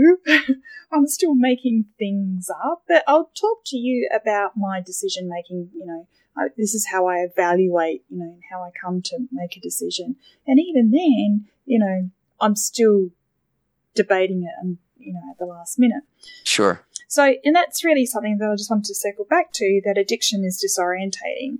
I'm 0.91 1.07
still 1.07 1.35
making 1.35 1.85
things 1.97 2.49
up, 2.49 2.83
but 2.87 3.03
I'll 3.07 3.31
talk 3.39 3.59
to 3.67 3.77
you 3.77 4.09
about 4.13 4.57
my 4.57 4.81
decision 4.81 5.29
making. 5.29 5.69
You 5.75 5.85
know, 5.85 6.07
I, 6.37 6.47
this 6.57 6.73
is 6.73 6.87
how 6.87 7.07
I 7.07 7.17
evaluate, 7.17 8.03
you 8.09 8.19
know, 8.19 8.25
and 8.25 8.41
how 8.51 8.63
I 8.63 8.71
come 8.71 9.01
to 9.03 9.27
make 9.31 9.55
a 9.55 9.61
decision. 9.61 10.15
And 10.47 10.59
even 10.59 10.91
then, 10.91 11.45
you 11.65 11.79
know, 11.79 12.09
I'm 12.41 12.55
still 12.55 13.09
debating 13.95 14.43
it 14.43 14.53
and, 14.61 14.77
you 14.97 15.13
know, 15.13 15.21
at 15.31 15.37
the 15.37 15.45
last 15.45 15.79
minute. 15.79 16.03
Sure. 16.43 16.81
So, 17.07 17.35
and 17.43 17.55
that's 17.55 17.83
really 17.83 18.05
something 18.05 18.37
that 18.39 18.49
I 18.49 18.55
just 18.55 18.71
wanted 18.71 18.85
to 18.85 18.95
circle 18.95 19.25
back 19.29 19.51
to 19.53 19.81
that 19.85 19.97
addiction 19.97 20.43
is 20.43 20.63
disorientating. 20.63 21.59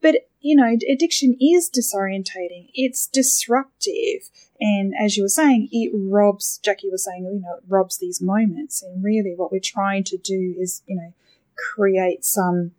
But, 0.00 0.28
you 0.40 0.56
know, 0.56 0.76
addiction 0.90 1.36
is 1.40 1.70
disorientating. 1.70 2.70
It's 2.74 3.06
disruptive. 3.06 4.30
And 4.64 4.94
as 4.96 5.16
you 5.16 5.24
were 5.24 5.28
saying, 5.28 5.70
it 5.72 5.90
robs, 5.92 6.60
Jackie 6.62 6.88
was 6.88 7.04
saying, 7.04 7.24
you 7.24 7.40
know, 7.40 7.56
it 7.56 7.64
robs 7.66 7.98
these 7.98 8.22
moments. 8.22 8.80
And 8.80 9.02
really 9.02 9.34
what 9.34 9.50
we're 9.50 9.58
trying 9.58 10.04
to 10.04 10.16
do 10.16 10.54
is, 10.56 10.82
you 10.86 10.94
know, 10.94 11.12
create 11.56 12.24
some, 12.24 12.70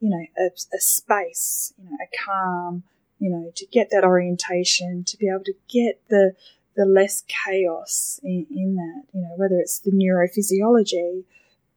you 0.00 0.10
know, 0.10 0.26
a, 0.36 0.46
a 0.74 0.80
space, 0.80 1.72
you 1.78 1.88
know, 1.88 1.96
a 2.02 2.08
calm, 2.26 2.82
you 3.20 3.30
know, 3.30 3.52
to 3.54 3.66
get 3.66 3.90
that 3.92 4.02
orientation, 4.02 5.04
to 5.04 5.16
be 5.16 5.28
able 5.28 5.44
to 5.44 5.54
get 5.68 6.00
the, 6.08 6.34
the 6.74 6.84
less 6.84 7.22
chaos 7.28 8.18
in, 8.24 8.48
in 8.50 8.74
that, 8.74 9.04
you 9.14 9.20
know, 9.20 9.34
whether 9.36 9.60
it's 9.60 9.78
the 9.78 9.92
neurophysiology, 9.92 11.22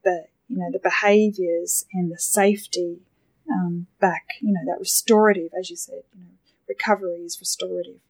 but, 0.02 0.30
you 0.48 0.58
know, 0.58 0.72
the 0.72 0.80
behaviors 0.80 1.84
and 1.92 2.10
the 2.10 2.18
safety 2.18 2.98
um, 3.48 3.86
back, 4.00 4.30
you 4.40 4.52
know, 4.52 4.62
that 4.66 4.80
restorative, 4.80 5.52
as 5.56 5.70
you 5.70 5.76
said, 5.76 6.02
you 6.12 6.24
know, 6.24 6.30
recovery 6.68 7.18
is 7.18 7.38
restorative 7.38 8.00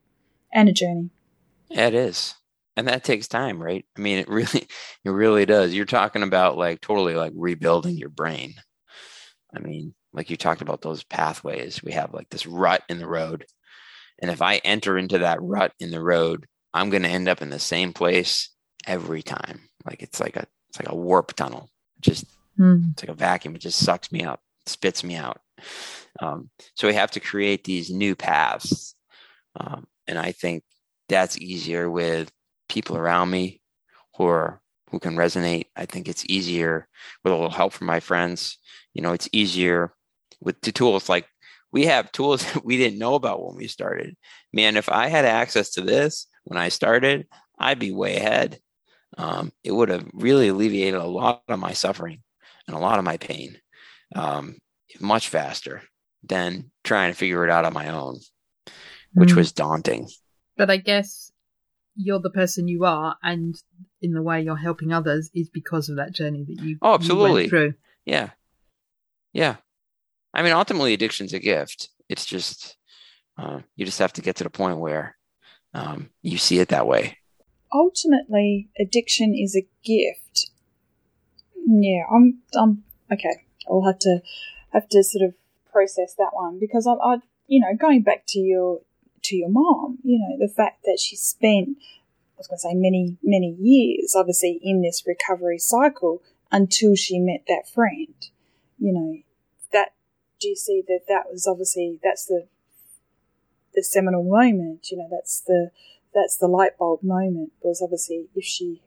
and 0.51 0.71
a 0.71 0.73
journey. 0.73 1.11
It 1.75 1.95
is. 1.95 2.35
And 2.77 2.89
that 2.89 3.05
takes 3.05 3.29
time, 3.29 3.63
right? 3.63 3.85
I 3.97 4.01
mean, 4.01 4.19
it 4.19 4.29
really, 4.29 4.67
it 5.05 5.11
really 5.11 5.47
does. 5.47 5.75
You're 5.75 5.85
talking 5.85 6.23
about 6.23 6.57
like 6.57 6.81
totally 6.81 7.15
like 7.15 7.33
rebuilding 7.37 7.97
your 7.97 8.09
brain. 8.09 8.55
I 9.55 9.61
mean, 9.61 9.95
like 10.13 10.31
you 10.31 10.37
talked 10.37 10.63
about 10.63 10.83
those 10.83 11.05
pathways. 11.05 11.83
We 11.83 11.93
have 11.93 12.15
like 12.15 12.31
this 12.31 12.47
rut 12.47 12.83
in 12.89 12.99
the 12.99 13.07
road. 13.07 13.47
And 14.21 14.31
if 14.31 14.43
I 14.43 14.57
enter 14.59 14.97
into 14.97 15.19
that 15.19 15.43
rut 15.43 15.73
in 15.79 15.91
the 15.91 16.03
road, 16.03 16.47
I'm 16.73 16.91
going 16.91 17.03
to 17.03 17.09
end 17.09 17.29
up 17.29 17.43
in 17.43 17.51
the 17.51 17.59
same 17.59 17.93
place 17.93 18.51
every 18.87 19.23
time. 19.23 19.69
Like 19.85 20.03
it's 20.03 20.21
like 20.21 20.37
a, 20.37 20.47
it's 20.71 20.81
like 20.81 20.89
a 20.89 20.97
warp 20.97 21.35
tunnel. 21.35 21.71
Just, 22.01 22.25
mm. 22.59 22.93
it's 22.93 23.03
like 23.03 23.11
a 23.11 23.15
vacuum. 23.15 23.55
It 23.55 23.61
just 23.61 23.79
sucks 23.79 24.11
me 24.11 24.25
up 24.25 24.41
spits 24.67 25.05
me 25.05 25.17
out. 25.17 25.41
Um, 26.21 26.51
so 26.75 26.89
we 26.89 26.95
have 26.95 27.11
to 27.13 27.21
create 27.21 27.65
these 27.65 27.91
new 27.91 28.15
paths. 28.15 28.95
Um, 29.59 29.87
and 30.07 30.19
I 30.19 30.33
think 30.33 30.65
that's 31.09 31.39
easier 31.39 31.91
with 31.91 32.31
people 32.69 32.97
around 32.97 33.31
me 33.31 33.61
who 34.17 34.27
are 34.27 34.61
who 34.91 34.99
can 34.99 35.17
resonate. 35.17 35.67
I 35.77 35.87
think 35.87 36.09
it's 36.09 36.25
easier 36.27 36.89
with 37.23 37.33
a 37.33 37.37
little 37.37 37.51
help 37.51 37.73
from 37.73 37.87
my 37.87 38.01
friends. 38.01 38.59
You 38.93 39.03
know, 39.03 39.13
it's 39.13 39.29
easier 39.33 39.93
with 40.41 40.61
the 40.61 40.73
tools 40.73 41.09
like 41.09 41.27
we 41.73 41.87
have 41.87 42.13
tools 42.13 42.45
that 42.53 42.65
we 42.65 42.77
didn't 42.77 42.99
know 42.99 43.15
about 43.15 43.45
when 43.45 43.57
we 43.57 43.67
started. 43.67 44.17
Man, 44.53 44.77
if 44.77 44.89
I 44.89 45.09
had 45.09 45.25
access 45.25 45.71
to 45.71 45.81
this 45.81 46.29
when 46.45 46.59
I 46.59 46.69
started, 46.69 47.27
I'd 47.59 47.79
be 47.79 47.93
way 47.93 48.17
ahead. 48.17 48.61
Um, 49.17 49.53
it 49.63 49.73
would 49.73 49.89
have 49.89 50.09
really 50.13 50.49
alleviated 50.49 51.01
a 51.01 51.05
lot 51.05 51.43
of 51.49 51.59
my 51.59 51.73
suffering 51.73 52.23
and 52.67 52.77
a 52.77 52.81
lot 52.81 52.99
of 52.99 53.05
my 53.05 53.17
pain 53.17 53.59
um, 54.15 54.59
much 55.01 55.29
faster 55.29 55.83
than 56.23 56.71
trying 56.83 57.13
to 57.13 57.17
figure 57.17 57.45
it 57.45 57.51
out 57.51 57.65
on 57.65 57.73
my 57.73 57.89
own, 57.89 58.19
which 59.13 59.33
mm. 59.33 59.37
was 59.37 59.53
daunting. 59.53 60.09
But 60.57 60.71
I 60.71 60.77
guess 60.77 61.33
you're 61.97 62.21
the 62.21 62.31
person 62.31 62.69
you 62.69 62.85
are, 62.85 63.17
and 63.23 63.55
in 64.03 64.13
the 64.13 64.23
way 64.23 64.43
you're 64.43 64.57
helping 64.57 64.93
others 64.93 65.31
is 65.35 65.49
because 65.49 65.89
of 65.89 65.97
that 65.97 66.13
journey 66.13 66.45
that 66.45 66.63
you 66.63 66.79
oh 66.83 66.95
absolutely 66.95 67.45
you 67.45 67.49
through. 67.49 67.75
Yeah, 68.05 68.31
yeah. 69.33 69.57
I 70.33 70.43
mean, 70.43 70.53
ultimately, 70.53 70.95
addiction's 70.95 71.33
a 71.33 71.39
gift. 71.39 71.91
It's 72.09 72.25
just 72.25 72.77
uh, 73.39 73.61
you 73.77 73.85
just 73.85 73.99
have 73.99 74.13
to 74.15 74.23
get 74.23 74.37
to 74.37 74.45
the 74.45 74.51
point 74.51 74.79
where 74.79 75.17
um, 75.73 76.11
you 76.23 76.39
see 76.39 76.59
it 76.59 76.69
that 76.69 76.87
way. 76.87 77.19
Ultimately, 77.73 78.69
addiction 78.79 79.35
is 79.35 79.57
a 79.57 79.67
gift. 79.85 80.51
Yeah, 81.67 82.03
I'm. 82.13 82.43
I'm 82.55 82.85
okay. 83.13 83.45
I'll 83.69 83.85
have 83.85 83.99
to 84.01 84.21
have 84.73 84.89
to 84.89 85.03
sort 85.03 85.25
of 85.25 85.35
process 85.73 86.15
that 86.19 86.31
one 86.33 86.59
because 86.61 86.87
I, 86.87 86.93
I, 86.93 87.17
you 87.47 87.61
know, 87.61 87.75
going 87.77 88.03
back 88.03 88.25
to 88.29 88.39
your 88.39 88.81
to 89.25 89.37
your 89.37 89.49
mom, 89.49 89.99
you 90.03 90.19
know, 90.19 90.37
the 90.39 90.53
fact 90.53 90.85
that 90.85 90.99
she 91.01 91.17
spent, 91.17 91.77
I 91.79 92.39
was 92.39 92.47
going 92.47 92.59
to 92.59 92.61
say 92.61 92.75
many 92.75 93.17
many 93.23 93.57
years, 93.61 94.15
obviously 94.17 94.61
in 94.63 94.83
this 94.83 95.05
recovery 95.07 95.59
cycle 95.59 96.23
until 96.51 96.95
she 96.95 97.19
met 97.19 97.45
that 97.49 97.69
friend, 97.73 98.15
you 98.79 98.93
know, 98.93 99.19
that 99.73 99.93
do 100.41 100.49
you 100.49 100.57
see 100.57 100.83
that 100.87 101.01
that 101.09 101.31
was 101.31 101.47
obviously 101.47 101.99
that's 102.03 102.27
the 102.27 102.47
the 103.75 103.83
seminal 103.83 104.23
moment, 104.23 104.91
you 104.91 104.97
know, 104.97 105.09
that's 105.11 105.41
the 105.41 105.71
that's 106.15 106.37
the 106.37 106.47
light 106.47 106.79
bulb 106.79 107.03
moment 107.03 107.53
was 107.63 107.83
obviously 107.83 108.29
if 108.35 108.45
she 108.45 108.83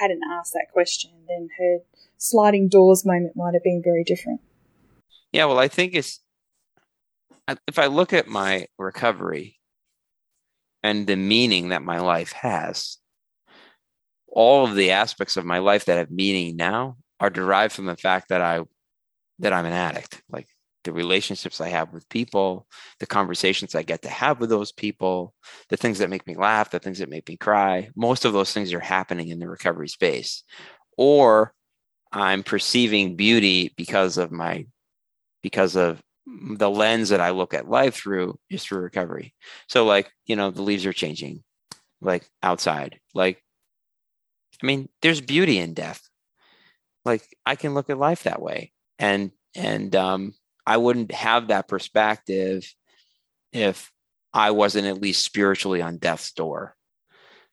hadn't 0.00 0.22
asked 0.30 0.54
that 0.54 0.72
question, 0.72 1.10
then 1.28 1.50
her 1.58 1.78
sliding 2.16 2.68
doors 2.68 3.04
moment 3.04 3.36
might 3.36 3.54
have 3.54 3.62
been 3.62 3.82
very 3.82 4.04
different. 4.04 4.40
Yeah, 5.32 5.44
well, 5.44 5.58
I 5.58 5.68
think 5.68 5.94
it's 5.94 6.20
if 7.66 7.78
I 7.78 7.86
look 7.86 8.12
at 8.12 8.28
my 8.28 8.66
recovery 8.78 9.56
and 10.82 11.06
the 11.06 11.16
meaning 11.16 11.70
that 11.70 11.82
my 11.82 12.00
life 12.00 12.32
has, 12.32 12.98
all 14.28 14.66
of 14.66 14.74
the 14.74 14.90
aspects 14.92 15.36
of 15.36 15.44
my 15.44 15.58
life 15.58 15.86
that 15.86 15.98
have 15.98 16.10
meaning 16.10 16.56
now 16.56 16.96
are 17.20 17.30
derived 17.30 17.72
from 17.72 17.86
the 17.86 17.96
fact 17.96 18.28
that 18.28 18.40
I 18.40 18.60
that 19.40 19.52
I'm 19.52 19.66
an 19.66 19.72
addict. 19.72 20.22
Like 20.28 20.48
the 20.84 20.92
relationships 20.92 21.60
I 21.60 21.68
have 21.68 21.92
with 21.92 22.08
people, 22.08 22.66
the 23.00 23.06
conversations 23.06 23.74
I 23.74 23.82
get 23.82 24.02
to 24.02 24.08
have 24.08 24.40
with 24.40 24.50
those 24.50 24.72
people, 24.72 25.34
the 25.68 25.76
things 25.76 25.98
that 25.98 26.10
make 26.10 26.26
me 26.26 26.36
laugh, 26.36 26.70
the 26.70 26.78
things 26.78 26.98
that 26.98 27.08
make 27.08 27.28
me 27.28 27.36
cry. 27.36 27.90
Most 27.96 28.24
of 28.24 28.32
those 28.32 28.52
things 28.52 28.72
are 28.72 28.80
happening 28.80 29.28
in 29.28 29.38
the 29.38 29.48
recovery 29.48 29.88
space. 29.88 30.42
Or 30.96 31.52
I'm 32.12 32.42
perceiving 32.42 33.16
beauty 33.16 33.72
because 33.76 34.18
of 34.18 34.32
my 34.32 34.66
because 35.42 35.76
of 35.76 36.02
the 36.56 36.70
lens 36.70 37.08
that 37.08 37.20
I 37.20 37.30
look 37.30 37.54
at 37.54 37.68
life 37.68 37.94
through 37.94 38.38
is 38.50 38.64
through 38.64 38.80
recovery. 38.80 39.34
So 39.68 39.84
like, 39.84 40.10
you 40.26 40.36
know, 40.36 40.50
the 40.50 40.62
leaves 40.62 40.86
are 40.86 40.92
changing 40.92 41.42
like 42.00 42.28
outside. 42.42 43.00
Like 43.14 43.42
I 44.62 44.66
mean, 44.66 44.88
there's 45.02 45.20
beauty 45.20 45.58
in 45.58 45.74
death. 45.74 46.02
Like 47.04 47.22
I 47.46 47.56
can 47.56 47.74
look 47.74 47.90
at 47.90 47.98
life 47.98 48.24
that 48.24 48.42
way. 48.42 48.72
And 48.98 49.32
and 49.54 49.94
um 49.96 50.34
I 50.66 50.76
wouldn't 50.76 51.12
have 51.12 51.48
that 51.48 51.68
perspective 51.68 52.70
if 53.52 53.90
I 54.34 54.50
wasn't 54.50 54.86
at 54.86 55.00
least 55.00 55.24
spiritually 55.24 55.80
on 55.80 55.96
death's 55.96 56.32
door. 56.32 56.76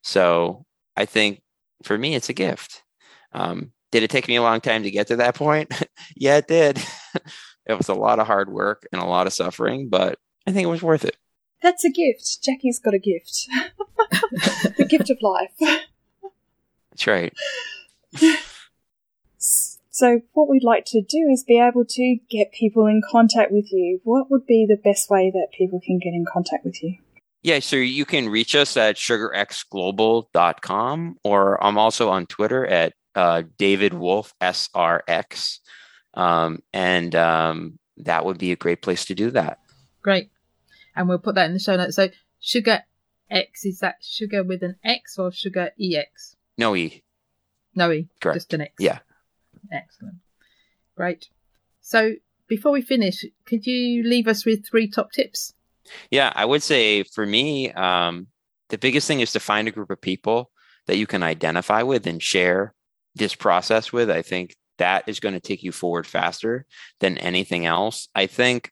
So 0.04 0.66
I 0.98 1.06
think 1.06 1.42
for 1.84 1.98
me 1.98 2.16
it's 2.16 2.30
a 2.30 2.34
gift. 2.34 2.84
Um, 3.32 3.72
did 3.92 4.04
it 4.04 4.10
take 4.10 4.28
me 4.28 4.36
a 4.36 4.42
long 4.42 4.60
time 4.62 4.84
to 4.84 4.92
get 4.92 5.08
to 5.08 5.16
that 5.18 5.36
point? 5.36 5.72
yeah, 6.16 6.38
it 6.38 6.48
did. 6.48 6.82
it 7.66 7.78
was 7.78 7.90
a 7.90 7.94
lot 7.94 8.20
of 8.20 8.28
hard 8.28 8.50
work 8.50 8.88
and 8.92 9.02
a 9.02 9.06
lot 9.06 9.28
of 9.28 9.34
suffering, 9.34 9.90
but 9.90 10.20
I 10.48 10.52
think 10.52 10.64
it 10.64 10.70
was 10.70 10.84
worth 10.84 11.06
it. 11.06 11.18
That's 11.62 11.84
a 11.84 11.90
gift. 11.90 12.44
Jackie's 12.44 12.80
got 12.80 12.94
a 12.94 13.00
gift. 13.00 13.48
the 14.78 14.86
gift 14.88 15.10
of 15.10 15.18
life. 15.22 15.52
That's 16.92 17.08
right. 17.08 17.34
So, 19.98 20.20
what 20.34 20.50
we'd 20.50 20.64
like 20.64 20.84
to 20.88 21.02
do 21.02 21.30
is 21.32 21.46
be 21.46 21.58
able 21.58 21.86
to 21.86 22.18
get 22.30 22.52
people 22.52 22.86
in 22.86 23.02
contact 23.10 23.50
with 23.52 23.72
you. 23.72 24.02
What 24.04 24.30
would 24.30 24.46
be 24.46 24.66
the 24.68 24.76
best 24.76 25.10
way 25.10 25.32
that 25.34 25.54
people 25.58 25.80
can 25.80 26.00
get 26.00 26.10
in 26.10 26.26
contact 26.26 26.66
with 26.66 26.84
you? 26.84 26.98
Yeah, 27.44 27.60
so 27.60 27.78
you 27.78 28.04
can 28.06 28.28
reach 28.28 28.56
us 28.56 28.76
at 28.76 28.98
sugarxglobal.com, 28.98 31.18
or 31.24 31.64
I'm 31.64 31.78
also 31.78 32.10
on 32.10 32.26
Twitter 32.26 32.66
at 32.66 32.92
uh, 33.16 33.44
David 33.58 33.94
Wolf 33.94 34.34
SRX, 34.42 35.60
um, 36.16 36.62
and 36.74 37.16
um, 37.16 37.80
that 37.98 38.26
would 38.26 38.38
be 38.38 38.52
a 38.52 38.56
great 38.56 38.82
place 38.82 39.06
to 39.06 39.16
do 39.16 39.32
that. 39.32 39.60
Great, 40.02 40.30
and 40.96 41.08
we'll 41.08 41.20
put 41.20 41.36
that 41.36 41.48
in 41.48 41.54
the 41.54 41.60
show 41.60 41.76
notes. 41.76 41.96
So 41.96 42.10
sugar 42.40 42.84
X 43.30 43.66
is 43.66 43.80
that 43.80 43.98
sugar 44.02 44.44
with 44.44 44.64
an 44.64 44.76
X 44.84 45.18
or 45.18 45.32
sugar 45.32 45.72
EX? 45.82 46.36
No 46.58 46.76
E. 46.76 47.04
No 47.74 47.92
E. 47.92 48.08
Correct. 48.22 48.36
Just 48.36 48.54
an 48.54 48.62
X. 48.62 48.74
Yeah. 48.80 49.00
Excellent. 49.72 50.18
Great. 50.96 51.30
So 51.82 52.14
before 52.48 52.72
we 52.72 52.82
finish, 52.82 53.26
could 53.46 53.66
you 53.66 54.04
leave 54.04 54.28
us 54.28 54.46
with 54.46 54.66
three 54.66 54.90
top 54.90 55.12
tips? 55.12 55.54
Yeah, 56.10 56.32
I 56.36 56.46
would 56.46 56.64
say 56.64 57.04
for 57.04 57.26
me, 57.26 57.72
um, 57.74 58.28
the 58.70 58.78
biggest 58.78 59.08
thing 59.08 59.20
is 59.20 59.32
to 59.34 59.40
find 59.40 59.68
a 59.68 59.72
group 59.72 59.90
of 59.90 60.02
people 60.02 60.52
that 60.88 60.98
you 60.98 61.08
can 61.08 61.24
identify 61.24 61.82
with 61.84 62.08
and 62.08 62.22
share 62.22 62.74
this 63.16 63.36
process 63.36 63.92
with. 63.92 64.10
I 64.10 64.22
think 64.22 64.56
that 64.78 65.04
is 65.08 65.20
going 65.20 65.34
to 65.34 65.40
take 65.40 65.64
you 65.64 65.72
forward 65.72 66.08
faster 66.08 66.66
than 67.00 67.18
anything 67.18 67.66
else. 67.66 68.10
I 68.16 68.28
think 68.28 68.72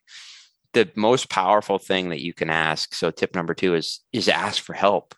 the 0.72 0.90
most 0.96 1.30
powerful 1.30 1.78
thing 1.78 2.10
that 2.10 2.20
you 2.20 2.32
can 2.34 2.50
ask. 2.50 2.94
So 2.94 3.10
tip 3.10 3.34
number 3.34 3.54
two 3.54 3.74
is 3.74 4.00
is 4.12 4.28
ask 4.28 4.62
for 4.62 4.74
help. 4.74 5.14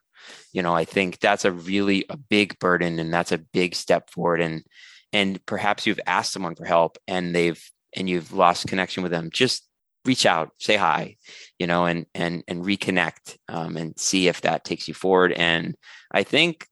you 0.52 0.62
know 0.62 0.74
i 0.74 0.84
think 0.84 1.20
that's 1.20 1.44
a 1.44 1.52
really 1.52 2.04
a 2.08 2.16
big 2.16 2.58
burden 2.58 2.98
and 2.98 3.12
that's 3.12 3.32
a 3.32 3.38
big 3.38 3.74
step 3.74 4.10
forward 4.10 4.40
and 4.40 4.64
and 5.12 5.44
perhaps 5.46 5.86
you've 5.86 6.00
asked 6.06 6.32
someone 6.32 6.54
for 6.54 6.64
help 6.64 6.98
and 7.06 7.34
they've 7.34 7.62
and 7.94 8.08
you've 8.08 8.32
lost 8.32 8.66
connection 8.66 9.02
with 9.02 9.12
them 9.12 9.30
just 9.30 9.68
reach 10.04 10.26
out 10.26 10.50
say 10.58 10.76
hi 10.76 11.16
you 11.58 11.66
know 11.66 11.84
and 11.86 12.06
and 12.14 12.42
and 12.48 12.64
reconnect 12.64 13.36
um, 13.48 13.76
and 13.76 13.98
see 13.98 14.28
if 14.28 14.40
that 14.42 14.64
takes 14.64 14.86
you 14.88 14.94
forward 14.94 15.32
and 15.32 15.76
i 16.12 16.22
think 16.22 16.66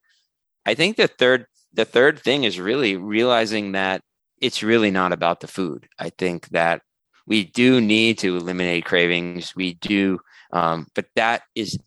i 0.67 0.75
think 0.75 0.97
the 0.97 1.09
third 1.09 1.47
the 1.75 1.85
third 1.85 2.19
thing 2.21 2.45
is 2.45 2.59
really 2.59 2.97
realizing 2.97 3.73
that 3.73 4.01
it's 4.41 4.63
really 4.63 4.91
not 4.91 5.13
about 5.13 5.41
the 5.41 5.47
food. 5.47 5.89
I 5.99 6.11
think 6.11 6.49
that 6.49 6.83
we 7.27 7.45
do 7.45 7.81
need 7.81 8.19
to 8.19 8.37
eliminate 8.37 8.85
cravings. 8.85 9.55
We 9.57 9.75
do 9.75 10.21
um, 10.53 10.87
but 10.95 11.07
that 11.17 11.43
is 11.55 11.79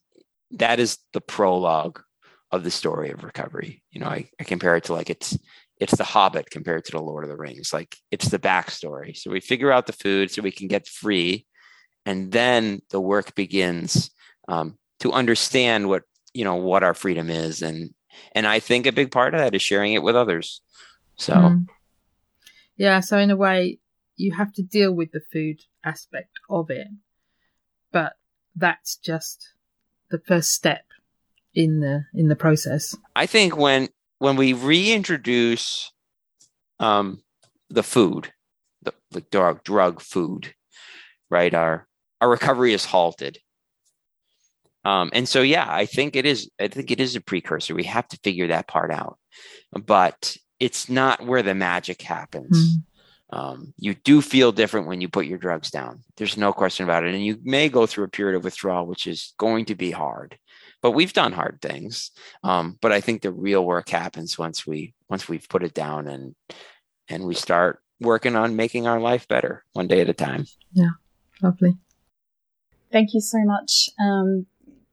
that 0.51 0.79
is 0.79 0.97
the 1.13 1.21
prologue 1.21 2.01
of 2.51 2.63
the 2.63 2.71
story 2.71 3.11
of 3.11 3.23
recovery. 3.23 3.83
You 3.91 4.01
know 4.01 4.07
I, 4.07 4.29
I 4.39 4.43
compare 4.43 4.75
it 4.75 4.85
to 4.85 4.93
like 4.93 5.09
it's 5.09 5.37
it's 5.79 5.95
the 5.95 6.03
hobbit 6.03 6.49
compared 6.49 6.85
to 6.85 6.91
the 6.91 7.01
lord 7.01 7.23
of 7.23 7.29
the 7.29 7.37
rings. 7.37 7.71
Like 7.71 7.97
it's 8.11 8.29
the 8.29 8.39
backstory. 8.39 9.15
So 9.15 9.31
we 9.31 9.39
figure 9.39 9.71
out 9.71 9.87
the 9.87 9.93
food 9.93 10.31
so 10.31 10.41
we 10.41 10.51
can 10.51 10.67
get 10.67 10.87
free 10.87 11.45
and 12.05 12.31
then 12.31 12.81
the 12.89 13.01
work 13.01 13.35
begins 13.35 14.09
um, 14.47 14.77
to 15.01 15.11
understand 15.11 15.87
what 15.87 16.03
you 16.33 16.43
know 16.43 16.55
what 16.55 16.83
our 16.83 16.93
freedom 16.93 17.29
is 17.29 17.61
and 17.61 17.93
and 18.33 18.47
i 18.47 18.59
think 18.59 18.85
a 18.85 18.91
big 18.91 19.11
part 19.11 19.33
of 19.33 19.39
that 19.39 19.55
is 19.55 19.61
sharing 19.61 19.93
it 19.93 20.03
with 20.03 20.15
others 20.15 20.61
so 21.15 21.33
mm. 21.33 21.67
yeah 22.77 22.99
so 22.99 23.17
in 23.17 23.31
a 23.31 23.35
way 23.35 23.79
you 24.15 24.33
have 24.33 24.51
to 24.53 24.63
deal 24.63 24.91
with 24.91 25.11
the 25.11 25.21
food 25.31 25.61
aspect 25.83 26.39
of 26.49 26.69
it 26.69 26.87
but 27.91 28.13
that's 28.55 28.95
just 28.97 29.49
the 30.09 30.19
first 30.19 30.51
step 30.51 30.85
in 31.53 31.79
the 31.79 32.05
in 32.13 32.27
the 32.27 32.35
process 32.35 32.95
i 33.15 33.25
think 33.25 33.57
when 33.57 33.87
when 34.19 34.35
we 34.35 34.53
reintroduce 34.53 35.91
um, 36.79 37.21
the 37.69 37.83
food, 37.83 38.31
the, 38.81 38.93
the 39.11 39.21
drug, 39.21 39.63
drug 39.63 40.01
food, 40.01 40.53
right? 41.29 41.53
Our 41.53 41.87
our 42.19 42.29
recovery 42.29 42.73
is 42.73 42.85
halted. 42.85 43.39
Um, 44.85 45.09
and 45.13 45.27
so, 45.27 45.41
yeah, 45.41 45.65
I 45.67 45.85
think 45.85 46.15
it 46.15 46.25
is. 46.25 46.49
I 46.59 46.67
think 46.67 46.91
it 46.91 46.99
is 46.99 47.15
a 47.15 47.21
precursor. 47.21 47.75
We 47.75 47.83
have 47.83 48.07
to 48.09 48.19
figure 48.23 48.47
that 48.47 48.67
part 48.67 48.91
out, 48.91 49.17
but 49.71 50.37
it's 50.59 50.89
not 50.89 51.25
where 51.25 51.43
the 51.43 51.55
magic 51.55 52.01
happens. 52.01 52.77
Mm. 52.77 52.83
Um, 53.29 53.73
you 53.77 53.93
do 53.93 54.21
feel 54.21 54.53
different 54.53 54.87
when 54.87 55.01
you 55.01 55.09
put 55.09 55.25
your 55.25 55.37
drugs 55.37 55.69
down. 55.69 56.03
There's 56.15 56.37
no 56.37 56.53
question 56.53 56.85
about 56.85 57.03
it, 57.03 57.13
and 57.13 57.25
you 57.25 57.39
may 57.43 57.67
go 57.67 57.85
through 57.85 58.05
a 58.05 58.09
period 58.09 58.37
of 58.37 58.45
withdrawal, 58.45 58.85
which 58.85 59.05
is 59.05 59.33
going 59.37 59.65
to 59.65 59.75
be 59.75 59.91
hard 59.91 60.37
but 60.81 60.91
we've 60.91 61.13
done 61.13 61.31
hard 61.31 61.59
things. 61.61 62.11
Um, 62.43 62.77
but 62.81 62.91
I 62.91 63.01
think 63.01 63.21
the 63.21 63.31
real 63.31 63.65
work 63.65 63.89
happens 63.89 64.37
once 64.37 64.65
we 64.65 64.93
once 65.09 65.27
we've 65.27 65.47
put 65.49 65.63
it 65.63 65.73
down 65.73 66.07
and 66.07 66.35
and 67.09 67.25
we 67.25 67.35
start 67.35 67.81
working 67.99 68.35
on 68.35 68.55
making 68.55 68.87
our 68.87 68.99
life 68.99 69.27
better 69.27 69.63
one 69.73 69.87
day 69.87 70.01
at 70.01 70.09
a 70.09 70.13
time. 70.13 70.45
Yeah, 70.73 70.91
lovely. 71.41 71.77
Thank 72.91 73.13
you 73.13 73.21
so 73.21 73.39
much. 73.43 73.89
Um, 73.99 74.45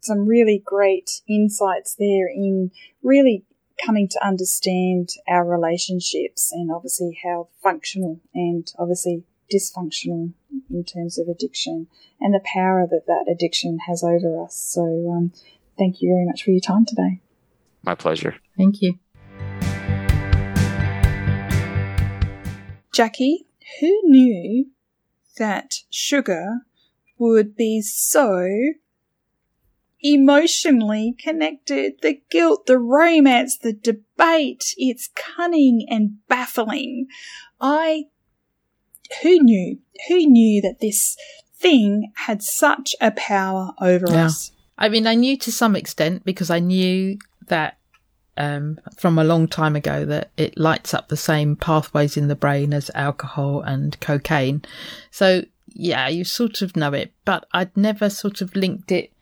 some 0.05 0.27
really 0.27 0.63
great 0.65 1.23
insights 1.29 1.95
there 1.99 2.29
in 2.29 2.71
really 3.03 3.45
coming 3.85 4.09
to 4.09 4.25
understand 4.25 5.11
our 5.29 5.45
relationships 5.45 6.53
and 6.53 6.71
obviously 6.71 7.19
how 7.25 7.49
functional 7.63 8.21
and 8.35 8.73
obviously 8.79 9.25
dysfunctional 9.53 10.33
in 10.71 10.85
terms 10.85 11.19
of 11.19 11.29
addiction 11.29 11.87
and 12.21 12.33
the 12.33 12.41
power 12.45 12.87
that 12.91 13.07
that 13.07 13.31
addiction 13.31 13.79
has 13.89 14.03
over 14.03 14.43
us. 14.43 14.57
So, 14.57 14.83
um, 14.83 15.33
thank 15.79 16.01
you 16.01 16.11
very 16.11 16.25
much 16.25 16.45
for 16.45 16.51
your 16.51 16.61
time 16.61 16.85
today. 16.87 17.21
My 17.83 17.95
pleasure. 17.95 18.37
Thank 18.57 18.81
you. 18.81 18.99
Jackie, 22.93 23.47
who 23.81 24.01
knew 24.05 24.67
that 25.37 25.75
sugar 25.91 26.61
would 27.19 27.57
be 27.57 27.83
so 27.83 28.49
emotionally 30.05 31.17
connected? 31.19 31.95
The 32.03 32.21
guilt, 32.31 32.67
the 32.67 32.79
romance, 32.79 33.59
the 33.59 33.73
debate, 33.73 34.75
it's 34.77 35.09
cunning 35.15 35.87
and 35.89 36.19
baffling. 36.29 37.09
I, 37.61 38.05
who 39.23 39.41
knew? 39.41 39.79
Who 40.09 40.27
knew 40.27 40.63
that 40.63 40.81
this 40.81 41.17
thing 41.57 42.13
had 42.27 42.43
such 42.43 42.95
a 43.01 43.11
power 43.11 43.73
over 43.81 44.07
yeah. 44.09 44.27
us? 44.27 44.53
I 44.79 44.89
mean, 44.89 45.07
I 45.07 45.15
knew 45.15 45.37
to 45.39 45.51
some 45.51 45.75
extent 45.75 46.25
because 46.25 46.51
I 46.51 46.59
knew 46.59 47.19
that 47.47 47.79
um, 48.37 48.81
from 48.97 49.19
a 49.19 49.25
long 49.25 49.47
time 49.49 49.77
ago 49.77 50.05
that 50.05 50.31
it 50.37 50.59
lights 50.59 50.93
up 50.93 51.09
the 51.09 51.17
same 51.17 51.57
pathways 51.57 52.17
in 52.17 52.29
the 52.29 52.35
brain 52.35 52.75
as 52.75 52.91
alcohol 52.95 53.63
and 53.63 53.99
cocaine. 54.01 54.63
So 55.11 55.45
yeah, 55.75 56.09
you 56.09 56.25
sort 56.25 56.63
of 56.63 56.77
know 56.77 56.93
it, 56.93 57.13
but 57.25 57.47
I'd 57.53 57.77
never 57.77 58.11
sort 58.11 58.41
of 58.41 58.55
linked 58.55 58.93
it, 58.93 59.13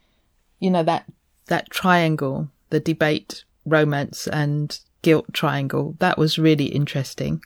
you 0.62 0.70
know, 0.70 0.84
that, 0.84 1.04
that 1.46 1.70
triangle, 1.70 2.48
the 2.70 2.78
debate, 2.78 3.44
romance 3.66 4.28
and 4.28 4.78
guilt 5.02 5.26
triangle. 5.32 5.96
That 5.98 6.16
was 6.16 6.38
really 6.38 6.66
interesting 6.66 7.42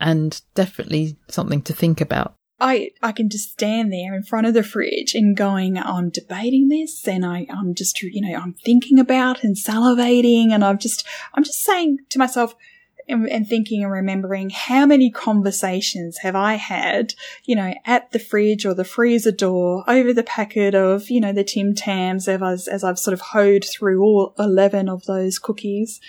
and 0.00 0.40
definitely 0.54 1.16
something 1.28 1.60
to 1.62 1.74
think 1.74 2.00
about. 2.00 2.34
I, 2.58 2.90
I 3.02 3.12
can 3.12 3.28
just 3.28 3.52
stand 3.52 3.92
there 3.92 4.14
in 4.14 4.22
front 4.22 4.46
of 4.46 4.54
the 4.54 4.62
fridge 4.62 5.14
and 5.14 5.36
going, 5.36 5.78
I'm 5.78 6.08
debating 6.08 6.68
this 6.68 7.06
and 7.06 7.24
I, 7.24 7.46
I'm 7.50 7.74
just, 7.74 8.02
you 8.02 8.20
know, 8.20 8.36
I'm 8.36 8.54
thinking 8.54 8.98
about 8.98 9.44
and 9.44 9.54
salivating 9.54 10.50
and 10.50 10.64
I'm 10.64 10.78
just, 10.78 11.06
I'm 11.34 11.44
just 11.44 11.60
saying 11.60 11.98
to 12.08 12.18
myself 12.18 12.56
and, 13.08 13.28
and 13.28 13.46
thinking 13.48 13.82
and 13.82 13.92
remembering 13.92 14.50
how 14.50 14.86
many 14.86 15.10
conversations 15.10 16.18
have 16.18 16.36
I 16.36 16.54
had, 16.54 17.14
you 17.44 17.56
know, 17.56 17.74
at 17.84 18.10
the 18.12 18.18
fridge 18.18 18.66
or 18.66 18.74
the 18.74 18.84
freezer 18.84 19.32
door 19.32 19.84
over 19.88 20.12
the 20.12 20.22
packet 20.22 20.74
of, 20.74 21.10
you 21.10 21.20
know, 21.20 21.32
the 21.32 21.44
Tim 21.44 21.74
Tams 21.74 22.28
as, 22.28 22.68
as 22.68 22.84
I've 22.84 22.98
sort 22.98 23.14
of 23.14 23.20
hoed 23.20 23.64
through 23.64 24.02
all 24.02 24.34
11 24.38 24.88
of 24.88 25.04
those 25.06 25.38
cookies 25.38 26.00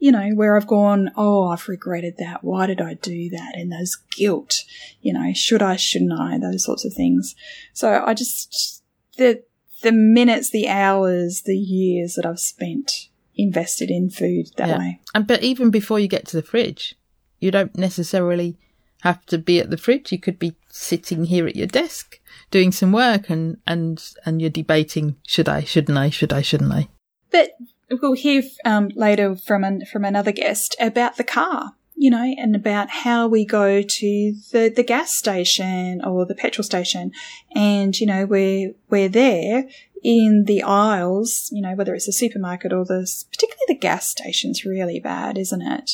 you 0.00 0.12
know, 0.12 0.30
where 0.30 0.56
I've 0.56 0.66
gone, 0.66 1.10
oh, 1.16 1.48
I've 1.48 1.68
regretted 1.68 2.18
that. 2.18 2.44
Why 2.44 2.66
did 2.66 2.80
I 2.80 2.94
do 2.94 3.30
that? 3.30 3.54
And 3.56 3.72
those 3.72 3.96
guilt, 4.12 4.62
you 5.02 5.12
know, 5.12 5.32
should 5.34 5.60
I, 5.60 5.76
shouldn't 5.76 6.12
I? 6.12 6.38
Those 6.38 6.64
sorts 6.64 6.84
of 6.84 6.94
things. 6.94 7.34
So 7.72 8.04
I 8.06 8.14
just, 8.14 8.82
the, 9.16 9.42
the 9.82 9.92
minutes, 9.92 10.50
the 10.50 10.68
hours, 10.68 11.42
the 11.46 11.56
years 11.56 12.14
that 12.14 12.24
I've 12.24 12.38
spent 12.38 13.08
invested 13.38 13.90
in 13.90 14.10
food 14.10 14.48
that 14.56 14.68
yeah. 14.68 14.78
way. 14.78 15.00
And, 15.14 15.26
but 15.26 15.42
even 15.42 15.70
before 15.70 15.98
you 15.98 16.08
get 16.08 16.26
to 16.26 16.36
the 16.36 16.42
fridge, 16.42 16.96
you 17.38 17.50
don't 17.50 17.76
necessarily 17.78 18.58
have 19.02 19.24
to 19.26 19.38
be 19.38 19.60
at 19.60 19.70
the 19.70 19.76
fridge. 19.76 20.10
You 20.10 20.18
could 20.18 20.38
be 20.38 20.56
sitting 20.68 21.24
here 21.24 21.46
at 21.46 21.56
your 21.56 21.68
desk 21.68 22.18
doing 22.50 22.72
some 22.72 22.92
work 22.92 23.30
and, 23.30 23.58
and, 23.66 24.04
and 24.26 24.40
you're 24.40 24.50
debating, 24.50 25.16
should 25.26 25.48
I, 25.48 25.62
shouldn't 25.62 25.96
I, 25.96 26.10
should 26.10 26.32
I, 26.32 26.42
shouldn't 26.42 26.72
I? 26.72 26.88
But 27.30 27.52
we'll 27.90 28.14
hear 28.14 28.42
um, 28.64 28.90
later 28.94 29.36
from 29.36 29.64
an, 29.64 29.84
from 29.86 30.04
another 30.04 30.32
guest 30.32 30.76
about 30.80 31.16
the 31.16 31.24
car, 31.24 31.74
you 31.94 32.10
know, 32.10 32.34
and 32.38 32.54
about 32.54 32.90
how 32.90 33.26
we 33.26 33.44
go 33.44 33.82
to 33.82 34.34
the, 34.52 34.72
the 34.74 34.82
gas 34.82 35.14
station 35.14 36.00
or 36.04 36.26
the 36.26 36.34
petrol 36.34 36.64
station, 36.64 37.12
and 37.54 37.98
you 37.98 38.06
know 38.06 38.24
we're 38.24 38.72
we're 38.88 39.08
there 39.08 39.68
in 40.02 40.44
the 40.46 40.62
aisles, 40.62 41.48
you 41.52 41.62
know, 41.62 41.74
whether 41.74 41.94
it's 41.94 42.08
a 42.08 42.12
supermarket 42.12 42.72
or 42.72 42.84
the 42.84 43.08
particularly 43.30 43.64
the 43.68 43.74
gas 43.74 44.08
station's 44.08 44.64
really 44.64 45.00
bad, 45.00 45.38
isn't 45.38 45.62
it? 45.62 45.92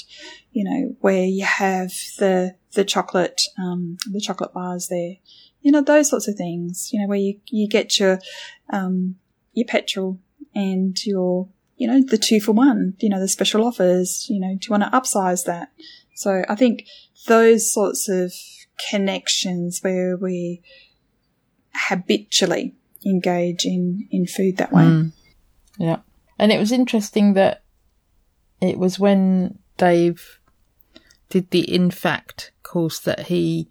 You 0.53 0.65
know, 0.65 0.97
where 1.01 1.25
you 1.25 1.45
have 1.45 1.93
the 2.19 2.57
the 2.73 2.85
chocolate 2.85 3.43
um, 3.59 3.97
the 4.11 4.21
chocolate 4.21 4.53
bars 4.53 4.89
there, 4.89 5.17
you 5.63 5.73
know, 5.73 5.83
those 5.83 6.11
sorts 6.11 6.29
of 6.29 6.37
things. 6.37 6.91
You 6.93 7.01
know, 7.01 7.09
where 7.09 7.19
you 7.19 7.41
you 7.47 7.69
get 7.69 7.99
your 7.99 8.19
um, 8.71 9.17
your 9.53 9.67
petrol 9.67 10.21
and 10.55 10.97
your 11.05 11.49
you 11.77 11.89
know, 11.89 12.03
the 12.03 12.19
two 12.19 12.41
for 12.41 12.53
one, 12.53 12.95
you 13.01 13.09
know, 13.09 13.19
the 13.19 13.29
special 13.29 13.65
offers, 13.65 14.27
you 14.31 14.39
know, 14.41 14.55
do 14.55 14.67
you 14.67 14.71
want 14.71 14.85
to 14.85 14.91
upsize 14.91 15.45
that? 15.45 15.73
So 16.15 16.45
I 16.49 16.55
think 16.55 16.87
those 17.27 17.73
sorts 17.73 18.09
of 18.09 18.33
connections 18.91 19.81
where 19.83 20.17
we 20.17 20.63
habitually 21.75 22.75
engage 23.05 23.65
in, 23.65 24.07
in 24.11 24.27
food 24.27 24.57
that 24.57 24.73
way. 24.73 24.85
Mm. 24.85 25.13
Yeah. 25.79 25.99
And 26.39 26.53
it 26.53 26.59
was 26.59 26.73
interesting 26.73 27.35
that 27.35 27.63
it 28.61 28.79
was 28.79 28.99
when 28.99 29.59
Dave 29.77 30.39
did 31.29 31.51
the 31.51 31.61
in 31.73 31.91
fact 31.91 32.53
course 32.63 32.99
that 33.01 33.27
he 33.27 33.69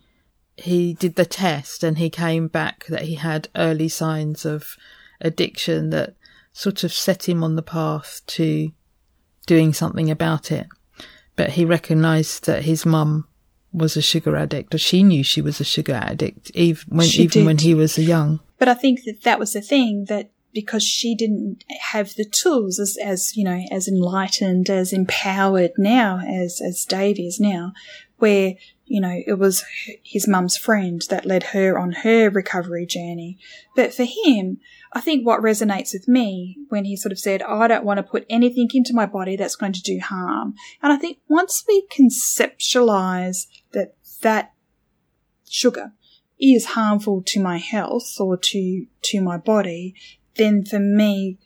he 0.56 0.94
did 0.94 1.16
the 1.16 1.26
test 1.26 1.84
and 1.84 1.98
he 1.98 2.10
came 2.10 2.48
back 2.48 2.86
that 2.88 3.04
he 3.04 3.16
had 3.16 3.48
early 3.56 3.90
signs 3.90 4.46
of 4.46 4.76
addiction 5.20 5.90
that 5.90 6.16
sort 6.52 6.84
of 6.84 6.94
set 6.94 7.28
him 7.28 7.44
on 7.44 7.56
the 7.56 7.64
path 7.64 8.22
to 8.28 8.72
doing 9.48 9.74
something 9.74 10.12
about 10.12 10.52
it. 10.52 10.68
But 11.36 11.52
he 11.52 11.66
recognised 11.66 12.46
that 12.46 12.64
his 12.64 12.86
mum 12.86 13.28
was 13.72 13.98
a 13.98 14.02
sugar 14.02 14.36
addict, 14.36 14.76
or 14.76 14.78
she 14.78 15.02
knew 15.02 15.24
she 15.24 15.42
was 15.42 15.60
a 15.60 15.64
sugar 15.64 15.94
addict, 15.94 16.52
even 16.54 16.84
when 16.90 17.08
even 17.08 17.46
when 17.46 17.58
he 17.58 17.74
was 17.74 17.98
young. 17.98 18.40
But 18.64 18.70
I 18.70 18.76
think 18.76 19.04
that 19.04 19.24
that 19.24 19.40
was 19.40 19.52
the 19.52 19.62
thing 19.62 20.06
that 20.06 20.32
because 20.54 20.84
she 20.84 21.16
didn't 21.16 21.66
have 21.92 22.14
the 22.16 22.24
tools 22.24 22.80
as, 22.80 22.96
as 22.96 23.36
you 23.36 23.44
know, 23.44 23.62
as 23.70 23.90
enlightened, 23.90 24.70
as 24.70 24.94
empowered 24.94 25.72
now 25.78 26.22
as, 26.26 26.62
as 26.62 26.86
Dave 26.86 27.20
is 27.20 27.42
now, 27.42 27.74
where, 28.20 28.54
you 28.86 29.02
know, 29.02 29.22
it 29.28 29.38
was 29.38 29.66
his 30.02 30.30
mum's 30.30 30.56
friend 30.56 31.02
that 31.10 31.26
led 31.26 31.44
her 31.52 31.78
on 31.78 31.92
her 31.92 32.30
recovery 32.30 32.86
journey. 32.86 33.38
But 33.76 33.94
for 33.94 34.06
him, 34.06 34.60
I 34.94 35.02
think 35.02 35.28
what 35.28 35.42
resonates 35.42 35.92
with 35.92 36.08
me 36.08 36.58
when 36.70 36.86
he 36.86 36.96
sort 36.96 37.12
of 37.12 37.20
said, 37.20 37.42
I 37.42 37.68
don't 37.68 37.84
want 37.84 37.98
to 37.98 38.04
put 38.04 38.26
anything 38.30 38.70
into 38.74 38.94
my 38.94 39.08
body 39.08 39.36
that's 39.36 39.58
going 39.58 39.74
to 39.74 39.82
do 39.82 40.00
harm. 40.00 40.54
And 40.82 40.94
I 40.94 40.96
think 40.96 41.18
once 41.28 41.66
we 41.68 41.86
conceptualize 41.92 43.46
that 43.74 43.96
that 44.22 44.54
sugar 45.50 45.92
is 46.44 46.66
harmful 46.66 47.22
to 47.26 47.40
my 47.40 47.58
health 47.58 48.20
or 48.20 48.36
to, 48.36 48.86
to 49.02 49.22
my 49.22 49.38
body, 49.38 49.96
then 50.36 50.66
for 50.66 50.80
me, 50.80 51.38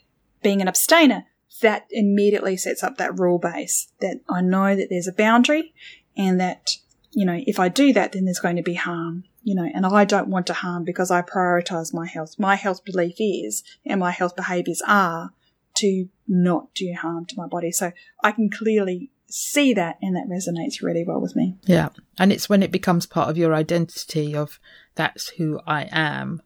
being 0.41 0.61
an 0.61 0.67
abstainer, 0.67 1.25
that 1.61 1.85
immediately 1.91 2.57
sets 2.57 2.83
up 2.83 2.97
that 2.97 3.19
rule 3.19 3.39
base 3.39 3.91
that 3.99 4.21
I 4.29 4.41
know 4.41 4.75
that 4.75 4.87
there's 4.89 5.07
a 5.07 5.13
boundary 5.13 5.73
and 6.15 6.39
that, 6.39 6.71
you 7.11 7.25
know, 7.25 7.39
if 7.45 7.59
I 7.59 7.69
do 7.69 7.93
that, 7.93 8.11
then 8.11 8.25
there's 8.25 8.39
going 8.39 8.55
to 8.55 8.63
be 8.63 8.75
harm, 8.75 9.23
you 9.43 9.55
know, 9.55 9.67
and 9.73 9.85
I 9.85 10.05
don't 10.05 10.29
want 10.29 10.47
to 10.47 10.53
harm 10.53 10.83
because 10.83 11.11
I 11.11 11.21
prioritize 11.21 11.93
my 11.93 12.07
health. 12.07 12.35
My 12.37 12.55
health 12.55 12.85
belief 12.85 13.15
is 13.19 13.63
and 13.85 13.99
my 13.99 14.11
health 14.11 14.35
behaviors 14.35 14.81
are 14.87 15.31
to 15.75 16.09
not 16.27 16.73
do 16.73 16.93
harm 16.99 17.25
to 17.25 17.35
my 17.37 17.47
body. 17.47 17.71
So 17.71 17.91
I 18.23 18.31
can 18.31 18.49
clearly 18.49 19.11
see 19.29 19.73
that 19.73 19.97
and 20.01 20.15
that 20.15 20.27
resonates 20.29 20.81
really 20.81 21.03
well 21.05 21.19
with 21.19 21.35
me. 21.35 21.55
Yeah. 21.65 21.89
And 22.17 22.31
it's 22.31 22.49
when 22.49 22.63
it 22.63 22.71
becomes 22.71 23.05
part 23.05 23.29
of 23.29 23.37
your 23.37 23.53
identity 23.53 24.35
of 24.35 24.59
that's 24.97 25.29
who 25.29 25.61
I 25.65 25.87
am 25.91 26.41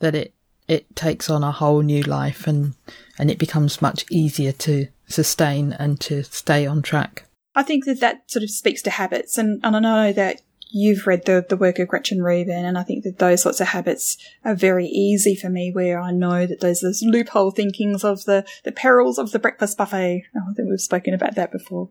that 0.00 0.14
it 0.14 0.34
it 0.68 0.94
takes 0.96 1.28
on 1.30 1.44
a 1.44 1.52
whole 1.52 1.82
new 1.82 2.02
life 2.02 2.46
and 2.46 2.74
and 3.18 3.30
it 3.30 3.38
becomes 3.38 3.82
much 3.82 4.04
easier 4.10 4.52
to 4.52 4.88
sustain 5.06 5.72
and 5.72 6.00
to 6.00 6.24
stay 6.24 6.66
on 6.66 6.82
track. 6.82 7.24
I 7.54 7.62
think 7.62 7.84
that 7.84 8.00
that 8.00 8.30
sort 8.30 8.42
of 8.42 8.50
speaks 8.50 8.82
to 8.82 8.90
habits 8.90 9.38
and, 9.38 9.60
and 9.62 9.76
I 9.76 9.80
know 9.80 10.12
that 10.12 10.40
you've 10.72 11.06
read 11.06 11.26
the, 11.26 11.44
the 11.48 11.56
work 11.56 11.78
of 11.78 11.88
Gretchen 11.88 12.22
Rubin, 12.22 12.64
and 12.64 12.78
I 12.78 12.82
think 12.82 13.04
that 13.04 13.18
those 13.18 13.42
sorts 13.42 13.60
of 13.60 13.68
habits 13.68 14.16
are 14.44 14.54
very 14.54 14.86
easy 14.86 15.36
for 15.36 15.50
me 15.50 15.70
where 15.70 16.00
I 16.00 16.10
know 16.10 16.46
that 16.46 16.60
there's 16.60 16.80
those 16.80 17.02
loophole 17.02 17.50
thinkings 17.50 18.02
of 18.04 18.24
the, 18.24 18.44
the 18.64 18.72
perils 18.72 19.18
of 19.18 19.32
the 19.32 19.38
breakfast 19.38 19.76
buffet. 19.76 20.24
Oh, 20.34 20.50
I 20.50 20.54
think 20.54 20.70
we've 20.70 20.80
spoken 20.80 21.12
about 21.12 21.34
that 21.34 21.52
before. 21.52 21.90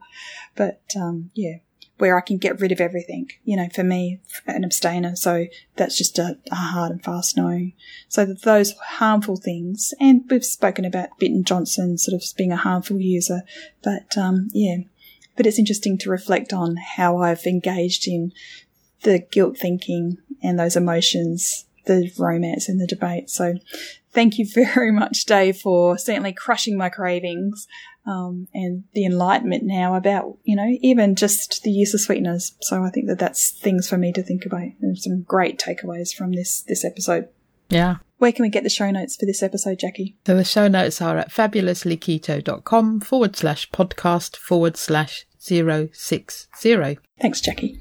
But, 0.55 0.81
um, 0.99 1.29
yeah, 1.35 1.57
where 2.01 2.17
I 2.17 2.21
can 2.21 2.37
get 2.37 2.59
rid 2.59 2.71
of 2.71 2.81
everything, 2.81 3.29
you 3.43 3.55
know, 3.55 3.69
for 3.69 3.83
me, 3.83 4.19
an 4.47 4.65
abstainer. 4.65 5.15
So 5.15 5.45
that's 5.75 5.95
just 5.95 6.17
a, 6.17 6.35
a 6.51 6.55
hard 6.55 6.91
and 6.91 7.03
fast 7.03 7.37
no. 7.37 7.69
So 8.09 8.25
those 8.25 8.73
harmful 8.97 9.35
things, 9.35 9.93
and 9.99 10.23
we've 10.27 10.43
spoken 10.43 10.83
about 10.83 11.19
Bitten 11.19 11.43
Jonsson 11.43 11.99
sort 11.99 12.19
of 12.19 12.23
being 12.35 12.51
a 12.51 12.57
harmful 12.57 12.99
user, 12.99 13.43
but, 13.83 14.17
um, 14.17 14.49
yeah, 14.51 14.77
but 15.37 15.45
it's 15.45 15.59
interesting 15.59 15.95
to 15.99 16.09
reflect 16.09 16.53
on 16.53 16.75
how 16.95 17.17
I've 17.19 17.45
engaged 17.45 18.07
in 18.07 18.33
the 19.03 19.19
guilt 19.19 19.59
thinking 19.59 20.17
and 20.41 20.59
those 20.59 20.75
emotions, 20.75 21.65
the 21.85 22.11
romance 22.17 22.67
and 22.67 22.81
the 22.81 22.87
debate. 22.87 23.29
So 23.29 23.59
thank 24.11 24.39
you 24.39 24.47
very 24.73 24.91
much, 24.91 25.25
Dave, 25.25 25.57
for 25.57 25.99
certainly 25.99 26.33
crushing 26.33 26.77
my 26.79 26.89
cravings. 26.89 27.67
Um, 28.05 28.47
and 28.53 28.83
the 28.93 29.05
enlightenment 29.05 29.63
now 29.63 29.95
about, 29.95 30.37
you 30.43 30.55
know, 30.55 30.67
even 30.81 31.15
just 31.15 31.61
the 31.63 31.69
use 31.69 31.93
of 31.93 32.01
sweeteners. 32.01 32.55
So 32.61 32.83
I 32.83 32.89
think 32.89 33.07
that 33.07 33.19
that's 33.19 33.51
things 33.51 33.87
for 33.87 33.97
me 33.97 34.11
to 34.13 34.23
think 34.23 34.45
about. 34.45 34.69
There's 34.79 35.03
some 35.03 35.21
great 35.21 35.59
takeaways 35.59 36.13
from 36.13 36.31
this, 36.31 36.61
this 36.63 36.83
episode. 36.83 37.29
Yeah. 37.69 37.97
Where 38.17 38.31
can 38.31 38.43
we 38.43 38.49
get 38.49 38.63
the 38.63 38.69
show 38.69 38.91
notes 38.91 39.15
for 39.15 39.25
this 39.25 39.41
episode, 39.41 39.79
Jackie? 39.79 40.15
So 40.27 40.35
the 40.35 40.43
show 40.43 40.67
notes 40.67 41.01
are 41.01 41.17
at 41.17 41.31
fabulouslyketo.com 41.31 43.01
forward 43.01 43.35
slash 43.35 43.69
podcast 43.71 44.35
forward 44.35 44.77
slash 44.77 45.25
zero 45.41 45.89
six 45.91 46.47
zero. 46.59 46.97
Thanks, 47.19 47.41
Jackie. 47.41 47.80